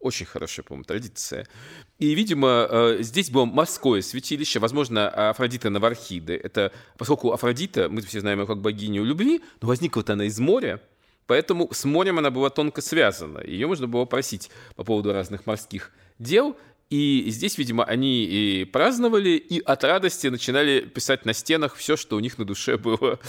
Очень 0.00 0.26
хорошая, 0.26 0.64
по-моему, 0.64 0.84
традиция. 0.84 1.48
И, 1.98 2.14
видимо, 2.14 2.68
э, 2.70 2.96
здесь 3.00 3.30
было 3.30 3.44
морское 3.44 4.00
святилище, 4.00 4.60
возможно, 4.60 5.08
Афродита 5.30 5.70
Навархиды. 5.70 6.36
Это, 6.36 6.72
поскольку 6.96 7.32
Афродита, 7.32 7.88
мы 7.88 8.00
все 8.02 8.20
знаем 8.20 8.40
ее 8.40 8.46
как 8.46 8.60
богиню 8.60 9.04
любви, 9.04 9.42
но 9.60 9.66
возникла-то 9.66 10.12
она 10.12 10.24
из 10.26 10.38
моря, 10.38 10.80
поэтому 11.26 11.68
с 11.72 11.84
морем 11.84 12.18
она 12.18 12.30
была 12.30 12.48
тонко 12.48 12.80
связана. 12.80 13.40
Ее 13.40 13.66
можно 13.66 13.88
было 13.88 14.04
просить 14.04 14.50
по 14.76 14.84
поводу 14.84 15.12
разных 15.12 15.46
морских 15.46 15.90
дел, 16.20 16.56
и 16.90 17.26
здесь, 17.28 17.58
видимо, 17.58 17.84
они 17.84 18.24
и 18.24 18.64
праздновали, 18.64 19.30
и 19.30 19.60
от 19.60 19.84
радости 19.84 20.28
начинали 20.28 20.80
писать 20.80 21.26
на 21.26 21.34
стенах 21.34 21.76
все, 21.76 21.98
что 21.98 22.16
у 22.16 22.20
них 22.20 22.38
на 22.38 22.46
душе 22.46 22.78
было. 22.78 23.20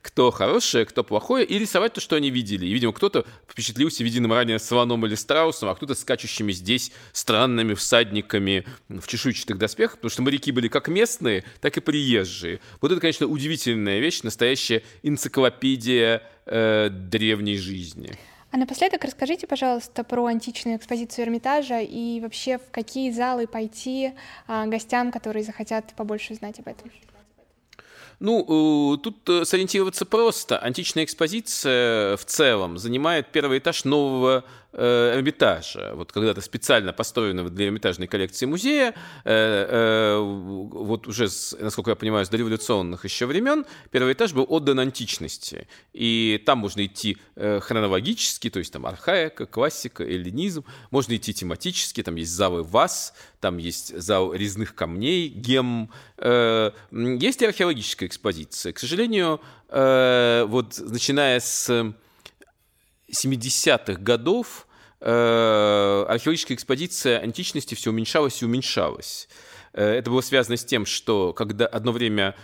Кто 0.00 0.30
хорошее, 0.30 0.84
кто 0.84 1.02
плохое, 1.02 1.44
и 1.44 1.58
рисовать 1.58 1.92
то, 1.94 2.00
что 2.00 2.14
они 2.14 2.30
видели. 2.30 2.66
И, 2.66 2.72
видимо, 2.72 2.92
кто-то 2.92 3.26
впечатлился 3.48 4.04
виденным 4.04 4.32
ранее 4.32 4.60
слоном 4.60 5.04
или 5.06 5.16
страусом, 5.16 5.70
а 5.70 5.74
кто-то 5.74 5.94
скачущими 5.94 6.52
здесь 6.52 6.92
странными 7.12 7.74
всадниками 7.74 8.64
в 8.88 9.06
чешуйчатых 9.08 9.58
доспехах, 9.58 9.96
потому 9.96 10.10
что 10.10 10.22
моряки 10.22 10.52
были 10.52 10.68
как 10.68 10.86
местные, 10.86 11.44
так 11.60 11.76
и 11.76 11.80
приезжие. 11.80 12.60
Вот 12.80 12.92
это, 12.92 13.00
конечно, 13.00 13.26
удивительная 13.26 13.98
вещь, 13.98 14.22
настоящая 14.22 14.84
энциклопедия 15.02 16.22
э, 16.46 16.88
древней 16.90 17.56
жизни. 17.56 18.16
А 18.52 18.56
напоследок 18.56 19.04
расскажите, 19.04 19.46
пожалуйста, 19.46 20.02
про 20.02 20.26
античную 20.26 20.76
экспозицию 20.76 21.26
Эрмитажа 21.26 21.80
и 21.80 22.20
вообще 22.20 22.58
в 22.58 22.70
какие 22.72 23.12
залы 23.12 23.46
пойти 23.46 24.12
а, 24.48 24.66
гостям, 24.66 25.12
которые 25.12 25.44
захотят 25.44 25.94
побольше 25.94 26.34
знать 26.34 26.58
об 26.58 26.66
этом. 26.66 26.90
Ну, 28.18 28.94
э, 28.94 28.98
тут 28.98 29.26
э, 29.30 29.44
сориентироваться 29.46 30.04
просто. 30.04 30.58
Античная 30.58 31.04
экспозиция 31.04 32.18
в 32.18 32.24
целом 32.26 32.76
занимает 32.76 33.28
первый 33.32 33.58
этаж 33.60 33.84
нового 33.84 34.44
э, 34.72 35.14
Эрмитажа, 35.16 35.92
вот 35.94 36.12
когда-то 36.12 36.40
специально 36.40 36.92
построенного 36.92 37.50
для 37.50 37.66
Эрмитажной 37.66 38.06
коллекции 38.06 38.46
музея, 38.46 38.94
э, 39.24 39.32
э, 39.32 40.18
вот 40.18 41.06
уже, 41.06 41.28
насколько 41.58 41.90
я 41.90 41.96
понимаю, 41.96 42.24
с 42.24 42.28
дореволюционных 42.28 43.04
еще 43.04 43.26
времен, 43.26 43.66
первый 43.90 44.12
этаж 44.12 44.32
был 44.32 44.46
отдан 44.48 44.80
античности. 44.80 45.66
И 45.92 46.42
там 46.46 46.58
можно 46.58 46.84
идти 46.84 47.18
э, 47.36 47.60
хронологически, 47.60 48.50
то 48.50 48.58
есть 48.58 48.72
там 48.72 48.86
архаика, 48.86 49.46
классика, 49.46 50.04
эллинизм, 50.04 50.64
можно 50.90 51.16
идти 51.16 51.34
тематически, 51.34 52.02
там 52.02 52.16
есть 52.16 52.32
залы 52.32 52.62
ВАС, 52.62 53.14
там 53.40 53.58
есть 53.58 53.98
зал 53.98 54.34
резных 54.34 54.74
камней, 54.74 55.28
гем, 55.28 55.90
есть 56.20 57.42
и 57.42 57.46
археологическая 57.46 58.06
экспозиция. 58.06 58.74
К 58.74 58.78
сожалению, 58.78 59.40
вот 59.70 60.78
начиная 60.78 61.40
с 61.40 61.94
70-х 63.10 64.00
годов 64.00 64.66
э, 65.00 66.04
археологическая 66.08 66.56
экспозиция 66.56 67.18
античности 67.18 67.74
все 67.74 67.90
уменьшалась 67.90 68.42
и 68.42 68.44
уменьшалась. 68.44 69.28
Э, 69.72 69.84
это 69.84 70.10
было 70.10 70.20
связано 70.20 70.56
с 70.56 70.64
тем, 70.64 70.86
что 70.86 71.32
когда 71.32 71.66
одно 71.66 71.92
время 71.92 72.34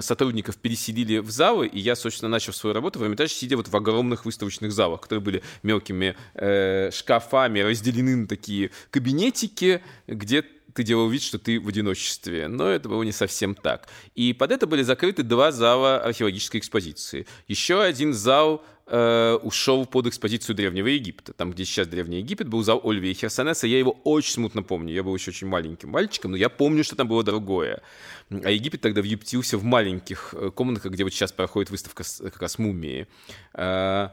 сотрудников 0.00 0.56
переселили 0.56 1.18
в 1.18 1.30
залы, 1.30 1.66
и 1.66 1.78
я, 1.78 1.96
собственно, 1.96 2.28
начал 2.28 2.52
свою 2.52 2.74
работу 2.74 2.98
в 2.98 3.02
Эрмитаже, 3.04 3.32
сидя 3.32 3.56
вот 3.56 3.68
в 3.68 3.76
огромных 3.76 4.24
выставочных 4.24 4.72
залах, 4.72 5.00
которые 5.00 5.22
были 5.22 5.42
мелкими 5.62 6.16
э, 6.34 6.90
шкафами, 6.92 7.60
разделены 7.60 8.16
на 8.16 8.26
такие 8.26 8.70
кабинетики, 8.90 9.82
где 10.06 10.44
ты 10.74 10.82
делал 10.82 11.08
вид, 11.08 11.22
что 11.22 11.38
ты 11.38 11.60
в 11.60 11.68
одиночестве. 11.68 12.48
Но 12.48 12.68
это 12.68 12.88
было 12.88 13.02
не 13.04 13.12
совсем 13.12 13.54
так. 13.54 13.88
И 14.16 14.32
под 14.32 14.50
это 14.50 14.66
были 14.66 14.82
закрыты 14.82 15.22
два 15.22 15.52
зала 15.52 15.98
археологической 15.98 16.58
экспозиции. 16.58 17.26
Еще 17.46 17.80
один 17.80 18.12
зал 18.12 18.64
э, 18.86 19.38
ушел 19.42 19.86
под 19.86 20.06
экспозицию 20.06 20.56
Древнего 20.56 20.88
Египта. 20.88 21.32
Там, 21.32 21.52
где 21.52 21.64
сейчас 21.64 21.88
Древний 21.88 22.18
Египет, 22.18 22.48
был 22.48 22.62
зал 22.62 22.80
Ольви 22.84 23.10
и 23.10 23.14
Херсонеса. 23.14 23.66
Я 23.66 23.78
его 23.78 23.98
очень 24.04 24.32
смутно 24.32 24.62
помню. 24.62 24.94
Я 24.94 25.02
был 25.02 25.14
еще 25.14 25.30
очень 25.30 25.46
маленьким 25.46 25.90
мальчиком, 25.90 26.32
но 26.32 26.36
я 26.36 26.48
помню, 26.48 26.84
что 26.84 26.96
там 26.96 27.08
было 27.08 27.22
другое. 27.22 27.82
А 28.30 28.50
Египет 28.50 28.80
тогда 28.80 29.00
въептился 29.02 29.58
в 29.58 29.64
маленьких 29.64 30.34
э, 30.36 30.50
комнатах, 30.50 30.92
где 30.92 31.04
вот 31.04 31.12
сейчас 31.12 31.32
проходит 31.32 31.70
выставка 31.70 32.04
как 32.18 32.42
раз 32.42 32.58
мумии. 32.58 33.06
Э, 33.54 34.10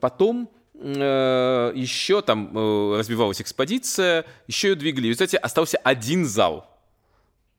потом 0.00 0.50
э, 0.74 1.72
еще 1.74 2.22
там 2.22 2.96
развивалась 2.96 3.40
экспозиция, 3.40 4.26
еще 4.46 4.68
ее 4.68 4.74
двигали. 4.74 5.08
И, 5.08 5.12
кстати, 5.12 5.36
остался 5.36 5.78
один 5.78 6.24
зал 6.24 6.73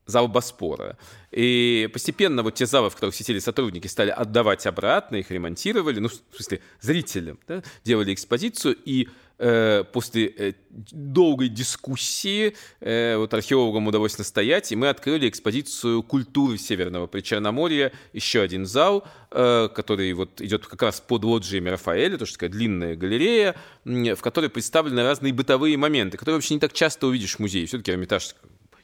зал 0.06 0.28
Боспора. 0.28 0.98
И 1.32 1.90
постепенно 1.92 2.44
вот 2.44 2.56
те 2.56 2.66
залы, 2.66 2.90
в 2.90 2.96
которых 2.96 3.16
сидели 3.16 3.40
сотрудники, 3.40 3.88
стали 3.88 4.12
отдавать 4.12 4.66
обратно, 4.66 5.18
их 5.18 5.32
ремонтировали, 5.32 6.00
ну, 6.00 6.10
в 6.10 6.36
смысле, 6.36 6.62
зрителям, 6.80 7.40
да, 7.48 7.64
делали 7.84 8.14
экспозицию, 8.14 8.78
и 8.86 9.10
э, 9.38 9.84
после 9.92 10.28
э, 10.28 10.54
долгой 10.70 11.50
дискуссии 11.50 12.56
э, 12.80 13.18
вот 13.18 13.34
археологам 13.34 13.88
удалось 13.88 14.18
настоять, 14.18 14.72
и 14.72 14.76
мы 14.76 14.88
открыли 14.90 15.28
экспозицию 15.28 16.04
культуры 16.04 16.58
Северного 16.58 17.08
Причерноморья, 17.08 17.92
еще 18.14 18.42
один 18.42 18.66
зал, 18.66 19.06
который 19.30 20.14
вот 20.14 20.40
идет 20.40 20.66
как 20.66 20.82
раз 20.82 21.02
под 21.02 21.26
лоджиями 21.26 21.68
Рафаэля, 21.68 22.18
то, 22.18 22.26
что 22.26 22.36
такая 22.36 22.52
длинная 22.52 22.96
галерея, 22.96 23.56
в 23.84 24.22
которой 24.22 24.50
представлены 24.50 25.04
разные 25.04 25.34
бытовые 25.34 25.76
моменты, 25.76 26.18
которые 26.18 26.36
вообще 26.36 26.54
не 26.54 26.62
так 26.62 26.72
часто 26.72 27.08
увидишь 27.08 27.36
в 27.36 27.40
музее. 27.40 27.66
Все-таки 27.66 27.92
Эрмитаж 27.92 28.36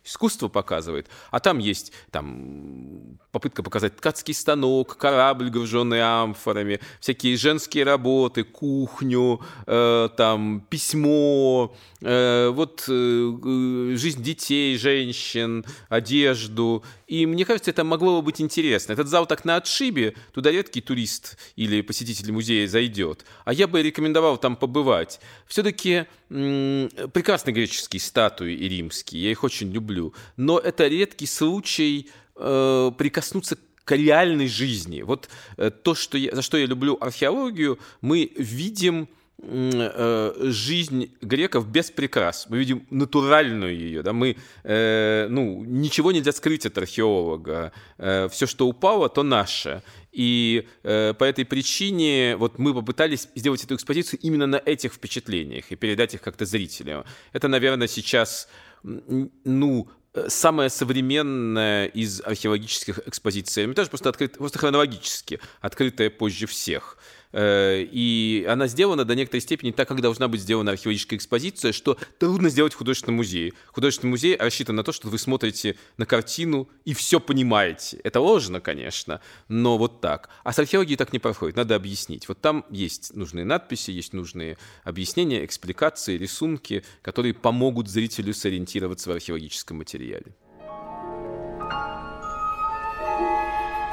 искусство 0.03 0.47
показывает, 0.47 1.07
а 1.29 1.39
там 1.39 1.59
есть 1.59 1.91
там 2.11 3.17
попытка 3.31 3.63
показать 3.63 3.95
ткацкий 3.95 4.33
станок, 4.33 4.97
корабль, 4.97 5.49
груженный 5.49 6.01
амфорами, 6.01 6.79
всякие 6.99 7.37
женские 7.37 7.83
работы, 7.83 8.43
кухню, 8.43 9.41
э, 9.65 10.09
там 10.17 10.65
письмо, 10.69 11.75
э, 12.01 12.49
вот 12.49 12.85
э, 12.87 12.91
э 12.91 13.95
жизнь 13.95 14.23
детей, 14.23 14.77
женщин, 14.77 15.65
одежду. 15.89 16.83
И 17.07 17.25
мне 17.25 17.45
кажется, 17.45 17.71
это 17.71 17.83
могло 17.83 18.17
бы 18.17 18.25
быть 18.25 18.41
интересно. 18.41 18.93
Этот 18.93 19.07
зал 19.07 19.25
так 19.25 19.45
на 19.45 19.57
отшибе, 19.57 20.15
туда 20.33 20.51
редкий 20.51 20.81
турист 20.81 21.37
или 21.55 21.81
посетитель 21.81 22.31
музея 22.31 22.67
зайдет. 22.67 23.25
А 23.45 23.53
я 23.53 23.67
бы 23.67 23.81
рекомендовал 23.81 24.37
там 24.37 24.55
побывать. 24.55 25.19
Все-таки 25.47 26.05
прекрасные 26.29 27.53
греческие 27.53 27.99
статуи 27.99 28.53
и 28.53 28.69
римские, 28.69 29.23
я 29.23 29.31
их 29.31 29.43
очень 29.43 29.69
люблю. 29.71 29.90
Но 30.37 30.59
это 30.59 30.87
редкий 30.87 31.27
случай 31.27 32.09
э, 32.35 32.91
прикоснуться 32.97 33.57
к 33.83 33.95
реальной 33.95 34.47
жизни. 34.47 35.01
Вот 35.01 35.29
э, 35.57 35.69
то, 35.69 35.95
что 35.95 36.17
я, 36.17 36.35
за 36.35 36.41
что 36.41 36.57
я 36.57 36.65
люблю 36.65 36.97
археологию, 37.01 37.79
мы 38.01 38.31
видим 38.37 39.07
э, 39.41 40.33
жизнь 40.39 41.11
греков 41.21 41.67
без 41.67 41.91
прикрас. 41.91 42.47
Мы 42.49 42.59
видим 42.59 42.85
натуральную 42.89 43.75
ее. 43.75 44.03
Да? 44.03 44.13
Мы, 44.13 44.37
э, 44.63 45.27
ну, 45.29 45.63
ничего 45.63 46.11
нельзя 46.11 46.31
скрыть 46.31 46.65
от 46.65 46.77
археолога. 46.77 47.71
Э, 47.97 48.29
все, 48.31 48.45
что 48.45 48.67
упало, 48.67 49.09
то 49.09 49.23
наше. 49.23 49.81
И 50.11 50.67
э, 50.83 51.13
по 51.17 51.23
этой 51.23 51.45
причине 51.45 52.35
вот 52.37 52.59
мы 52.59 52.73
попытались 52.73 53.29
сделать 53.35 53.63
эту 53.63 53.75
экспозицию 53.75 54.19
именно 54.21 54.45
на 54.45 54.61
этих 54.65 54.93
впечатлениях 54.93 55.71
и 55.71 55.75
передать 55.75 56.13
их 56.13 56.21
как-то 56.21 56.45
зрителям. 56.45 57.05
Это, 57.33 57.47
наверное, 57.47 57.87
сейчас 57.87 58.47
ну, 58.83 59.89
Э, 60.13 60.25
самая 60.27 60.69
современная 60.69 61.85
из 61.85 62.21
археологических 62.21 63.07
экспозиций 63.07 63.63
Эрмитаж, 63.63 63.87
просто, 63.89 64.09
открыт, 64.09 64.37
просто 64.37 64.59
хронологически, 64.59 65.39
открытая 65.61 66.09
позже 66.09 66.47
всех. 66.47 66.97
Э, 67.33 67.81
и 67.81 68.45
она 68.47 68.67
сделана 68.67 69.05
до 69.05 69.15
некоторой 69.15 69.41
степени 69.41 69.71
так, 69.71 69.87
как 69.87 70.01
должна 70.01 70.27
быть 70.27 70.41
сделана 70.41 70.71
археологическая 70.71 71.17
экспозиция, 71.17 71.71
что 71.71 71.97
трудно 72.19 72.49
сделать 72.49 72.73
в 72.73 72.77
художественном 72.77 73.17
музее. 73.17 73.53
Художественный 73.67 74.11
музей 74.11 74.37
рассчитан 74.37 74.75
на 74.75 74.83
то, 74.83 74.91
что 74.91 75.09
вы 75.09 75.17
смотрите 75.17 75.77
на 75.97 76.05
картину 76.05 76.69
и 76.85 76.93
все 76.93 77.19
понимаете. 77.19 77.99
Это 78.03 78.19
ложно, 78.19 78.59
конечно, 78.59 79.21
но 79.47 79.77
вот 79.77 80.01
так. 80.01 80.29
А 80.43 80.53
с 80.53 80.59
археологией 80.59 80.97
так 80.97 81.13
не 81.13 81.19
проходит, 81.19 81.55
надо 81.55 81.75
объяснить. 81.75 82.27
Вот 82.27 82.41
там 82.41 82.65
есть 82.69 83.13
нужные 83.15 83.45
надписи, 83.45 83.91
есть 83.91 84.13
нужные 84.13 84.57
объяснения, 84.83 85.45
экспликации, 85.45 86.17
рисунки, 86.17 86.83
которые 87.01 87.33
помогут 87.33 87.87
зрителю 87.87 88.33
сориентироваться 88.33 89.09
в 89.09 89.13
археологическом 89.13 89.77
материале. 89.77 90.35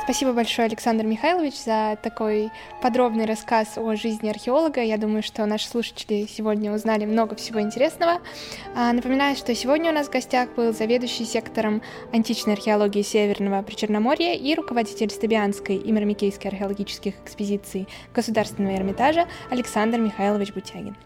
Спасибо 0.09 0.33
большое, 0.33 0.65
Александр 0.65 1.05
Михайлович, 1.05 1.55
за 1.57 1.99
такой 2.03 2.51
подробный 2.81 3.27
рассказ 3.27 3.77
о 3.77 3.95
жизни 3.95 4.31
археолога. 4.31 4.81
Я 4.81 4.97
думаю, 4.97 5.23
что 5.23 5.45
наши 5.45 5.69
слушатели 5.69 6.27
сегодня 6.27 6.73
узнали 6.73 7.05
много 7.05 7.37
всего 7.37 7.61
интересного. 7.61 8.23
А, 8.75 8.95
напоминаю, 8.95 9.37
что 9.37 9.55
сегодня 9.55 9.91
у 9.91 9.95
нас 9.95 10.07
в 10.07 10.11
гостях 10.11 10.49
был 10.55 10.73
заведующий 10.73 11.27
сектором 11.27 11.83
античной 12.11 12.55
археологии 12.55 13.03
Северного 13.03 13.61
Причерноморья 13.61 14.33
и 14.33 14.55
руководитель 14.55 15.11
Стабианской 15.11 15.77
и 15.77 15.93
Мирмикейской 15.93 16.53
археологических 16.53 17.13
экспедиций 17.27 17.87
Государственного 18.15 18.77
Эрмитажа 18.77 19.29
Александр 19.51 19.99
Михайлович 19.99 20.55
Бутягин. 20.55 20.97